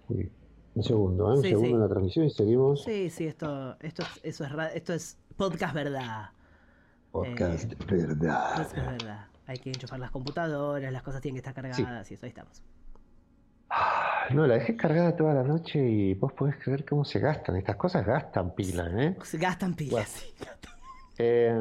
Uy, 0.07 0.32
un 0.76 0.84
segundo, 0.84 1.34
¿eh? 1.34 1.38
un 1.38 1.41
segundo 1.41 1.76
en 1.76 1.82
la 1.82 1.89
transmisión 1.89 2.26
y 2.28 2.30
seguimos. 2.30 2.84
Sí, 2.84 3.09
sí, 3.09 3.26
esto, 3.26 3.76
esto, 3.82 4.03
eso 4.24 4.45
es, 4.45 4.51
esto 4.76 4.93
es 4.93 5.17
podcast 5.36 5.74
verdad. 5.74 6.30
Podcast 7.12 7.72
eh, 7.72 7.76
verdad. 7.89 8.55
Podcast 8.57 8.76
verdad. 8.76 9.26
Hay 9.47 9.57
que 9.57 9.70
enchufar 9.70 9.99
las 9.99 10.12
computadoras, 10.12 10.91
las 10.93 11.01
cosas 11.01 11.22
tienen 11.22 11.36
que 11.36 11.39
estar 11.39 11.53
cargadas 11.53 12.12
y 12.12 12.14
eso, 12.14 12.26
ahí 12.26 12.30
estamos. 12.30 12.62
Ah, 13.70 14.28
no, 14.32 14.45
la 14.45 14.55
dejé 14.55 14.76
cargada 14.76 15.16
toda 15.16 15.34
la 15.34 15.43
noche 15.43 15.80
y 15.80 16.14
vos 16.14 16.34
podés 16.34 16.55
creer 16.57 16.86
cómo 16.86 17.03
se 17.03 17.20
gastan. 17.20 17.55
Estas 17.55 17.76
cosas 17.76 18.05
gastan 18.05 18.53
pilas, 18.53 18.91
¿eh? 18.95 19.18
Gastan 19.34 19.76
pilas, 19.76 20.10
sí. 20.10 20.34
Eh... 21.18 21.53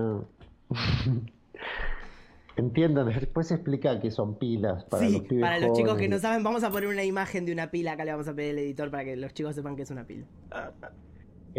Entiendan, 2.59 3.07
después 3.07 3.53
explica 3.53 4.01
que 4.01 4.11
son 4.11 4.37
pilas 4.37 4.85
para 4.87 5.09
los 5.09 5.23
pibes 5.23 5.43
Para 5.43 5.61
los 5.61 5.79
chicos 5.79 5.97
que 5.97 6.09
no 6.09 6.19
saben, 6.19 6.43
vamos 6.43 6.65
a 6.65 6.71
poner 6.71 6.89
una 6.89 7.05
imagen 7.05 7.47
de 7.47 7.53
una 7.53 7.71
pila. 7.71 7.93
Acá 7.93 8.05
le 8.05 8.11
vamos 8.11 8.27
a 8.27 8.35
pedir 8.35 8.51
al 8.51 8.59
editor 8.59 8.91
para 8.91 9.05
que 9.05 9.17
los 9.17 9.33
chicos 9.33 9.55
sepan 9.55 9.77
que 9.77 9.83
es 9.83 9.91
una 9.93 10.05
pila. 10.05 10.27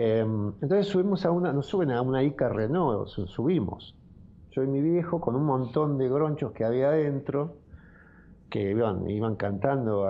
Em, 0.01 0.53
entonces 0.61 0.87
subimos 0.87 1.25
a 1.25 1.31
una, 1.31 1.51
nos 1.51 1.65
suben 1.65 1.91
a 1.91 2.01
una 2.01 2.23
Ica 2.23 2.47
Renault, 2.47 3.09
subimos. 3.09 3.97
Yo 4.51 4.63
y 4.63 4.67
mi 4.67 4.79
viejo 4.79 5.19
con 5.19 5.35
un 5.35 5.43
montón 5.43 5.97
de 5.97 6.07
gronchos 6.07 6.53
que 6.53 6.63
había 6.63 6.87
adentro, 6.87 7.57
que 8.49 8.71
iban, 8.71 9.09
iban 9.09 9.35
cantando 9.35 10.09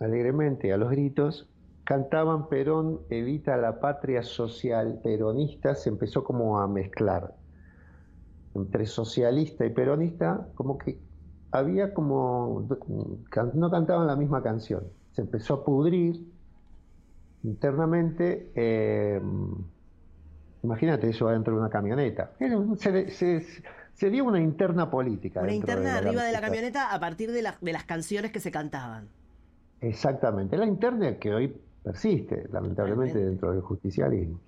alegremente 0.00 0.72
a 0.72 0.76
los 0.76 0.90
gritos, 0.90 1.48
cantaban 1.84 2.48
Perón 2.48 3.02
evita 3.10 3.56
la 3.56 3.78
patria 3.78 4.24
social 4.24 4.98
peronista, 5.04 5.76
se 5.76 5.88
empezó 5.88 6.24
como 6.24 6.58
a 6.58 6.66
mezclar 6.66 7.36
entre 8.56 8.86
socialista 8.86 9.64
y 9.64 9.70
peronista, 9.70 10.48
como 10.56 10.78
que 10.78 10.98
había 11.52 11.94
como, 11.94 12.66
no 13.54 13.70
cantaban 13.70 14.08
la 14.08 14.16
misma 14.16 14.42
canción, 14.42 14.82
se 15.12 15.22
empezó 15.22 15.54
a 15.54 15.64
pudrir 15.64 16.26
internamente, 17.48 18.50
eh, 18.54 19.20
imagínate 20.62 21.08
eso 21.08 21.28
adentro 21.28 21.54
de 21.54 21.60
una 21.60 21.70
camioneta, 21.70 22.32
se, 22.38 24.10
dio 24.10 24.24
una 24.24 24.40
interna 24.40 24.90
política. 24.90 25.40
Una 25.40 25.54
interna 25.54 25.96
arriba 25.96 26.22
de 26.22 26.32
la 26.32 26.40
camioneta 26.40 26.92
a 26.92 27.00
partir 27.00 27.32
de, 27.32 27.42
de 27.60 27.72
las 27.72 27.84
canciones 27.84 28.30
que 28.30 28.40
se 28.40 28.50
cantaban. 28.50 29.08
Exactamente, 29.80 30.56
la 30.56 30.66
interna 30.66 31.16
que 31.18 31.34
hoy 31.34 31.56
persiste, 31.82 32.48
lamentablemente, 32.52 33.18
dentro 33.18 33.52
del 33.52 33.62
justicialismo. 33.62 34.40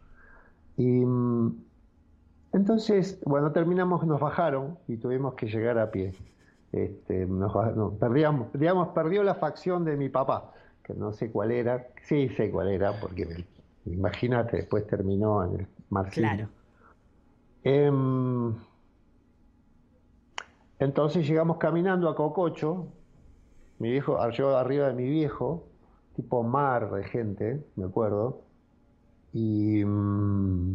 Y 0.77 1.05
mm, 1.05 1.65
entonces, 2.53 3.21
bueno, 3.25 3.53
terminamos, 3.53 4.07
nos 4.07 4.21
bajaron 4.21 4.79
y 4.89 4.97
tuvimos 4.97 5.35
que 5.35 5.47
llegar 5.47 5.79
a 5.79 5.91
pie. 5.91 6.15
Este, 6.73 7.27
nos, 7.27 7.53
perdíamos, 7.95 8.53
digamos, 8.53 8.89
perdió 8.89 9.23
la 9.23 9.35
facción 9.35 9.85
de 9.85 9.97
mi 9.97 10.09
papá, 10.09 10.53
que 10.93 10.99
no 10.99 11.13
sé 11.13 11.31
cuál 11.31 11.51
era, 11.51 11.89
sí 12.03 12.29
sé 12.31 12.51
cuál 12.51 12.69
era, 12.69 12.99
porque 13.01 13.45
imagínate, 13.87 14.59
después 14.59 14.87
terminó 14.87 15.45
en 15.45 15.61
el 15.61 15.67
marxismo. 15.89 16.31
Claro. 16.31 16.49
Em, 17.63 18.55
entonces 20.79 21.29
llegamos 21.29 21.59
caminando 21.59 22.09
a 22.09 22.15
Cococho, 22.17 22.89
mi 23.79 23.91
viejo, 23.91 24.19
yo 24.31 24.57
arriba 24.57 24.89
de 24.89 24.95
mi 24.95 25.09
viejo, 25.09 25.65
tipo 26.17 26.43
mar 26.43 26.91
de 26.91 27.05
gente, 27.05 27.65
me 27.77 27.85
acuerdo, 27.85 28.43
y 29.33 29.85
mm, 29.85 30.75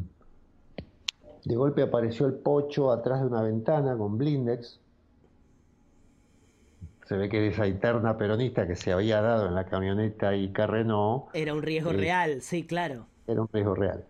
de 1.45 1.55
golpe 1.55 1.83
apareció 1.83 2.25
el 2.25 2.33
pocho 2.33 2.91
atrás 2.91 3.21
de 3.21 3.27
una 3.27 3.41
ventana 3.41 3.97
con 3.97 4.17
blindex. 4.17 4.79
Se 7.05 7.15
ve 7.15 7.29
que 7.29 7.47
esa 7.47 7.67
interna 7.67 8.17
peronista 8.17 8.67
que 8.67 8.75
se 8.75 8.91
había 8.91 9.21
dado 9.21 9.47
en 9.47 9.55
la 9.55 9.65
camioneta 9.65 10.35
y 10.35 10.51
Carreno. 10.51 11.27
Era 11.33 11.53
un 11.53 11.61
riesgo 11.61 11.91
eh, 11.91 11.97
real, 11.97 12.41
sí, 12.41 12.65
claro. 12.65 13.05
Era 13.27 13.41
un 13.41 13.49
riesgo 13.51 13.75
real. 13.75 14.05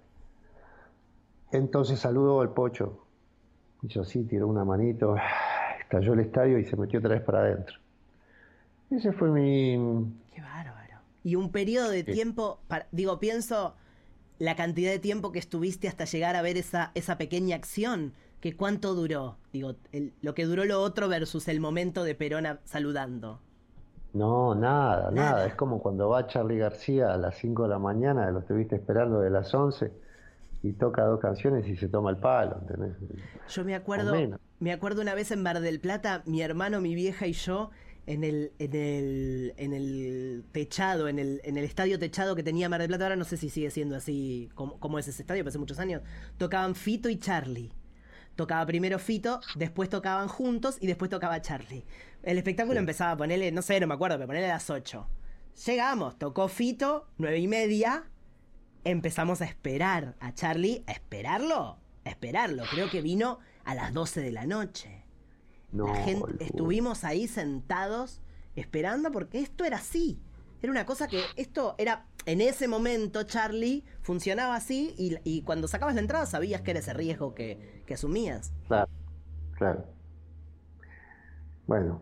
Entonces 1.52 2.00
saludó 2.00 2.42
al 2.42 2.54
pocho. 2.54 3.06
Hizo 3.84 4.02
así, 4.02 4.24
tiró 4.24 4.48
una 4.48 4.64
manito, 4.64 5.16
estalló 5.82 6.14
el 6.14 6.22
estadio 6.22 6.58
y 6.58 6.66
se 6.66 6.78
metió 6.78 7.00
otra 7.00 7.16
vez 7.16 7.22
para 7.22 7.40
adentro. 7.40 7.78
Ese 8.90 9.12
fue 9.12 9.30
mi. 9.30 9.78
Qué 10.34 10.42
bárbaro. 10.42 11.00
Y 11.24 11.36
un 11.36 11.52
periodo 11.52 11.90
de 11.90 12.04
tiempo, 12.04 12.62
digo, 12.92 13.20
pienso 13.20 13.76
la 14.40 14.56
cantidad 14.56 14.92
de 14.92 15.00
tiempo 15.00 15.32
que 15.32 15.40
estuviste 15.40 15.88
hasta 15.88 16.06
llegar 16.06 16.36
a 16.36 16.42
ver 16.42 16.58
esa, 16.58 16.92
esa 16.94 17.18
pequeña 17.18 17.56
acción, 17.56 18.14
que 18.40 18.56
cuánto 18.56 18.94
duró, 18.94 19.38
digo, 19.52 19.76
lo 20.22 20.34
que 20.34 20.46
duró 20.46 20.66
lo 20.66 20.82
otro 20.82 21.08
versus 21.08 21.48
el 21.48 21.60
momento 21.60 22.04
de 22.04 22.16
Perón 22.16 22.60
saludando. 22.66 23.40
No, 24.14 24.56
nada, 24.56 25.12
nada, 25.12 25.46
Es 25.46 25.56
como 25.56 25.80
cuando 25.80 26.08
va 26.08 26.26
Charlie 26.28 26.58
García 26.58 27.14
a 27.14 27.18
las 27.18 27.38
5 27.38 27.64
de 27.64 27.70
la 27.70 27.80
mañana, 27.80 28.32
lo 28.32 28.40
estuviste 28.40 28.76
esperando 28.78 29.20
de 29.20 29.30
las 29.30 29.54
11 29.54 29.92
y 30.64 30.74
toca 30.74 31.04
dos 31.04 31.20
canciones 31.20 31.68
y 31.68 31.76
se 31.76 31.90
toma 31.90 32.12
el 32.12 32.18
palo, 32.18 32.58
¿entendés? 32.62 32.96
Yo 33.50 33.66
me 33.66 33.76
acuerdo, 33.76 34.14
me 34.60 34.72
acuerdo 34.72 35.02
una 35.02 35.16
vez 35.16 35.32
en 35.32 35.44
Mar 35.44 35.60
del 35.60 35.80
Plata, 35.80 36.24
mi 36.26 36.42
hermano, 36.42 36.82
mi 36.82 36.96
vieja 36.96 37.28
y 37.28 37.34
yo 37.34 37.72
en 38.08 38.24
el, 38.24 38.52
en 38.60 38.74
el, 38.74 39.54
en 39.58 39.74
el 39.74 40.44
techado, 40.52 41.08
en 41.08 41.20
el, 41.20 41.42
en 41.44 41.58
el 41.58 41.66
estadio 41.66 42.00
techado 42.00 42.36
que 42.36 42.44
tenía 42.44 42.70
Mar 42.70 42.80
del 42.80 42.88
Plata, 42.88 43.06
ahora 43.06 43.16
no 43.16 43.26
sé 43.26 43.38
si 43.38 43.50
sigue 43.50 43.70
siendo 43.72 43.96
así 43.96 44.50
como, 44.56 45.00
es 45.00 45.08
ese 45.08 45.24
estadio, 45.24 45.44
pero 45.44 45.50
hace 45.50 45.60
muchos 45.60 45.80
años, 45.80 46.02
tocaban 46.38 46.76
Fito 46.76 47.10
y 47.10 47.18
Charlie. 47.18 47.72
Tocaba 48.36 48.66
primero 48.66 49.00
Fito, 49.00 49.40
después 49.56 49.90
tocaban 49.90 50.28
juntos 50.28 50.78
y 50.80 50.88
después 50.88 51.10
tocaba 51.10 51.42
Charlie. 51.42 51.86
El 52.24 52.38
espectáculo 52.38 52.80
empezaba 52.80 53.12
a 53.12 53.18
ponerle, 53.18 53.52
no 53.52 53.62
sé, 53.62 53.80
no 53.80 53.88
me 53.88 53.94
acuerdo, 53.94 54.18
pero 54.18 54.28
ponerle 54.28 54.50
a 54.50 54.56
las 54.56 54.70
8. 54.70 55.08
Llegamos, 55.66 56.20
tocó 56.20 56.48
Fito, 56.48 57.08
nueve 57.18 57.40
y 57.40 57.48
media, 57.48 58.10
empezamos 58.84 59.42
a 59.42 59.46
esperar 59.46 60.16
a 60.20 60.34
Charlie, 60.34 60.84
a 60.88 60.92
esperarlo, 60.92 61.80
a 62.04 62.10
esperarlo. 62.10 62.64
Creo 62.72 62.90
que 62.90 63.02
vino 63.02 63.40
a 63.64 63.74
las 63.74 63.94
12 63.94 64.22
de 64.22 64.32
la 64.32 64.46
noche 64.46 65.06
la 65.84 65.96
gente, 65.96 66.44
estuvimos 66.44 67.04
ahí 67.04 67.28
sentados 67.28 68.22
esperando 68.56 69.12
porque 69.12 69.40
esto 69.40 69.66
era 69.66 69.78
así. 69.78 70.22
Era 70.66 70.72
una 70.72 70.86
cosa 70.88 71.08
que 71.08 71.22
esto 71.36 71.76
era, 71.78 72.08
en 72.26 72.42
ese 72.42 72.68
momento, 72.68 73.22
Charlie, 73.22 73.84
funcionaba 74.02 74.56
así 74.56 74.96
y, 74.98 75.44
cuando 75.44 75.68
sacabas 75.68 75.94
la 75.94 76.02
entrada 76.02 76.26
sabías 76.26 76.62
que 76.62 76.72
era 76.72 76.80
ese 76.80 76.92
riesgo 76.92 77.36
que, 77.36 77.84
asumías. 77.94 78.52
Claro, 78.68 78.90
claro. 79.60 79.86
Bueno, 81.68 82.02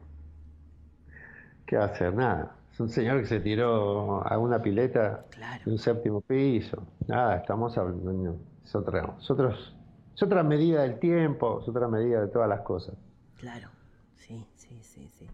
¿qué 1.66 1.76
va 1.76 1.84
a 1.84 1.88
hacer? 1.88 2.14
Nada. 2.14 2.56
Es 2.72 2.80
un 2.80 2.88
señor 2.88 3.20
que 3.20 3.28
se 3.28 3.42
tiró 3.42 4.26
a 4.26 4.38
una 4.38 4.62
pileta 4.62 5.26
de 5.66 5.70
un 5.70 5.78
séptimo 5.78 6.22
piso. 6.22 6.88
Nada, 7.06 7.36
estamos 7.36 7.78
hablando. 7.78 8.38
Es 8.64 8.74
otra, 8.74 9.18
es, 9.20 9.74
es 10.16 10.24
otra 10.24 10.42
medida 10.42 10.84
del 10.84 11.00
tiempo, 11.00 11.60
es 11.62 11.68
otra 11.68 11.90
medida 11.90 12.22
de 12.22 12.28
todas 12.30 12.48
las 12.48 12.62
cosas. 12.62 12.96
Claro, 13.36 13.68
sí, 14.16 14.48
sí, 14.56 14.80
sí, 14.84 15.10
sí. 15.10 15.28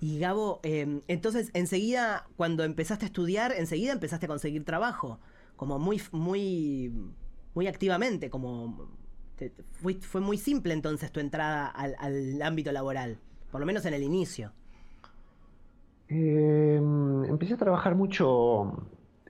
Y 0.00 0.18
Gabo, 0.18 0.60
em, 0.62 1.02
entonces 1.08 1.50
enseguida, 1.52 2.26
cuando 2.36 2.64
empezaste 2.64 3.04
a 3.04 3.08
estudiar, 3.08 3.52
enseguida 3.52 3.92
empezaste 3.92 4.26
a 4.26 4.28
conseguir 4.28 4.64
trabajo, 4.64 5.20
como 5.56 5.78
muy, 5.78 6.00
muy, 6.10 6.92
muy 7.54 7.66
activamente, 7.66 8.30
como 8.30 8.88
fue, 9.72 10.20
muy 10.20 10.38
simple 10.38 10.74
entonces 10.74 11.12
tu 11.12 11.20
entrada 11.20 11.66
al, 11.66 12.40
ámbito 12.42 12.72
laboral, 12.72 13.18
por 13.50 13.60
lo 13.60 13.66
menos 13.66 13.84
en 13.84 13.94
el 13.94 14.02
inicio. 14.02 14.52
Em, 16.08 17.24
empecé 17.24 17.54
a 17.54 17.56
trabajar 17.58 17.94
mucho 17.94 18.72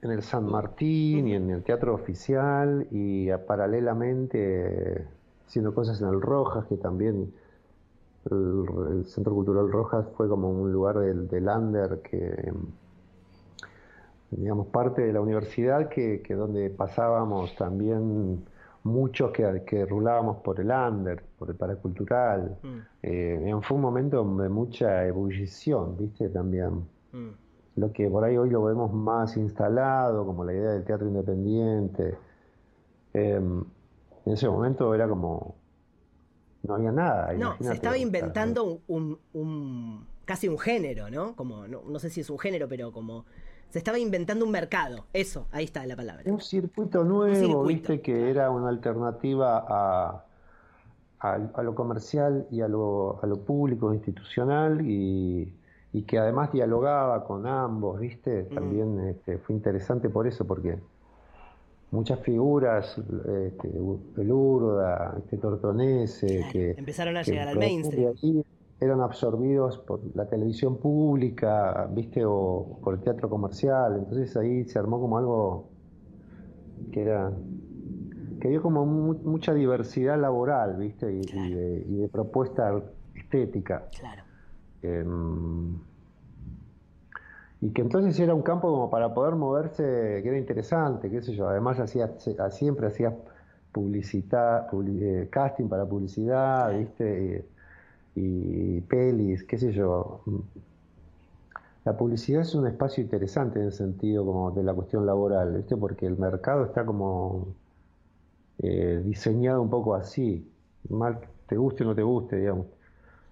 en 0.01 0.11
el 0.11 0.23
San 0.23 0.45
Martín 0.45 1.27
y 1.27 1.35
en 1.35 1.49
el 1.51 1.63
teatro 1.63 1.93
oficial 1.93 2.87
y 2.91 3.27
paralelamente 3.47 5.05
haciendo 5.45 5.75
cosas 5.75 6.01
en 6.01 6.07
el 6.07 6.21
Rojas, 6.21 6.65
que 6.67 6.77
también 6.77 7.33
el, 8.29 9.05
Centro 9.05 9.33
Cultural 9.33 9.71
Rojas 9.71 10.05
fue 10.15 10.27
como 10.27 10.49
un 10.49 10.71
lugar 10.71 10.99
del, 10.99 11.27
del 11.27 11.47
under 11.47 12.01
que, 12.01 12.53
digamos, 14.31 14.67
parte 14.67 15.01
de 15.01 15.13
la 15.13 15.21
universidad 15.21 15.89
que, 15.89 16.21
que 16.21 16.35
donde 16.35 16.69
pasábamos 16.69 17.55
también 17.55 18.45
muchos 18.83 19.31
que, 19.31 19.63
que, 19.65 19.85
rulábamos 19.85 20.37
por 20.37 20.59
el 20.59 20.71
under, 20.71 21.23
por 21.37 21.49
el 21.49 21.55
paracultural. 21.55 22.57
Mm. 22.63 22.77
Eh, 23.03 23.55
fue 23.61 23.75
un 23.75 23.81
momento 23.81 24.23
de 24.37 24.49
mucha 24.49 25.05
ebullición, 25.05 25.97
¿viste? 25.97 26.29
También. 26.29 26.85
Mm. 27.11 27.29
Lo 27.77 27.91
que 27.91 28.09
por 28.09 28.23
ahí 28.23 28.37
hoy 28.37 28.49
lo 28.49 28.63
vemos 28.63 28.93
más 28.93 29.37
instalado, 29.37 30.25
como 30.25 30.43
la 30.43 30.53
idea 30.53 30.71
del 30.71 30.83
teatro 30.83 31.07
independiente. 31.07 32.15
Eh, 33.13 33.41
en 34.25 34.33
ese 34.33 34.47
momento 34.47 34.93
era 34.93 35.07
como 35.07 35.55
no 36.63 36.75
había 36.75 36.91
nada. 36.91 37.33
No, 37.33 37.55
se 37.59 37.73
estaba 37.73 37.97
inventando 37.97 38.81
un, 38.87 40.05
casi 40.25 40.47
un 40.47 40.59
género, 40.59 41.09
¿no? 41.09 41.35
Como, 41.35 41.67
no, 41.67 41.81
no 41.87 41.99
sé 41.99 42.09
si 42.09 42.21
es 42.21 42.29
un 42.29 42.39
género, 42.39 42.67
pero 42.67 42.91
como 42.91 43.25
se 43.71 43.79
estaba 43.79 43.97
inventando 43.97 44.45
un 44.45 44.51
mercado. 44.51 45.05
Eso, 45.13 45.47
ahí 45.51 45.63
está 45.63 45.85
la 45.85 45.95
palabra. 45.95 46.23
Un 46.25 46.41
circuito 46.41 47.03
nuevo, 47.03 47.63
viste, 47.63 48.01
que 48.01 48.29
era 48.29 48.49
una 48.51 48.69
alternativa 48.69 49.65
a, 49.67 50.25
a, 51.19 51.63
lo 51.63 51.73
comercial 51.73 52.47
y 52.51 52.61
a 52.61 52.67
lo, 52.67 53.19
a 53.23 53.27
lo 53.27 53.37
público, 53.37 53.93
institucional, 53.93 54.81
y, 54.85 55.53
y, 55.93 56.01
que 56.03 56.19
además 56.19 56.51
dialogaba 56.51 57.23
con 57.23 57.47
ambos, 57.47 57.99
viste. 57.99 58.47
Mm. 58.51 58.53
También 58.53 58.99
este, 59.07 59.37
fue 59.37 59.55
interesante 59.55 60.09
por 60.09 60.27
eso, 60.27 60.45
porque 60.45 60.77
muchas 61.91 62.19
figuras, 62.21 62.97
este, 62.97 63.67
el 63.67 64.31
Urda, 64.31 65.15
este 65.17 65.37
Tortonese, 65.37 66.45
que 66.51 66.71
empezaron 66.71 67.17
a 67.17 67.21
llegar 67.21 67.49
al 67.49 67.57
mainstream 67.57 68.43
eran 68.81 68.99
absorbidos 68.99 69.77
por 69.77 70.01
la 70.15 70.27
televisión 70.27 70.77
pública, 70.77 71.87
¿viste? 71.93 72.25
O 72.25 72.79
por 72.83 72.95
el 72.95 73.01
teatro 73.01 73.29
comercial. 73.29 73.95
Entonces 73.99 74.35
ahí 74.35 74.65
se 74.65 74.79
armó 74.79 74.99
como 74.99 75.19
algo 75.19 75.69
que 76.91 77.03
era 77.03 77.31
que 78.41 78.49
dio 78.49 78.63
como 78.63 78.83
mucha 78.87 79.53
diversidad 79.53 80.19
laboral, 80.19 80.77
¿viste? 80.77 81.13
Y, 81.13 81.21
de, 81.21 82.09
propuesta 82.11 82.81
estética. 83.13 83.87
Claro. 83.99 84.23
Em, 84.81 85.77
y 87.61 87.71
que 87.71 87.81
entonces 87.81 88.19
era 88.19 88.33
un 88.33 88.41
campo 88.41 88.71
como 88.71 88.89
para 88.89 89.13
poder 89.13 89.35
moverse, 89.35 89.83
que 89.83 90.27
era 90.27 90.37
interesante, 90.37 91.09
qué 91.09 91.21
sé 91.21 91.33
yo. 91.35 91.47
Además 91.49 91.79
hacía, 91.79 92.11
siempre 92.49 92.87
hacía 92.87 93.15
publicidad, 93.71 94.67
eh, 95.01 95.27
casting 95.31 95.67
para 95.69 95.85
publicidad, 95.85 96.77
¿viste? 96.77 97.45
y 98.15 98.81
pelis, 98.81 99.43
qué 99.43 99.57
sé 99.57 99.71
yo. 99.71 100.21
La 101.83 101.97
publicidad 101.97 102.41
es 102.43 102.53
un 102.53 102.67
espacio 102.67 103.03
interesante 103.03 103.59
en 103.59 103.65
el 103.65 103.73
sentido 103.73 104.23
como 104.25 104.51
de 104.51 104.63
la 104.63 104.73
cuestión 104.73 105.05
laboral, 105.05 105.57
¿viste? 105.57 105.75
porque 105.75 106.05
el 106.05 106.17
mercado 106.17 106.65
está 106.65 106.85
como 106.85 107.55
eh, 108.59 109.01
diseñado 109.03 109.61
un 109.61 109.69
poco 109.69 109.95
así, 109.95 110.47
mal 110.89 111.19
te 111.47 111.57
guste 111.57 111.83
o 111.83 111.87
no 111.87 111.95
te 111.95 112.03
guste, 112.03 112.37
digamos. 112.37 112.67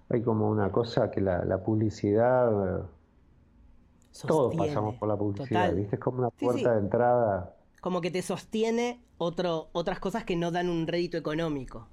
Hay 0.08 0.22
como 0.22 0.50
una 0.50 0.72
cosa 0.72 1.10
que 1.10 1.20
la, 1.20 1.58
publicidad, 1.64 2.82
todos 4.26 4.54
pasamos 4.54 4.96
por 4.96 5.08
la 5.08 5.16
publicidad, 5.16 5.74
¿viste? 5.74 5.96
Es 5.96 6.00
como 6.00 6.18
una 6.18 6.30
puerta 6.30 6.72
de 6.72 6.80
entrada. 6.80 7.56
Como 7.80 8.00
que 8.00 8.10
te 8.10 8.22
sostiene 8.22 9.00
otro, 9.18 9.68
otras 9.72 10.00
cosas 10.00 10.24
que 10.24 10.36
no 10.36 10.50
dan 10.50 10.68
un 10.68 10.86
rédito 10.86 11.16
económico. 11.16 11.88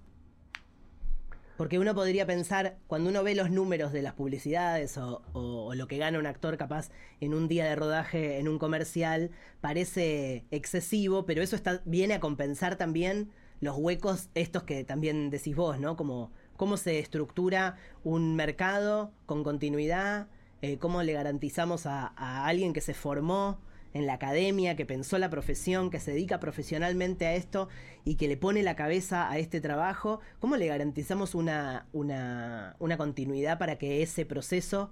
Porque 1.57 1.80
uno 1.80 1.95
podría 1.95 2.28
pensar, 2.28 2.78
cuando 2.86 3.09
uno 3.09 3.24
ve 3.24 3.34
los 3.34 3.49
números 3.49 3.91
de 3.91 4.03
las 4.03 4.13
publicidades 4.13 4.97
o, 4.97 5.74
lo 5.74 5.88
que 5.88 5.97
gana 5.97 6.20
un 6.20 6.28
actor 6.28 6.55
capaz 6.55 6.91
en 7.20 7.34
un 7.34 7.47
día 7.47 7.65
de 7.65 7.76
rodaje 7.76 8.39
en 8.39 8.47
un 8.47 8.59
comercial, 8.59 9.32
parece 9.59 10.45
excesivo, 10.51 11.26
pero 11.26 11.41
eso 11.41 11.55
está, 11.55 11.82
viene 11.86 12.13
a 12.13 12.20
compensar 12.20 12.76
también 12.76 13.32
los 13.59 13.76
huecos 13.76 14.30
estos 14.36 14.63
que 14.63 14.84
también 14.84 15.32
decís 15.32 15.55
vos, 15.55 15.80
¿no? 15.80 15.95
Como 15.95 16.32
cómo 16.57 16.78
se 16.78 16.99
estructura 16.99 17.78
un 18.03 18.36
mercado 18.36 19.11
con 19.26 19.43
continuidad, 19.43 20.28
eh, 20.62 20.78
cómo 20.78 21.03
le 21.03 21.14
garantizamos 21.14 21.86
a 21.86 22.45
alguien 22.45 22.74
que 22.74 22.82
se 22.82 22.93
formó 22.93 23.60
en 23.97 24.05
la 24.05 24.14
academia, 24.14 24.76
que 24.76 24.86
pensó 24.86 25.18
la 25.18 25.30
profesión, 25.30 25.89
que 25.89 25.99
se 25.99 26.12
dedica 26.12 26.39
profesionalmente 26.39 27.26
a 27.26 27.36
esto 27.36 27.68
y 28.05 28.16
que 28.16 28.28
le 28.28 28.38
pone 28.38 28.64
la 28.64 28.76
cabeza 28.76 29.30
a 29.30 29.38
este 29.39 29.62
trabajo, 29.62 30.20
¿cómo 30.39 30.55
le 30.55 30.68
garantizamos 30.68 31.36
una, 31.36 31.88
una, 31.93 32.76
continuidad 32.97 33.58
para 33.58 33.78
que 33.78 34.01
ese 34.01 34.26
proceso 34.26 34.91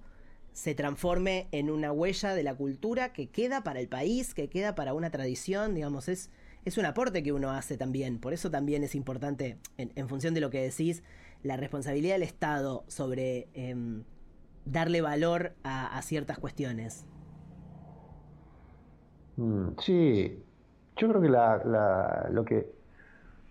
se 0.54 0.74
transforme 0.74 1.48
en 1.52 1.70
una 1.70 1.92
huella 1.92 2.34
de 2.34 2.44
la 2.44 2.56
cultura 2.56 3.14
que 3.14 3.28
queda 3.28 3.64
para 3.64 3.80
el 3.80 3.88
país, 3.88 4.34
que 4.34 4.50
queda 4.50 4.74
para 4.74 4.94
una 4.94 5.12
tradición, 5.12 5.76
digamos, 5.76 6.08
es, 6.08 6.30
es 6.64 6.78
un 6.78 6.86
aporte 6.86 7.24
que 7.24 7.34
uno 7.34 7.52
hace 7.52 7.78
también. 7.78 8.20
Por 8.20 8.34
eso 8.34 8.50
también 8.50 8.84
es 8.84 8.96
importante, 8.96 9.58
en, 9.78 10.08
función 10.08 10.34
de 10.34 10.40
lo 10.40 10.50
que 10.50 10.62
decís, 10.62 11.04
la 11.44 11.58
responsabilidad 11.58 12.16
del 12.16 12.24
Estado 12.24 12.86
sobre 12.88 13.50
em, 13.54 14.04
darle 14.66 15.02
valor 15.02 15.54
a 15.64 16.02
ciertas 16.02 16.40
cuestiones. 16.40 17.06
Mm, 19.38 19.70
sí, 19.80 20.44
yo 20.98 21.10
creo 21.10 21.22
que, 21.22 21.30
lo 21.30 22.46
que 22.46 22.76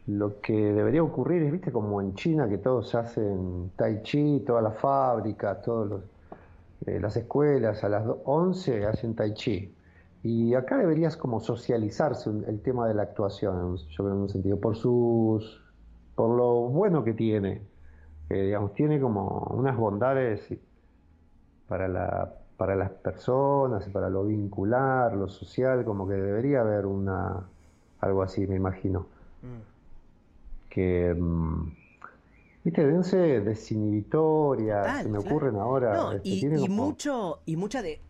lo 0.06 0.40
que 0.40 0.52
debería 0.52 1.02
ocurrir 1.02 1.42
es, 1.42 1.52
viste, 1.52 1.72
como 1.72 2.00
en 2.00 2.14
China, 2.14 2.48
que 2.48 2.58
todos 2.58 2.94
hacen 2.94 3.70
tai 3.76 4.02
chi, 4.02 4.40
todas 4.46 4.62
las 4.62 4.76
fábricas, 4.78 5.62
todas 5.62 6.02
eh, 6.86 7.00
las 7.00 7.16
escuelas, 7.16 7.82
a 7.84 7.88
las 7.88 8.04
11 8.24 8.86
hacen 8.86 9.14
tai 9.14 9.34
chi. 9.34 9.74
Y 10.22 10.54
acá 10.54 10.78
deberías 10.78 11.16
como 11.16 11.40
socializarse 11.40 12.30
el 12.30 12.60
tema 12.62 12.86
de 12.88 12.94
la 12.94 13.02
actuación, 13.04 13.76
yo 13.76 14.04
creo 14.04 14.12
en 14.12 14.20
un 14.22 14.28
sentido, 14.28 14.60
por 14.60 14.76
sus 14.76 15.62
por 16.14 16.36
lo 16.36 16.68
bueno 16.68 17.04
que 17.04 17.12
tiene. 17.14 17.62
que 18.28 18.34
digamos, 18.42 18.74
tiene 18.74 19.00
como 19.00 19.48
unas 19.54 19.76
bondades 19.76 20.48
para 21.68 21.88
la 21.88 22.34
para 22.56 22.76
las 22.76 22.90
personas, 22.90 23.88
para 23.88 24.08
lo 24.08 24.24
vincular, 24.24 25.14
lo 25.14 25.28
social, 25.28 25.84
como 25.84 26.06
que 26.06 26.14
debería 26.14 26.60
haber 26.60 26.86
una 26.86 27.44
algo 28.00 28.22
así, 28.22 28.46
me 28.46 28.56
imagino. 28.56 29.06
Mm. 29.42 30.70
Que 30.70 31.14
mm, 31.14 31.72
viste, 32.64 32.86
dense 32.86 33.16
desinhibitoria, 33.40 35.02
se 35.02 35.08
me 35.08 35.18
ocurren 35.18 35.56
ahora. 35.56 36.14
Este, 36.22 36.28
y, 36.30 36.68
mucho, 36.68 37.40
y 37.46 37.56
mucha 37.56 37.82
de 37.82 38.00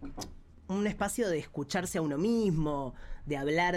un 0.69 0.87
espacio 0.87 1.29
de 1.29 1.39
escucharse 1.39 1.99
a 1.99 2.03
uno 2.03 2.19
mismo, 2.19 2.95
de 3.27 3.37
hablar 3.37 3.77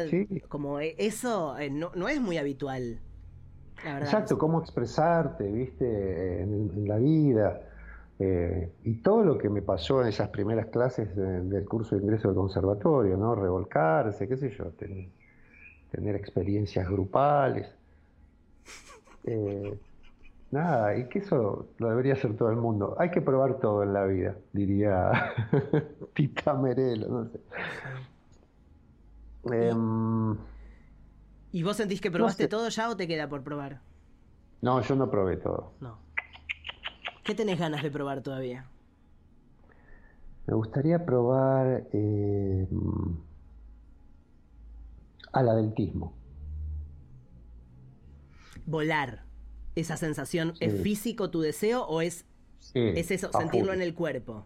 como 0.49 0.79
e, 0.79 0.95
eso 0.97 1.57
eh, 1.57 1.69
no, 1.69 1.91
no, 1.95 2.09
es 2.09 2.19
muy 2.19 2.37
habitual. 2.37 2.99
Exacto, 3.85 4.37
cómo 4.37 4.59
expresarte, 4.59 5.51
viste, 5.51 6.41
en 6.41 6.87
la 6.87 6.97
vida. 6.97 7.61
Eh, 8.19 8.71
y 8.83 8.95
todo 8.95 9.23
lo 9.23 9.37
que 9.37 9.49
me 9.49 9.61
pasó 9.61 10.01
en 10.01 10.07
esas 10.07 10.29
primeras 10.29 10.67
clases 10.67 11.15
del 11.15 11.65
curso 11.65 11.95
de 11.95 12.01
ingreso 12.01 12.29
del 12.29 12.37
conservatorio, 12.37 13.15
¿no? 13.15 13.35
Revolcarse, 13.35 14.27
qué 14.27 14.37
sé 14.37 14.49
yo, 14.49 14.71
tener 15.91 16.15
experiencias 16.15 16.87
grupales. 16.89 17.73
Eh, 19.29 19.77
nada, 20.51 20.95
y 20.95 21.09
que 21.09 21.19
eso 21.19 21.67
lo 21.79 21.89
debería 21.89 22.13
hacer 22.13 22.37
todo 22.37 22.49
el 22.49 22.55
mundo. 22.55 22.95
Hay 22.97 23.11
que 23.11 23.19
probar 23.19 23.59
todo 23.59 23.83
en 23.83 23.91
la 23.91 24.05
vida, 24.05 24.37
diría 24.53 25.11
Tita 26.13 26.53
Merelo, 26.53 27.09
no 27.09 27.25
sé. 27.25 27.39
Em, 29.51 30.37
¿Y 31.51 31.63
vos 31.63 31.75
sentís 31.75 31.99
que 31.99 32.09
probaste 32.09 32.47
todo 32.47 32.69
ya 32.69 32.89
o 32.89 32.95
te 32.95 33.05
queda 33.05 33.27
por 33.27 33.43
probar? 33.43 33.81
No, 34.61 34.81
yo 34.81 34.95
no 34.95 35.11
probé 35.11 35.35
todo. 35.35 35.73
No. 35.81 36.06
¿Qué 37.27 37.35
tenés 37.35 37.59
ganas 37.59 37.83
de 37.83 37.91
probar 37.91 38.21
todavía? 38.21 38.69
Me 40.45 40.55
gustaría 40.55 41.05
probar 41.05 41.85
eh, 41.91 42.65
aladeltismo. 45.33 46.13
Volar. 48.65 49.25
¿Esa 49.75 49.97
sensación 49.97 50.53
es 50.61 50.81
físico 50.81 51.29
tu 51.29 51.41
deseo 51.41 51.83
o 51.83 51.99
es, 51.99 52.25
es 52.73 53.11
eso, 53.11 53.29
sentirlo 53.33 53.73
en 53.73 53.81
el 53.81 53.93
cuerpo? 53.93 54.45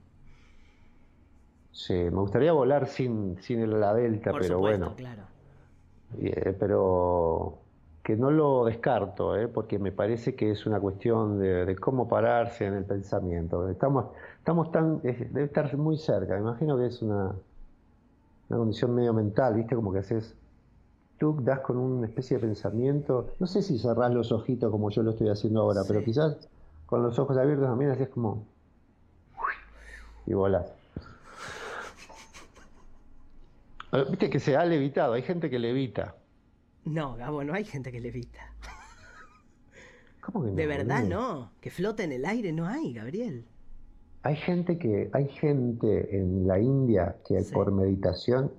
Sí, 1.72 1.94
me 1.94 2.20
gustaría 2.20 2.52
volar 2.52 2.88
sin, 2.88 3.40
sin 3.44 3.60
el 3.60 3.76
ala 3.76 3.94
delta, 3.94 4.32
pero 4.34 4.58
bueno. 4.58 4.96
Claro. 4.96 5.24
Eh, 6.20 6.58
pero 6.60 7.61
que 8.04 8.16
no 8.16 8.32
lo 8.32 8.66
descarto, 8.66 9.38
¿eh? 9.38 9.48
porque 9.48 9.78
me 9.78 9.92
parece 9.92 10.36
que 10.36 10.52
es 10.52 10.66
una 10.66 10.80
cuestión 10.80 11.40
de, 11.40 11.76
cómo 11.80 12.08
pararse 12.08 12.66
en 12.66 12.74
el 12.74 12.86
pensamiento. 12.86 13.70
Estamos, 13.70 14.06
estamos 14.40 14.72
tan, 14.72 15.02
debe 15.02 15.44
estar 15.44 15.76
muy 15.78 15.98
cerca, 15.98 16.34
me 16.34 16.42
imagino 16.42 16.78
que 16.78 16.88
es 16.88 17.02
una, 17.02 17.36
una 18.50 18.58
condición 18.58 18.96
medio 18.96 19.14
mental, 19.14 19.54
¿viste? 19.54 19.76
Como 19.76 19.94
que 19.94 20.00
haces, 20.00 20.36
tú 21.20 21.38
das 21.42 21.60
con 21.60 21.78
una 21.78 22.08
especie 22.08 22.38
de 22.38 22.42
pensamiento, 22.48 23.30
no 23.40 23.46
sé 23.46 23.62
si 23.62 23.78
cerrás 23.78 24.12
los 24.12 24.32
ojitos 24.32 24.72
como 24.72 24.90
yo 24.90 25.04
lo 25.04 25.12
estoy 25.12 25.30
haciendo 25.30 25.62
ahora, 25.62 25.82
pero 25.88 26.04
quizás 26.04 26.50
con 26.88 27.04
los 27.04 27.20
ojos 27.20 27.38
abiertos 27.38 27.68
también 27.68 27.92
haces 27.92 28.10
como... 28.10 28.46
y 30.26 30.34
volás. 30.34 30.74
Viste 34.10 34.30
que 34.30 34.40
se 34.40 34.56
ha 34.56 34.66
levitado, 34.66 35.14
hay 35.14 35.22
gente 35.22 35.50
que 35.50 35.60
levita. 35.60 36.16
No, 36.86 37.16
Gabo, 37.16 37.44
no 37.44 37.54
hay 37.54 37.64
gente 37.64 37.92
que 37.92 38.00
levita. 38.00 38.40
¿Cómo 40.22 40.44
que 40.44 40.52
no? 40.52 40.56
De 40.56 40.68
verdad 40.68 41.04
no. 41.04 41.52
Que 41.62 41.70
flote 41.70 42.04
en 42.04 42.12
el 42.12 42.26
aire 42.26 42.52
no 42.52 42.68
hay, 42.68 42.94
Gabriel. 42.94 43.46
Hay 44.24 44.36
gente 44.36 44.78
que, 44.78 45.10
hay 45.14 45.28
gente 45.30 46.16
en 46.16 46.48
la 46.48 46.60
India 46.60 47.18
que 47.28 47.44
por 47.52 47.72
meditación 47.72 48.52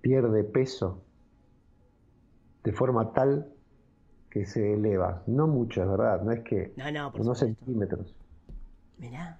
pierde 0.00 0.44
peso 0.44 1.02
de 2.62 2.72
forma 2.72 3.12
tal 3.12 3.52
que 4.30 4.46
se 4.46 4.74
eleva. 4.74 5.22
No 5.26 5.46
mucho, 5.46 5.82
es 5.82 5.88
verdad, 5.88 6.22
no 6.22 6.32
es 6.32 6.40
que 6.40 6.72
no, 6.76 6.90
no, 6.90 7.12
por 7.12 7.20
unos 7.20 7.38
centímetros. 7.38 8.14
Mirá. 8.98 9.38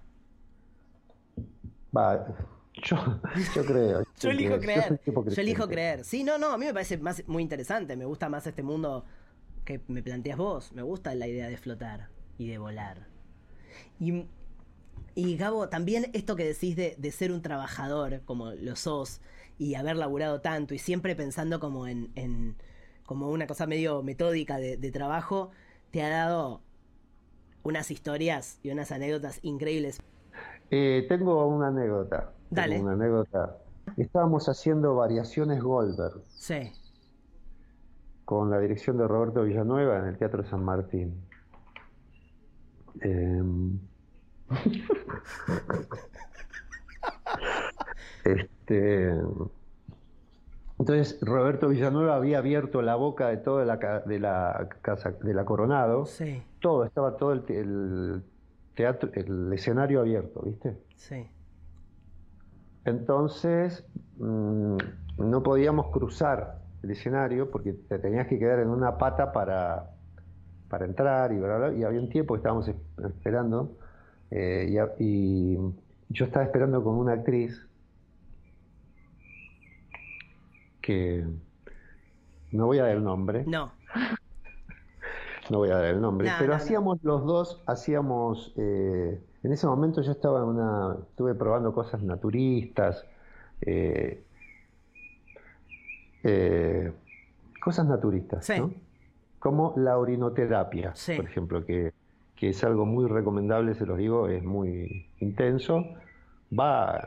Va, 1.97 2.27
yo, 2.75 3.21
yo 3.55 3.65
creo. 3.65 4.05
yo 4.21 4.31
elijo 4.31 4.59
creer. 4.59 5.01
Yo, 5.07 5.41
elijo 5.43 5.69
creer. 5.69 6.05
Sí, 6.05 6.25
no, 6.25 6.39
no, 6.39 6.53
a 6.53 6.59
mí 6.59 6.67
me 6.67 6.73
parece 6.73 6.99
más, 6.99 7.23
muy 7.27 7.43
interesante. 7.43 7.97
Me 7.97 8.05
gusta 8.05 8.29
más 8.29 8.47
este 8.47 8.63
mundo 8.63 9.05
que 9.65 9.81
me 9.89 10.03
planteas 10.03 10.37
vos. 10.37 10.73
Me 10.73 10.83
gusta 10.83 11.15
la 11.15 11.27
idea 11.27 11.49
de 11.49 11.57
flotar 11.57 12.09
y 12.39 12.49
de 12.49 12.59
volar. 12.59 13.07
Y, 14.01 14.27
y 15.15 15.37
Gabo, 15.37 15.69
también 15.69 16.11
esto 16.13 16.37
que 16.37 16.45
decís 16.45 16.77
de, 16.77 16.97
de 16.99 17.13
ser 17.13 17.33
un 17.33 17.43
trabajador, 17.43 18.23
como 18.25 18.53
lo 18.53 18.77
sos, 18.77 19.21
y 19.59 19.77
haber 19.77 19.97
laburado 19.97 20.41
tanto, 20.41 20.75
y 20.75 20.79
siempre 20.79 21.15
pensando 21.15 21.61
como 21.61 21.87
en, 21.87 22.11
en 22.17 22.57
como 23.07 23.31
una 23.31 23.47
cosa 23.47 23.67
medio 23.67 24.03
metódica 24.03 24.57
de, 24.59 24.77
de 24.77 24.91
trabajo, 24.91 25.51
te 25.91 26.03
ha 26.03 26.09
dado 26.09 26.63
unas 27.63 27.91
historias 27.91 28.59
y 28.63 28.71
unas 28.71 28.93
anécdotas 28.93 29.39
increíbles. 29.43 30.01
Eh, 30.71 31.07
tengo 31.09 31.47
una 31.47 31.69
anécdota. 31.69 32.33
Dale. 32.51 32.81
una 32.81 32.93
anécdota. 32.93 33.59
Estábamos 33.97 34.49
haciendo 34.49 34.95
variaciones 34.95 35.63
Goldberg. 35.63 36.23
Sí. 36.29 36.73
Con 38.25 38.51
la 38.51 38.59
dirección 38.59 38.97
de 38.97 39.07
Roberto 39.07 39.43
Villanueva 39.43 39.99
en 39.99 40.07
el 40.07 40.17
Teatro 40.17 40.45
San 40.45 40.65
Martín. 40.65 41.15
Em, 43.01 43.79
este. 48.25 49.21
Entonces 50.79 51.19
Roberto 51.21 51.69
Villanueva 51.69 52.17
había 52.17 52.39
abierto 52.39 52.83
la 52.83 52.97
boca 52.97 53.29
de 53.29 53.37
toda 53.37 53.65
la, 53.65 54.01
de 54.01 54.19
la 54.19 54.69
casa 54.83 55.13
de 55.13 55.35
la 55.35 55.45
Coronado. 55.45 56.07
Sí. 56.07 56.43
Todo, 56.61 56.85
estaba 56.85 57.17
todo 57.17 57.33
el, 57.33 58.25
teatro, 58.75 59.11
el 59.15 59.53
escenario 59.53 60.01
abierto, 60.01 60.43
¿viste? 60.43 60.77
Sí. 60.97 61.27
Entonces 62.85 63.85
mm, 64.19 64.77
no 65.19 65.43
podíamos 65.43 65.89
cruzar 65.89 66.61
el 66.83 66.91
escenario 66.91 67.51
porque 67.51 67.73
te 67.73 67.99
tenías 67.99 68.27
que 68.27 68.39
quedar 68.39 68.59
en 68.59 68.69
una 68.69 68.99
pata 68.99 69.33
para, 69.33 69.91
para 70.69 70.85
entrar 70.85 71.33
y, 71.33 71.37
y 71.37 71.85
había 71.85 72.01
un 72.01 72.11
tiempo 72.11 72.35
que 72.35 72.39
estábamos 72.39 72.69
esperando 72.69 73.77
eh, 74.31 74.77
y 74.99 75.57
yo 76.09 76.25
estaba 76.25 76.45
esperando 76.45 76.83
con 76.83 76.97
una 76.97 77.13
actriz 77.13 77.67
que 80.81 81.25
no 82.53 82.67
voy 82.67 82.79
a 82.79 82.83
dar 82.83 82.97
el 82.97 83.05
nombre. 83.05 83.45
No. 83.47 83.73
No 85.51 85.59
voy 85.59 85.71
a 85.71 85.77
dar 85.77 85.85
el 85.87 86.01
nombre, 86.01 86.31
pero 86.39 86.55
hacíamos 86.55 87.03
los 87.03 87.25
dos, 87.25 87.63
hacíamos, 87.67 88.53
eh, 88.57 89.21
en 89.43 89.53
ese 89.53 89.67
momento 89.67 90.01
yo 90.01 90.13
estaba 90.13 90.41
en 90.41 90.47
una, 90.47 90.97
estuve 91.11 91.35
probando 91.35 91.73
cosas 91.75 92.03
naturistas, 92.03 93.05
eh, 93.61 94.25
eh, 96.23 96.93
cosas 97.63 97.87
naturistas, 97.87 98.49
¿no? 98.59 98.73
Como 99.39 99.75
la 99.77 99.99
orinoterapia, 99.99 100.95
por 101.17 101.27
ejemplo, 101.27 101.65
que, 101.67 101.93
que 102.37 102.49
es 102.49 102.65
algo 102.65 102.87
muy 102.87 103.07
recomendable, 103.07 103.75
se 103.75 103.85
los 103.85 103.99
digo, 103.99 104.29
es 104.29 104.43
muy 104.43 105.07
intenso, 105.21 105.85
va 106.59 107.07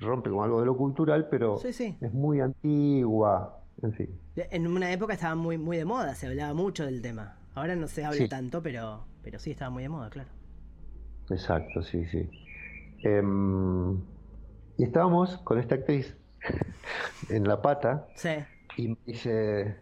rompe 0.00 0.30
con 0.30 0.44
algo 0.44 0.60
de 0.60 0.66
lo 0.66 0.76
cultural, 0.76 1.28
pero 1.30 1.58
es 1.62 2.14
muy 2.14 2.40
antigua, 2.40 3.57
en 3.82 3.92
fin. 3.92 4.20
En 4.36 4.66
una 4.66 4.92
época 4.92 5.14
estaba 5.14 5.34
muy, 5.34 5.58
muy 5.58 5.76
de 5.76 5.84
moda, 5.84 6.14
se 6.14 6.26
hablaba 6.26 6.54
mucho 6.54 6.84
del 6.84 7.00
tema. 7.02 7.36
Ahora 7.54 7.76
no 7.76 7.88
se 7.88 8.04
habla 8.04 8.28
tanto, 8.28 8.62
pero, 8.62 9.04
pero 9.22 9.38
sí 9.38 9.50
estaba 9.50 9.70
muy 9.70 9.82
de 9.82 9.88
moda, 9.88 10.10
claro. 10.10 10.28
Exacto, 11.30 11.82
sí, 11.82 12.04
sí. 12.06 12.28
Em, 13.02 13.96
y 14.76 14.84
estábamos 14.84 15.38
con 15.38 15.58
esta 15.58 15.76
actriz 15.76 16.16
en 17.28 17.44
la 17.44 17.60
pata. 17.60 18.08
Sí. 18.14 18.30
Y 18.76 18.88
me 18.88 18.96
dice, 19.06 19.76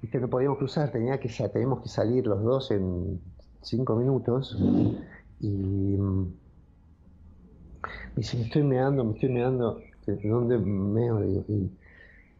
viste, 0.00 0.20
no 0.20 0.28
podíamos 0.28 0.58
cruzar, 0.58 0.90
tenía 0.90 1.18
que, 1.18 1.28
ya, 1.28 1.48
teníamos 1.48 1.82
que 1.82 1.88
salir 1.88 2.26
los 2.26 2.42
dos 2.42 2.70
en 2.70 3.20
cinco 3.62 3.96
minutos. 3.96 4.56
Y 5.40 5.48
me 5.48 6.30
dice, 8.16 8.38
me 8.38 8.44
estoy 8.44 8.62
meando, 8.62 9.04
me 9.04 9.14
estoy 9.14 9.30
meando. 9.30 9.80
¿De 10.06 10.28
dónde 10.28 10.58
meo? 10.58 11.20
Digo, 11.20 11.44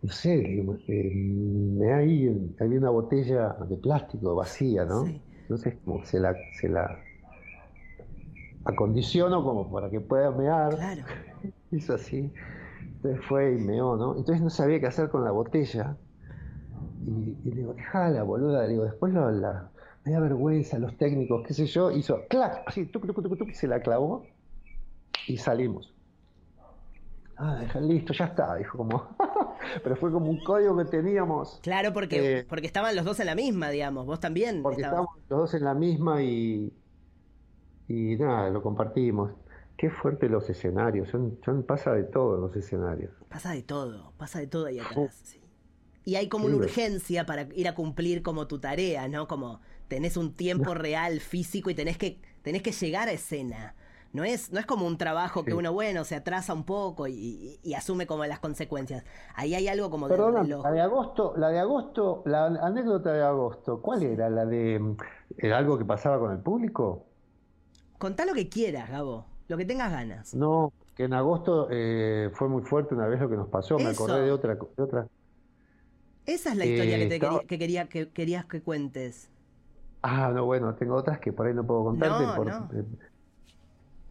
no 0.03 0.13
sé, 0.13 0.61
eh, 0.89 1.13
me 1.15 1.93
ahí, 1.93 2.55
había 2.61 2.79
una 2.79 2.91
botella 2.91 3.57
de 3.69 3.77
plástico 3.77 4.35
vacía, 4.35 4.85
¿no? 4.85 5.07
Entonces 5.07 5.77
como 5.85 6.05
se 6.05 6.21
la, 6.21 6.37
se 6.61 6.69
la 6.69 7.01
acondiciono 8.65 9.43
como 9.43 9.71
para 9.71 9.91
que 9.91 10.01
pueda 10.01 10.31
mear. 10.31 10.75
Claro. 10.75 11.03
Hizo 11.71 11.95
así. 11.95 12.33
Entonces 12.83 13.25
fue 13.27 13.55
y 13.55 13.59
meó, 13.59 13.97
¿no? 13.97 14.17
Entonces 14.17 14.43
no 14.43 14.51
sabía 14.51 14.81
qué 14.81 14.87
hacer 14.87 15.09
con 15.09 15.25
la 15.25 15.31
botella. 15.31 15.97
Y, 17.07 17.37
le 17.49 17.57
digo, 17.57 17.75
déjala, 17.75 18.23
boluda. 18.23 18.63
Le 18.65 18.71
digo, 18.71 18.85
después 18.85 19.13
lo, 19.13 19.31
la, 19.31 19.71
me 20.05 20.13
da 20.13 20.21
vergüenza, 20.21 20.79
los 20.79 20.97
técnicos, 20.97 21.47
qué 21.47 21.55
sé 21.55 21.67
yo. 21.67 21.91
Hizo, 21.91 22.27
clac, 22.29 22.63
así, 22.67 22.87
tuc, 22.87 23.07
tuc, 23.07 23.23
tuc, 23.23 23.39
tuc, 23.39 23.49
y 23.49 23.55
se 23.55 23.69
la 23.69 23.81
clavó 23.81 24.25
y 25.27 25.37
salimos. 25.37 25.96
Ah, 27.39 27.63
listo, 27.81 28.13
ya 28.15 28.27
está, 28.27 28.55
dijo 28.57 28.79
como. 28.79 29.17
Pero 29.83 29.97
fue 29.97 30.11
como 30.11 30.31
un 30.31 30.43
código 30.43 30.77
que 30.79 30.87
teníamos. 30.87 31.61
Claro, 31.63 31.93
porque, 31.93 32.39
eh, 32.39 32.45
porque 32.49 32.67
estaban 32.67 32.97
los 32.97 33.05
dos 33.05 33.21
en 33.21 33.27
la 33.27 33.35
misma, 33.35 33.69
digamos. 33.71 34.07
Vos 34.07 34.21
también. 34.21 34.63
Porque 34.63 34.83
estábamos 34.83 35.11
los 35.29 35.41
dos 35.41 35.55
en 35.55 35.65
la 35.65 35.75
misma 35.75 36.23
y. 36.23 36.73
Y 37.89 38.17
nada, 38.17 38.51
lo 38.51 38.63
compartimos. 38.63 39.33
Qué 39.77 39.91
fuerte 39.91 40.29
los 40.29 40.49
escenarios. 40.49 41.11
Son, 41.11 41.39
son, 41.45 41.63
pasa 41.63 41.93
de 41.93 42.05
todo 42.05 42.39
los 42.39 42.57
escenarios. 42.57 43.13
Pasa 43.29 43.53
de 43.53 43.63
todo, 43.63 44.13
pasa 44.17 44.39
de 44.39 44.47
todo 44.47 44.67
ahí 44.67 44.79
atrás. 44.79 45.15
Sí. 45.23 45.41
Y 46.05 46.15
hay 46.15 46.29
como 46.29 46.47
una 46.47 46.57
urgencia 46.57 47.27
para 47.27 47.49
ir 47.55 47.69
a 47.69 47.75
cumplir 47.75 48.23
como 48.23 48.47
tu 48.47 48.61
tarea, 48.61 49.09
¿no? 49.09 49.27
Como 49.29 49.61
tenés 49.89 50.17
un 50.17 50.35
tiempo 50.35 50.73
real, 50.73 51.21
físico 51.21 51.69
y 51.69 51.75
tenés 51.75 51.99
que, 51.99 52.21
tenés 52.43 52.63
que 52.63 52.73
llegar 52.73 53.09
a 53.09 53.13
escena. 53.13 53.75
No 54.17 54.25
es, 54.25 54.51
no 54.51 54.59
es 54.59 54.65
como 54.65 54.87
un 54.87 54.97
trabajo 54.97 55.45
que 55.45 55.53
uno, 55.53 55.75
bueno, 55.75 56.03
se 56.05 56.15
atrasa 56.15 56.55
un 56.55 56.65
poco 56.65 57.07
y, 57.07 57.61
asume 57.77 58.07
como 58.07 58.25
las 58.25 58.39
consecuencias. 58.39 59.05
Ahí 59.35 59.55
hay 59.55 59.69
algo 59.69 59.91
como 59.91 60.09
de 60.09 60.17
La 60.17 60.71
de 60.71 60.81
agosto, 60.81 61.35
la 61.37 61.51
de 61.51 61.59
agosto, 61.59 62.23
la 62.25 62.47
anécdota 62.47 63.13
de 63.13 63.23
agosto, 63.23 63.83
¿cuál 63.83 64.03
era? 64.05 64.31
¿La 64.31 64.47
de 64.47 64.97
¿era 65.37 65.59
algo 65.59 65.77
que 65.77 65.85
pasaba 65.85 66.19
con 66.19 66.33
el 66.33 66.39
público? 66.39 67.05
Contá 67.99 68.25
lo 68.25 68.33
que 68.33 68.49
quieras, 68.49 68.89
Gabo, 68.89 69.27
lo 69.49 69.59
que 69.59 69.67
tengas 69.67 69.93
ganas. 69.93 70.35
No, 70.35 70.73
que 70.95 71.05
en 71.05 71.13
agosto 71.13 71.69
eh, 71.71 72.31
fue 72.33 72.49
muy 72.49 72.63
fuerte 72.63 72.95
una 72.95 73.09
vez 73.09 73.21
lo 73.21 73.29
que 73.29 73.37
nos 73.37 73.49
pasó, 73.49 73.79
me 73.79 73.91
acordé 73.91 74.23
de 74.23 74.33
otra, 74.33 74.55
de 74.55 74.83
otra. 74.83 75.07
Esa 76.25 76.53
es 76.53 76.57
la 76.57 76.65
historia 76.65 76.97
que, 76.97 77.07
te 77.07 77.21
que, 77.47 77.59
quería, 77.59 77.87
que 77.87 78.09
querías 78.09 78.47
que 78.47 78.63
cuentes. 78.63 79.29
Ah, 80.01 80.31
no, 80.33 80.47
bueno, 80.47 80.75
tengo 80.75 80.95
otras 80.95 81.19
que 81.19 81.33
por 81.33 81.47
ahí 81.47 81.53
no 81.53 81.67
puedo 81.67 81.85
contarte. 81.85 82.25
por, 82.35 82.49
eh, 82.49 82.85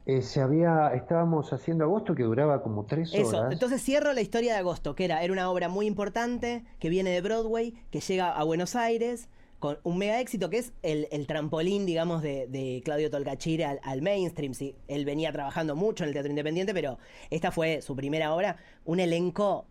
eh, 0.06 0.22
se 0.22 0.40
había, 0.40 0.92
estábamos 0.94 1.52
haciendo 1.52 1.86
agosto 1.86 2.14
que 2.14 2.24
duraba 2.24 2.62
como 2.62 2.86
tres 2.86 3.14
horas. 3.14 3.28
Eso, 3.28 3.52
entonces 3.52 3.82
cierro 3.82 4.14
la 4.14 4.22
historia 4.22 4.54
de 4.54 4.60
agosto, 4.60 4.96
que 4.96 5.06
era, 5.06 5.24
era 5.24 5.34
una 5.34 5.50
obra 5.50 5.68
muy 5.68 5.88
importante, 5.88 6.64
que 6.80 6.90
viene 6.90 7.10
de 7.10 7.22
Broadway, 7.22 7.74
que 7.90 8.00
llega 8.00 8.32
a 8.32 8.44
Buenos 8.44 8.76
Aires, 8.76 9.30
con 9.60 9.80
un 9.84 9.98
mega 9.98 10.20
éxito 10.20 10.52
que 10.52 10.60
es 10.60 10.74
el, 10.84 11.26
trampolín, 11.26 11.88
digamos, 11.88 12.22
de, 12.22 12.82
Claudio 12.86 13.10
Tolcachir 13.10 13.66
al, 13.66 14.02
mainstream. 14.04 14.54
Sí, 14.54 14.76
él 14.88 15.06
venía 15.06 15.32
trabajando 15.32 15.76
mucho 15.76 16.04
en 16.04 16.10
el 16.10 16.14
teatro 16.14 16.30
independiente, 16.30 16.74
pero 16.74 17.00
esta 17.32 17.52
fue 17.52 17.82
su 17.82 17.96
primera 17.96 18.36
obra. 18.36 18.58
Un 18.84 19.00
elenco 19.00 19.66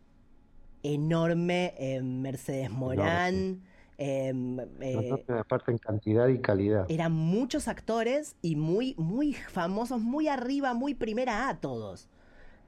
enorme, 0.83 1.75
eh, 1.79 2.03
Mercedes 2.03 2.71
Morán. 2.71 3.63
Eh, 3.99 5.27
aparte 5.29 5.71
en 5.71 5.79
cantidad 5.79 6.29
y 6.29 6.41
calidad. 6.41 6.87
Eran 6.89 7.13
muchos 7.13 7.69
actores 7.69 8.37
y 8.43 8.57
muy, 8.57 8.95
muy 8.99 9.35
famosos, 9.35 10.01
muy 10.01 10.29
arriba, 10.29 10.75
muy 10.75 10.95
primera 10.95 11.49
A 11.49 11.61
todos. 11.61 12.09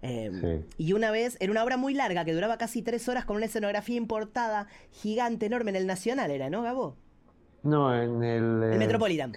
Em, 0.03 0.63
y 0.77 0.93
una 0.93 1.11
vez, 1.11 1.37
era 1.41 1.51
una 1.51 1.65
obra 1.65 1.77
muy 1.77 1.95
larga 1.95 2.25
que 2.25 2.35
duraba 2.35 2.59
casi 2.59 2.83
tres 2.83 3.09
horas 3.09 3.25
con 3.25 3.37
una 3.37 3.47
escenografía 3.47 3.97
importada 3.97 4.69
gigante, 4.91 5.47
enorme, 5.47 5.71
en 5.71 5.77
el 5.77 5.87
Nacional 5.87 6.31
era, 6.31 6.51
¿no, 6.51 6.63
Gabo? 6.63 6.97
No, 7.63 7.95
en 7.95 8.23
el... 8.23 8.63
El 8.63 8.73
eh, 8.75 8.79
Metropolitan. 8.79 9.33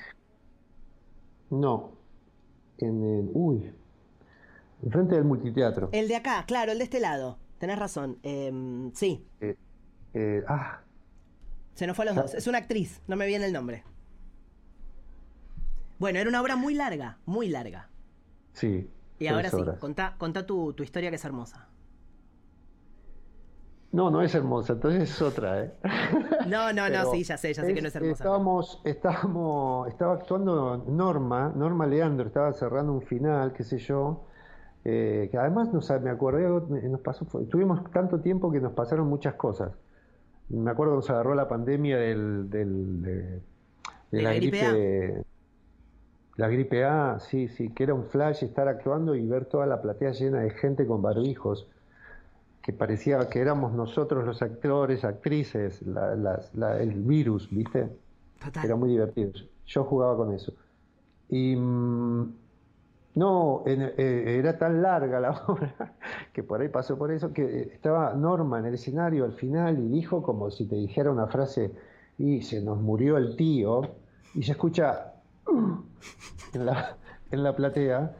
No, 1.49 1.93
en 2.77 3.03
el... 3.03 3.31
Uy, 3.33 3.71
enfrente 4.83 5.15
del 5.15 5.23
multiteatro. 5.23 5.89
El 5.91 6.07
de 6.07 6.17
acá, 6.17 6.43
claro, 6.45 6.71
el 6.71 6.77
de 6.77 6.83
este 6.83 6.99
lado. 6.99 7.39
Tenés 7.57 7.79
razón. 7.79 8.19
Em, 8.21 8.91
sí. 8.93 9.25
Eh, 10.13 10.43
ah, 10.47 10.81
se 11.73 11.87
nos 11.87 11.95
fue 11.95 12.05
a 12.05 12.13
los 12.13 12.15
dos. 12.15 12.33
Es 12.33 12.47
una 12.47 12.57
actriz, 12.57 13.01
no 13.07 13.15
me 13.15 13.25
viene 13.25 13.45
el 13.45 13.53
nombre. 13.53 13.83
Bueno, 15.99 16.19
era 16.19 16.29
una 16.29 16.41
obra 16.41 16.55
muy 16.55 16.73
larga, 16.73 17.17
muy 17.25 17.49
larga. 17.49 17.89
Sí. 18.53 18.89
Y 19.19 19.27
ahora 19.27 19.49
sí, 19.49 19.57
contá, 20.17 20.45
tu, 20.45 20.73
historia 20.81 21.09
que 21.09 21.17
es 21.17 21.25
hermosa. 21.25 21.67
No, 23.91 24.09
no 24.09 24.21
es 24.21 24.33
hermosa, 24.35 24.73
entonces 24.73 25.09
es 25.09 25.21
otra, 25.21 25.63
¿eh? 25.63 25.73
No, 26.47 26.71
no, 26.71 26.89
no, 26.89 27.11
sí, 27.11 27.23
ya 27.23 27.37
sé, 27.37 27.53
ya 27.53 27.63
sé 27.63 27.73
que 27.73 27.81
no 27.81 27.87
es 27.89 27.95
hermosa. 27.95 28.13
Estábamos, 28.13 28.81
estábamos, 28.85 29.87
estaba 29.89 30.13
actuando 30.13 30.77
Norma, 30.87 31.51
Norma 31.55 31.85
Leandro, 31.85 32.27
estaba 32.27 32.53
cerrando 32.53 32.93
un 32.93 33.01
final, 33.01 33.53
qué 33.53 33.63
sé 33.63 33.77
yo, 33.77 34.25
Eh, 34.85 35.27
que 35.29 35.37
además 35.37 35.73
nos, 35.73 35.89
me 36.01 36.09
acordé, 36.09 36.47
nos 36.87 37.01
pasó, 37.01 37.25
tuvimos 37.25 37.83
tanto 37.91 38.21
tiempo 38.21 38.49
que 38.49 38.61
nos 38.61 38.71
pasaron 38.73 39.07
muchas 39.07 39.33
cosas. 39.35 39.71
Me 40.49 40.71
acuerdo 40.71 40.95
nos 40.95 41.09
agarró 41.09 41.35
la 41.35 41.47
pandemia 41.47 41.97
del, 41.97 42.49
del 42.49 43.01
de, 43.01 43.41
la, 44.11 44.33
gripe, 44.33 45.23
la 46.37 46.47
gripe 46.47 46.83
A, 46.83 47.19
sí, 47.19 47.47
sí, 47.47 47.69
que 47.69 47.83
era 47.83 47.93
un 47.93 48.05
flash 48.05 48.43
estar 48.43 48.67
actuando 48.67 49.15
y 49.15 49.27
ver 49.27 49.45
toda 49.45 49.67
la 49.67 49.81
platea 49.81 50.11
llena 50.11 50.39
de 50.39 50.49
gente 50.49 50.87
con 50.87 51.01
barbijos, 51.01 51.67
que 52.63 52.73
parecía 52.73 53.29
que 53.29 53.39
éramos 53.39 53.73
nosotros 53.73 54.25
los 54.25 54.41
actores, 54.41 55.03
actrices, 55.03 55.81
el 55.81 56.93
virus, 57.03 57.49
¿viste? 57.51 57.89
Era 58.63 58.75
muy 58.75 58.89
divertido. 58.89 59.31
Yo 59.67 59.83
jugaba 59.83 60.17
con 60.17 60.33
eso. 60.33 60.53
Y 61.29 61.55
mm, 61.55 62.33
no, 63.15 63.63
eh, 63.65 64.37
era 64.39 64.57
tan 64.57 64.81
larga 64.81 65.19
la 65.19 65.31
obra 65.47 65.95
que 66.33 66.43
por 66.43 66.61
ahí 66.61 66.69
pasó 66.69 66.97
por 66.97 67.11
eso, 67.11 67.33
que 67.33 67.71
estaba 67.73 68.13
Norma 68.13 68.59
en 68.59 68.65
el 68.65 68.75
escenario 68.75 69.25
al 69.25 69.33
final 69.33 69.79
y 69.79 69.87
dijo 69.87 70.21
como 70.21 70.51
si 70.51 70.65
te 70.65 70.75
dijera 70.75 71.11
una 71.11 71.27
frase, 71.27 71.71
y 72.17 72.41
se 72.41 72.61
nos 72.61 72.79
murió 72.81 73.17
el 73.17 73.35
tío, 73.35 73.81
y 74.35 74.43
se 74.43 74.51
escucha 74.51 75.13
en, 76.53 76.65
la, 76.65 76.97
en 77.31 77.43
la 77.43 77.55
platea, 77.55 78.15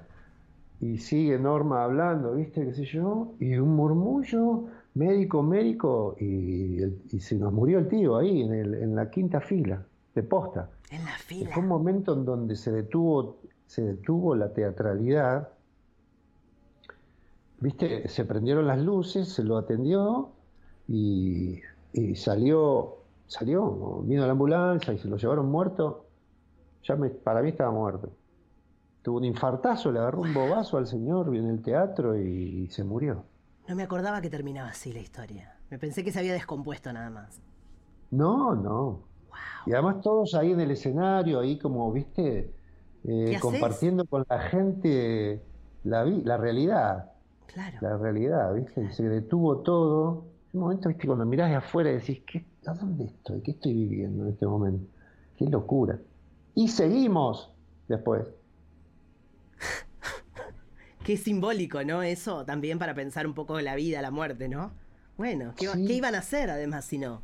y 0.81 0.97
sigue 0.97 1.37
Norma 1.37 1.83
hablando, 1.83 2.35
¿viste? 2.35 2.65
¿Qué 2.65 2.73
sé 2.73 2.85
yo? 2.85 3.33
Y 3.39 3.57
un 3.57 3.75
murmullo, 3.75 4.65
médico, 4.95 5.43
médico, 5.43 6.15
y, 6.19 7.19
se 7.19 7.35
nos 7.35 7.51
murió 7.51 7.79
el 7.79 7.89
tío 7.89 8.17
ahí, 8.17 8.41
en, 8.41 8.53
el, 8.53 8.73
en 8.75 8.95
la 8.95 9.09
quinta 9.09 9.41
fila, 9.41 9.83
de 10.15 10.23
posta. 10.23 10.69
En 10.89 11.03
la 11.03 11.17
fila. 11.17 11.49
fue 11.53 11.61
un 11.61 11.69
momento 11.69 12.13
en 12.13 12.25
donde 12.25 12.55
se 12.55 12.71
detuvo 12.71 13.37
se 13.69 13.83
detuvo 13.83 14.35
la 14.35 14.51
teatralidad, 14.51 15.49
viste, 17.59 18.07
se 18.07 18.25
prendieron 18.25 18.65
las 18.65 18.79
luces, 18.79 19.29
se 19.29 19.43
lo 19.43 19.59
atendió 19.59 20.31
y, 20.87 21.61
salió, 22.15 22.97
salió, 23.27 24.01
vino 24.05 24.25
la 24.25 24.31
ambulancia 24.31 24.91
y 24.91 24.97
se 24.97 25.07
lo 25.07 25.17
llevaron 25.17 25.51
muerto. 25.51 26.07
Ya 26.83 26.97
para 27.23 27.43
mí 27.43 27.49
estaba 27.49 27.69
muerto. 27.69 28.09
Tuvo 29.03 29.17
un 29.17 29.25
infartazo, 29.25 29.91
le 29.91 29.99
agarró 29.99 30.21
un 30.21 30.33
bobazo 30.33 30.79
al 30.79 30.87
señor 30.87 31.27
en 31.35 31.45
el 31.45 31.61
teatro 31.61 32.17
y, 32.17 32.67
se 32.71 32.83
murió. 32.83 33.23
No 33.67 33.75
me 33.75 33.83
acordaba 33.83 34.19
que 34.19 34.31
terminaba 34.31 34.69
así 34.69 34.91
la 34.91 34.99
historia. 34.99 35.59
Me 35.69 35.77
pensé 35.77 36.03
que 36.03 36.11
se 36.11 36.17
había 36.17 36.33
descompuesto 36.33 36.91
nada 36.91 37.11
más. 37.11 37.39
No, 38.09 38.55
no. 38.55 39.01
Y 39.67 39.73
además 39.73 40.01
todos 40.01 40.33
ahí 40.33 40.53
en 40.53 40.59
el 40.59 40.71
escenario, 40.71 41.39
ahí 41.39 41.59
como, 41.59 41.91
viste, 41.91 42.51
eh, 43.05 43.37
compartiendo 43.41 44.05
con 44.05 44.25
la 44.29 44.39
gente 44.39 45.41
la, 45.83 46.05
la 46.05 46.37
realidad. 46.37 47.11
Claro. 47.47 47.77
La 47.81 47.97
realidad, 47.97 48.53
¿viste? 48.53 48.91
Se 48.93 49.03
detuvo 49.03 49.57
todo. 49.59 50.25
En 50.53 50.59
un 50.59 50.65
momento, 50.65 50.89
¿viste? 50.89 51.07
Cuando 51.07 51.25
mirás 51.25 51.49
de 51.49 51.55
afuera 51.55 51.89
y 51.91 51.93
decís, 51.93 52.21
¿qué, 52.25 52.45
¿a 52.65 52.73
dónde 52.73 53.05
estoy? 53.05 53.41
¿Qué 53.41 53.51
estoy 53.51 53.73
viviendo 53.73 54.23
en 54.25 54.31
este 54.31 54.45
momento? 54.45 54.85
Qué 55.37 55.45
locura. 55.45 55.99
Y 56.55 56.67
seguimos 56.67 57.51
después. 57.87 58.27
Qué 61.03 61.17
simbólico, 61.17 61.83
¿no? 61.83 62.03
Eso 62.03 62.45
también 62.45 62.77
para 62.77 62.93
pensar 62.93 63.25
un 63.25 63.33
poco 63.33 63.59
la 63.61 63.75
vida, 63.75 64.01
la 64.01 64.11
muerte, 64.11 64.47
¿no? 64.47 64.71
Bueno, 65.17 65.53
¿qué, 65.57 65.67
¿qué 65.87 65.93
iban 65.93 66.15
a 66.15 66.19
hacer 66.19 66.49
además 66.49 66.85
si 66.85 66.97
no? 66.97 67.21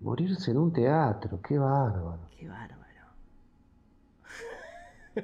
Morirse 0.00 0.50
en 0.50 0.58
un 0.58 0.72
teatro, 0.72 1.40
qué 1.42 1.58
bárbaro. 1.58 2.18
Qué 2.38 2.48
bárbaro. 2.48 2.85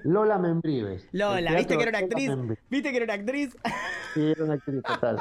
Lola 0.05 0.39
Membrives. 0.39 1.09
Lola, 1.13 1.55
¿viste 1.55 1.77
que 1.77 1.83
era 1.83 1.91
una 1.91 1.99
actriz? 1.99 2.31
¿Viste 2.71 2.91
que 2.91 2.97
era 2.97 3.05
una 3.05 3.15
actriz? 3.15 3.57
Sí, 4.15 4.21
era 4.31 4.45
una 4.45 4.55
actriz 4.55 4.83
total. 4.83 5.19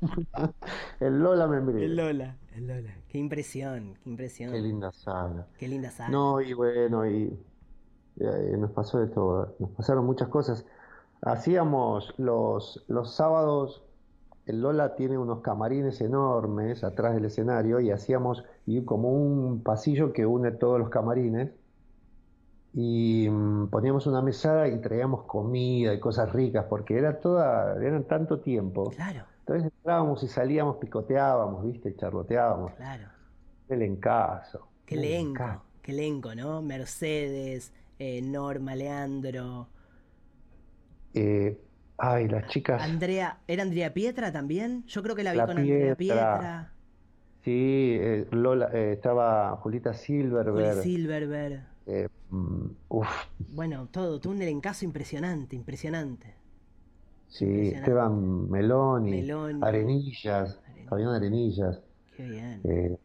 el 1.00 1.18
Lola 1.18 1.46
Membrives. 1.46 1.84
El 1.84 1.96
Lola, 1.96 2.36
el 2.54 2.66
Lola. 2.66 2.94
Qué 3.08 3.18
impresión, 3.18 3.98
qué 4.02 4.10
impresión. 4.10 4.52
Qué 4.52 4.60
linda 4.60 4.92
sala. 4.92 5.46
Qué 5.58 5.68
linda 5.68 5.90
sala. 5.90 6.10
No, 6.10 6.40
y 6.40 6.52
bueno, 6.52 7.06
y, 7.08 7.38
nos 8.58 8.70
pasó 8.72 8.98
de 8.98 9.08
todo. 9.08 9.54
Nos 9.58 9.70
pasaron 9.70 10.04
muchas 10.06 10.28
cosas. 10.28 10.64
Hacíamos 11.22 12.14
los, 12.18 12.84
los 12.88 13.14
sábados, 13.14 13.82
el 14.46 14.60
Lola 14.60 14.96
tiene 14.96 15.18
unos 15.18 15.40
camarines 15.40 16.00
enormes 16.00 16.82
atrás 16.82 17.14
del 17.14 17.26
escenario 17.26 17.80
y 17.80 17.90
hacíamos 17.90 18.44
y 18.66 18.84
como 18.84 19.10
un 19.10 19.62
pasillo 19.62 20.12
que 20.12 20.26
une 20.26 20.50
todos 20.50 20.80
los 20.80 20.88
camarines 20.88 21.52
y 22.74 23.28
mm, 23.28 23.68
poníamos 23.68 24.06
una 24.06 24.22
mesada 24.22 24.68
y 24.68 24.80
traíamos 24.80 25.24
comida 25.24 25.92
y 25.92 26.00
cosas 26.00 26.32
ricas, 26.32 26.66
porque 26.68 26.96
era 26.96 27.20
toda, 27.20 27.76
eran 27.82 28.04
tanto 28.04 28.40
tiempo. 28.40 28.90
Claro. 28.90 29.24
Entonces 29.40 29.72
entrábamos 29.76 30.22
y 30.22 30.28
salíamos, 30.28 30.76
picoteábamos, 30.76 31.64
¿viste? 31.66 31.94
Charloteábamos. 31.96 32.72
Claro. 32.74 33.08
Qué 33.68 33.76
lencazo. 33.76 34.68
Qué 34.86 34.94
elenco, 34.96 35.62
qué 35.80 35.92
elenco, 35.92 36.34
¿no? 36.34 36.62
Mercedes, 36.62 37.72
eh, 37.98 38.20
Norma, 38.22 38.74
Leandro. 38.74 39.68
Eh, 41.14 41.58
ay, 41.98 42.28
las 42.28 42.46
chicas. 42.48 42.82
Andrea, 42.82 43.38
¿era 43.46 43.62
Andrea 43.62 43.92
Pietra 43.92 44.32
también? 44.32 44.84
Yo 44.86 45.02
creo 45.02 45.14
que 45.14 45.22
la 45.22 45.32
vi 45.32 45.40
con 45.40 45.58
Andrea 45.58 45.94
Pietra. 45.94 46.72
Sí, 47.44 47.96
eh, 48.00 48.26
Lola, 48.30 48.66
estaba 48.68 49.56
Julita 49.56 49.92
Silverberg. 49.92 50.82
Silverberg. 50.82 51.64
Mm, 52.32 52.70
bueno, 53.50 53.88
todo, 53.90 54.18
tuvo 54.18 54.32
un 54.32 54.40
elencazo 54.40 54.86
impresionante, 54.86 55.54
impresionante. 55.54 56.34
Sí, 57.28 57.68
Esteban 57.68 58.50
Meloni, 58.50 59.30
Arenillas, 59.60 60.58
Fabián 60.88 61.10
Arenillas. 61.10 61.82
Qué 62.16 62.24
bien. 62.24 62.60
Eh, 62.64 62.96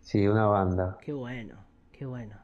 sí, 0.00 0.26
una 0.26 0.46
banda. 0.46 0.98
Qué 1.00 1.12
bueno, 1.12 1.54
qué 1.92 2.06
bueno, 2.06 2.36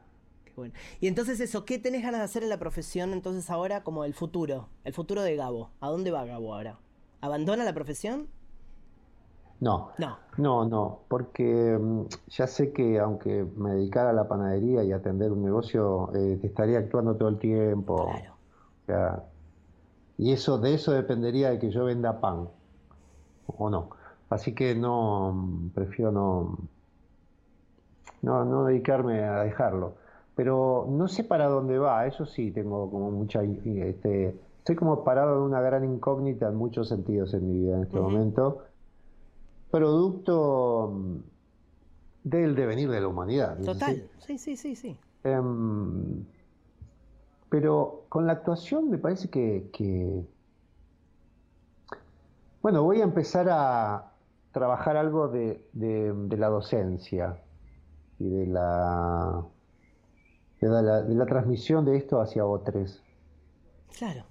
qué 0.45 0.53
bueno. 0.55 0.73
Y 1.01 1.07
entonces 1.07 1.41
eso, 1.41 1.65
¿qué 1.65 1.77
tenés 1.77 2.03
ganas 2.03 2.21
de 2.21 2.25
hacer 2.25 2.43
en 2.43 2.49
la 2.49 2.57
profesión 2.57 3.11
entonces 3.11 3.49
ahora 3.49 3.83
como 3.83 4.05
el 4.05 4.13
futuro? 4.13 4.69
El 4.85 4.93
futuro 4.93 5.23
de 5.23 5.35
Gabo. 5.35 5.71
¿A 5.81 5.89
dónde 5.89 6.11
va 6.11 6.23
Gabo 6.23 6.55
ahora? 6.55 6.79
¿Abandona 7.19 7.65
la 7.65 7.73
profesión? 7.73 8.29
No, 9.59 9.91
no, 10.37 10.65
no, 10.65 10.99
porque 11.07 11.77
mm, 11.79 12.01
ya 12.27 12.47
sé 12.47 12.73
que 12.73 12.99
aunque 12.99 13.45
me 13.55 13.75
dedicara 13.75 14.09
a 14.09 14.13
la 14.13 14.27
panadería 14.27 14.83
y 14.83 14.91
atender 14.91 15.31
un 15.31 15.43
negocio, 15.43 16.11
eh, 16.15 16.39
estaría 16.43 16.79
actuando 16.79 17.15
todo 17.15 17.29
el 17.29 17.37
tiempo. 17.37 18.11
Claro. 18.85 19.23
y 20.17 20.33
eso, 20.33 20.57
de 20.57 20.73
eso 20.73 20.91
dependería 20.91 21.51
de 21.51 21.59
que 21.59 21.71
yo 21.71 21.85
venda 21.85 22.19
pan, 22.19 22.49
o 23.47 23.69
no. 23.69 23.89
Así 24.29 24.53
que 24.53 24.75
no, 24.75 25.31
mm, 25.31 25.69
prefiero 25.69 26.11
no, 26.11 26.57
no, 28.21 28.45
no 28.45 28.65
dedicarme 28.65 29.23
a 29.23 29.43
dejarlo. 29.43 29.93
Pero 30.35 30.87
no 30.89 31.07
sé 31.07 31.23
para 31.23 31.47
dónde 31.47 31.77
va, 31.77 32.05
eso 32.07 32.25
sí, 32.25 32.51
tengo 32.51 32.89
como 32.89 33.11
mucha... 33.11 33.43
Este, 33.43 34.35
estoy 34.57 34.75
como 34.75 35.03
parado 35.03 35.37
en 35.37 35.43
una 35.43 35.61
gran 35.61 35.85
incógnita 35.85 36.49
en 36.49 36.55
muchos 36.55 36.89
sentidos 36.89 37.33
en 37.33 37.47
mi 37.47 37.59
vida 37.59 37.77
en 37.77 37.83
este 37.83 37.99
momento 37.99 38.63
producto 39.73 40.91
mm, 40.93 41.17
del 42.25 42.53
devenir 42.53 42.91
de 42.91 43.01
la 43.01 43.07
humanidad. 43.07 43.59
Total, 43.59 44.07
sí, 44.19 44.37
sí, 44.37 44.55
sí, 44.55 44.75
sí. 44.75 44.95
Em, 45.23 46.23
pero 47.49 48.05
con 48.07 48.27
la 48.27 48.33
actuación 48.33 48.91
me 48.91 48.99
parece 48.99 49.31
que, 49.31 50.27
Bueno, 52.61 52.83
voy 52.83 53.01
a 53.01 53.03
empezar 53.03 53.47
a 53.49 54.11
trabajar 54.51 54.95
algo 54.95 55.27
de, 55.27 55.65
la 55.73 56.49
docencia 56.49 57.41
y 58.19 58.29
de 58.29 58.45
la, 58.45 59.43
de 60.61 60.69
la, 60.69 61.01
de 61.01 61.15
la 61.15 61.25
transmisión 61.25 61.83
de 61.83 61.97
esto 61.97 62.21
hacia 62.21 62.45
otros. 62.45 63.01
Claro. 63.97 64.23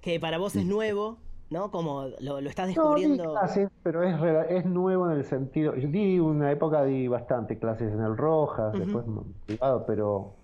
Que 0.00 0.20
para 0.20 0.38
vos 0.38 0.54
es 0.54 0.64
nuevo, 0.64 1.18
¿no? 1.50 1.70
Como 1.70 2.08
lo, 2.20 2.38
estás 2.40 2.68
descubriendo. 2.68 3.24
No, 3.24 3.32
clases, 3.32 3.70
pero 3.82 4.02
es, 4.02 4.50
es 4.50 4.66
nuevo 4.66 5.10
en 5.10 5.18
el 5.18 5.24
sentido. 5.24 5.74
Yo 5.76 5.88
di 5.88 6.18
una 6.18 6.50
época, 6.50 6.84
di 6.84 7.08
bastante 7.08 7.58
clases 7.58 7.92
en 7.92 8.00
el 8.00 8.16
Rojas, 8.16 8.72
después 8.72 9.04
privado, 9.46 9.84
pero 9.86 10.34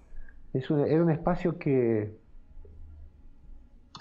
es 0.53 0.71
un, 0.71 0.81
era 0.81 1.03
un 1.03 1.11
espacio 1.11 1.59
que 1.59 2.17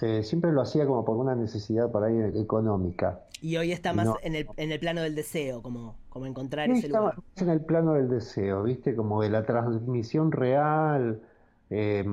eh, 0.00 0.22
siempre 0.22 0.52
lo 0.52 0.62
hacía 0.62 0.86
como 0.86 1.04
por 1.04 1.16
una 1.16 1.34
necesidad 1.34 1.90
por 1.90 2.04
ahí 2.04 2.18
económica. 2.36 3.20
Y 3.40 3.56
hoy 3.58 3.72
está 3.72 3.92
más 3.92 4.08
en, 4.22 4.36
el, 4.36 4.46
en 4.56 4.72
el 4.72 4.80
plano 4.80 5.02
del 5.02 5.14
deseo, 5.14 5.60
como, 5.60 5.96
como 6.08 6.24
encontrar 6.24 6.70
ese 6.70 6.88
lugar. 6.88 7.16
Más 7.16 7.42
en 7.42 7.50
el 7.50 7.60
plano 7.60 7.92
del 7.92 8.08
deseo, 8.08 8.62
¿viste? 8.62 8.96
Como 8.96 9.20
de 9.20 9.28
la 9.28 9.44
transmisión 9.44 10.32
real. 10.32 11.20
Eh, 11.68 12.04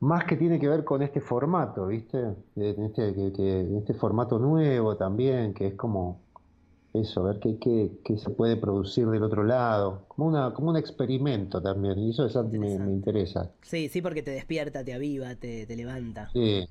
más 0.00 0.24
que 0.24 0.36
tiene 0.36 0.58
que 0.58 0.68
ver 0.68 0.84
con 0.84 1.02
este 1.02 1.20
formato, 1.20 1.86
¿viste? 1.86 2.18
En 2.56 2.84
este, 2.84 3.78
este 3.78 3.94
formato 3.94 4.38
nuevo 4.38 4.96
también, 4.96 5.54
que 5.54 5.68
es 5.68 5.74
como 5.74 6.20
eso, 7.00 7.22
ver 7.22 7.38
qué, 7.38 7.58
qué, 7.58 7.92
qué, 8.04 8.18
se 8.18 8.30
puede 8.30 8.56
producir 8.56 9.06
del 9.08 9.22
otro 9.22 9.44
lado, 9.44 10.04
como, 10.08 10.28
una, 10.28 10.52
como 10.52 10.70
un 10.70 10.76
experimento 10.76 11.60
también, 11.60 11.98
y 11.98 12.10
eso, 12.10 12.44
me, 12.44 12.74
interesa. 12.74 13.50
Sí, 13.62 13.88
sí, 13.88 14.02
porque 14.02 14.22
te 14.22 14.30
despierta, 14.30 14.84
te 14.84 14.94
aviva, 14.94 15.34
te, 15.34 15.66
te 15.66 15.76
levanta. 15.76 16.30
Sí. 16.32 16.66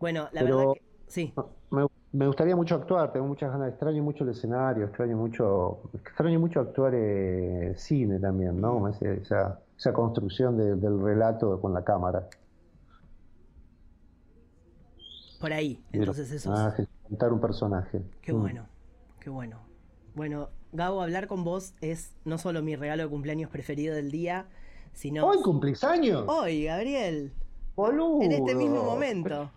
Bueno, 0.00 0.28
la 0.32 0.42
verdad 0.42 0.64
que 0.74 0.82
sí. 1.06 1.34
Me, 1.70 1.86
me, 2.12 2.26
gustaría 2.26 2.56
mucho 2.56 2.76
actuar, 2.76 3.12
tengo 3.12 3.26
muchas 3.26 3.50
ganas, 3.50 3.68
extraño 3.70 4.02
mucho 4.02 4.24
el 4.24 4.30
escenario, 4.30 4.86
extraño 4.86 5.16
mucho, 5.16 5.90
extraño 5.94 6.40
mucho 6.40 6.60
actuar 6.60 6.94
eh, 6.94 7.74
cine 7.76 8.18
también, 8.18 8.60
¿no? 8.60 8.88
esa, 8.88 9.60
esa 9.78 9.92
construcción 9.92 10.56
del 10.56 11.00
relato 11.00 11.60
con 11.60 11.72
la 11.72 11.84
cámara. 11.84 12.28
Por 15.40 15.52
ahí, 15.52 15.80
entonces 15.92 16.32
eso. 16.32 16.52
Contar 17.08 17.32
un 17.32 17.40
personaje. 17.40 18.02
Qué 18.20 18.32
mm. 18.32 18.40
bueno, 18.40 18.66
qué 19.20 19.30
bueno. 19.30 19.60
Bueno, 20.16 20.50
Gabo, 20.72 21.00
hablar 21.00 21.28
con 21.28 21.44
vos 21.44 21.74
es 21.80 22.12
no 22.24 22.38
solo 22.38 22.60
mi 22.60 22.74
regalo 22.74 23.04
de 23.04 23.08
cumpleaños 23.08 23.50
preferido 23.50 23.94
del 23.94 24.10
día, 24.10 24.48
sino. 24.92 25.24
¿Hoy 25.24 25.40
cumplís 25.42 25.84
años? 25.84 26.24
Hoy, 26.26 26.64
Gabriel. 26.64 27.32
Boludo. 27.76 28.22
En 28.22 28.32
este 28.32 28.56
mismo 28.56 28.82
momento. 28.82 29.52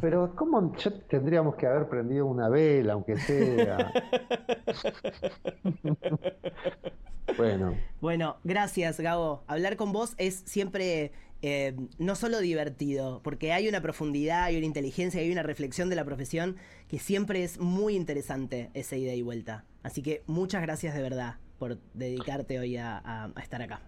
Pero, 0.00 0.34
¿cómo 0.34 0.74
ya 0.76 0.90
tendríamos 1.08 1.54
que 1.56 1.66
haber 1.66 1.88
prendido 1.88 2.26
una 2.26 2.48
vela, 2.48 2.94
aunque 2.94 3.16
sea? 3.16 3.92
bueno. 7.36 7.76
Bueno, 8.00 8.36
gracias, 8.42 8.98
Gabo. 8.98 9.44
Hablar 9.46 9.76
con 9.76 9.92
vos 9.92 10.14
es 10.16 10.42
siempre 10.46 11.12
eh, 11.42 11.76
no 11.98 12.14
solo 12.14 12.40
divertido, 12.40 13.20
porque 13.22 13.52
hay 13.52 13.68
una 13.68 13.80
profundidad, 13.80 14.44
hay 14.44 14.56
una 14.56 14.66
inteligencia, 14.66 15.20
hay 15.20 15.30
una 15.30 15.42
reflexión 15.42 15.88
de 15.90 15.96
la 15.96 16.04
profesión 16.04 16.56
que 16.88 16.98
siempre 16.98 17.44
es 17.44 17.60
muy 17.60 17.94
interesante 17.94 18.70
esa 18.74 18.96
ida 18.96 19.12
y 19.14 19.22
vuelta. 19.22 19.64
Así 19.82 20.02
que 20.02 20.22
muchas 20.26 20.62
gracias 20.62 20.94
de 20.94 21.02
verdad 21.02 21.36
por 21.58 21.78
dedicarte 21.94 22.58
hoy 22.58 22.76
a 22.76 23.32
estar 23.40 23.60
acá. 23.62 23.82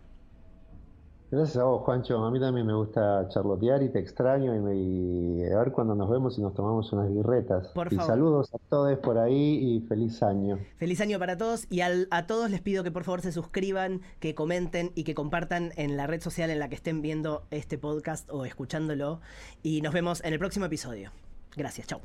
Gracias 1.34 1.56
a 1.56 1.64
vos, 1.64 1.82
Juancho. 1.82 2.24
A 2.24 2.30
mí 2.30 2.38
también 2.38 2.64
me 2.64 2.74
gusta 2.74 3.28
charlotear 3.28 3.82
y 3.82 3.88
te 3.88 3.98
extraño 3.98 4.54
y, 4.72 5.42
a 5.52 5.58
ver 5.58 5.72
cuando 5.72 5.96
nos 5.96 6.08
vemos 6.08 6.38
y 6.38 6.40
nos 6.40 6.54
tomamos 6.54 6.92
unas 6.92 7.12
birretas. 7.12 7.66
Por 7.74 7.92
y 7.92 7.96
saludos 7.96 8.54
a 8.54 8.58
todos 8.70 8.96
por 9.00 9.18
ahí 9.18 9.58
y 9.58 9.80
feliz 9.88 10.22
año. 10.22 10.60
Feliz 10.76 11.00
año 11.00 11.18
para 11.18 11.36
todos 11.36 11.66
y 11.70 11.80
a 11.80 12.26
todos 12.28 12.50
les 12.52 12.60
pido 12.60 12.84
que 12.84 12.92
por 12.92 13.02
favor 13.02 13.20
se 13.20 13.32
suscriban, 13.32 14.02
que 14.20 14.36
comenten 14.36 14.92
y 14.94 15.02
que 15.02 15.16
compartan 15.16 15.72
en 15.74 15.96
la 15.96 16.06
red 16.06 16.20
social 16.20 16.50
en 16.50 16.60
la 16.60 16.68
que 16.68 16.76
estén 16.76 17.02
viendo 17.02 17.42
este 17.50 17.78
podcast 17.78 18.30
o 18.30 18.44
escuchándolo. 18.44 19.20
Y 19.60 19.80
nos 19.80 19.92
vemos 19.92 20.22
en 20.22 20.34
el 20.34 20.38
próximo 20.38 20.66
episodio. 20.66 21.10
Gracias, 21.56 21.88
chao. 21.88 22.00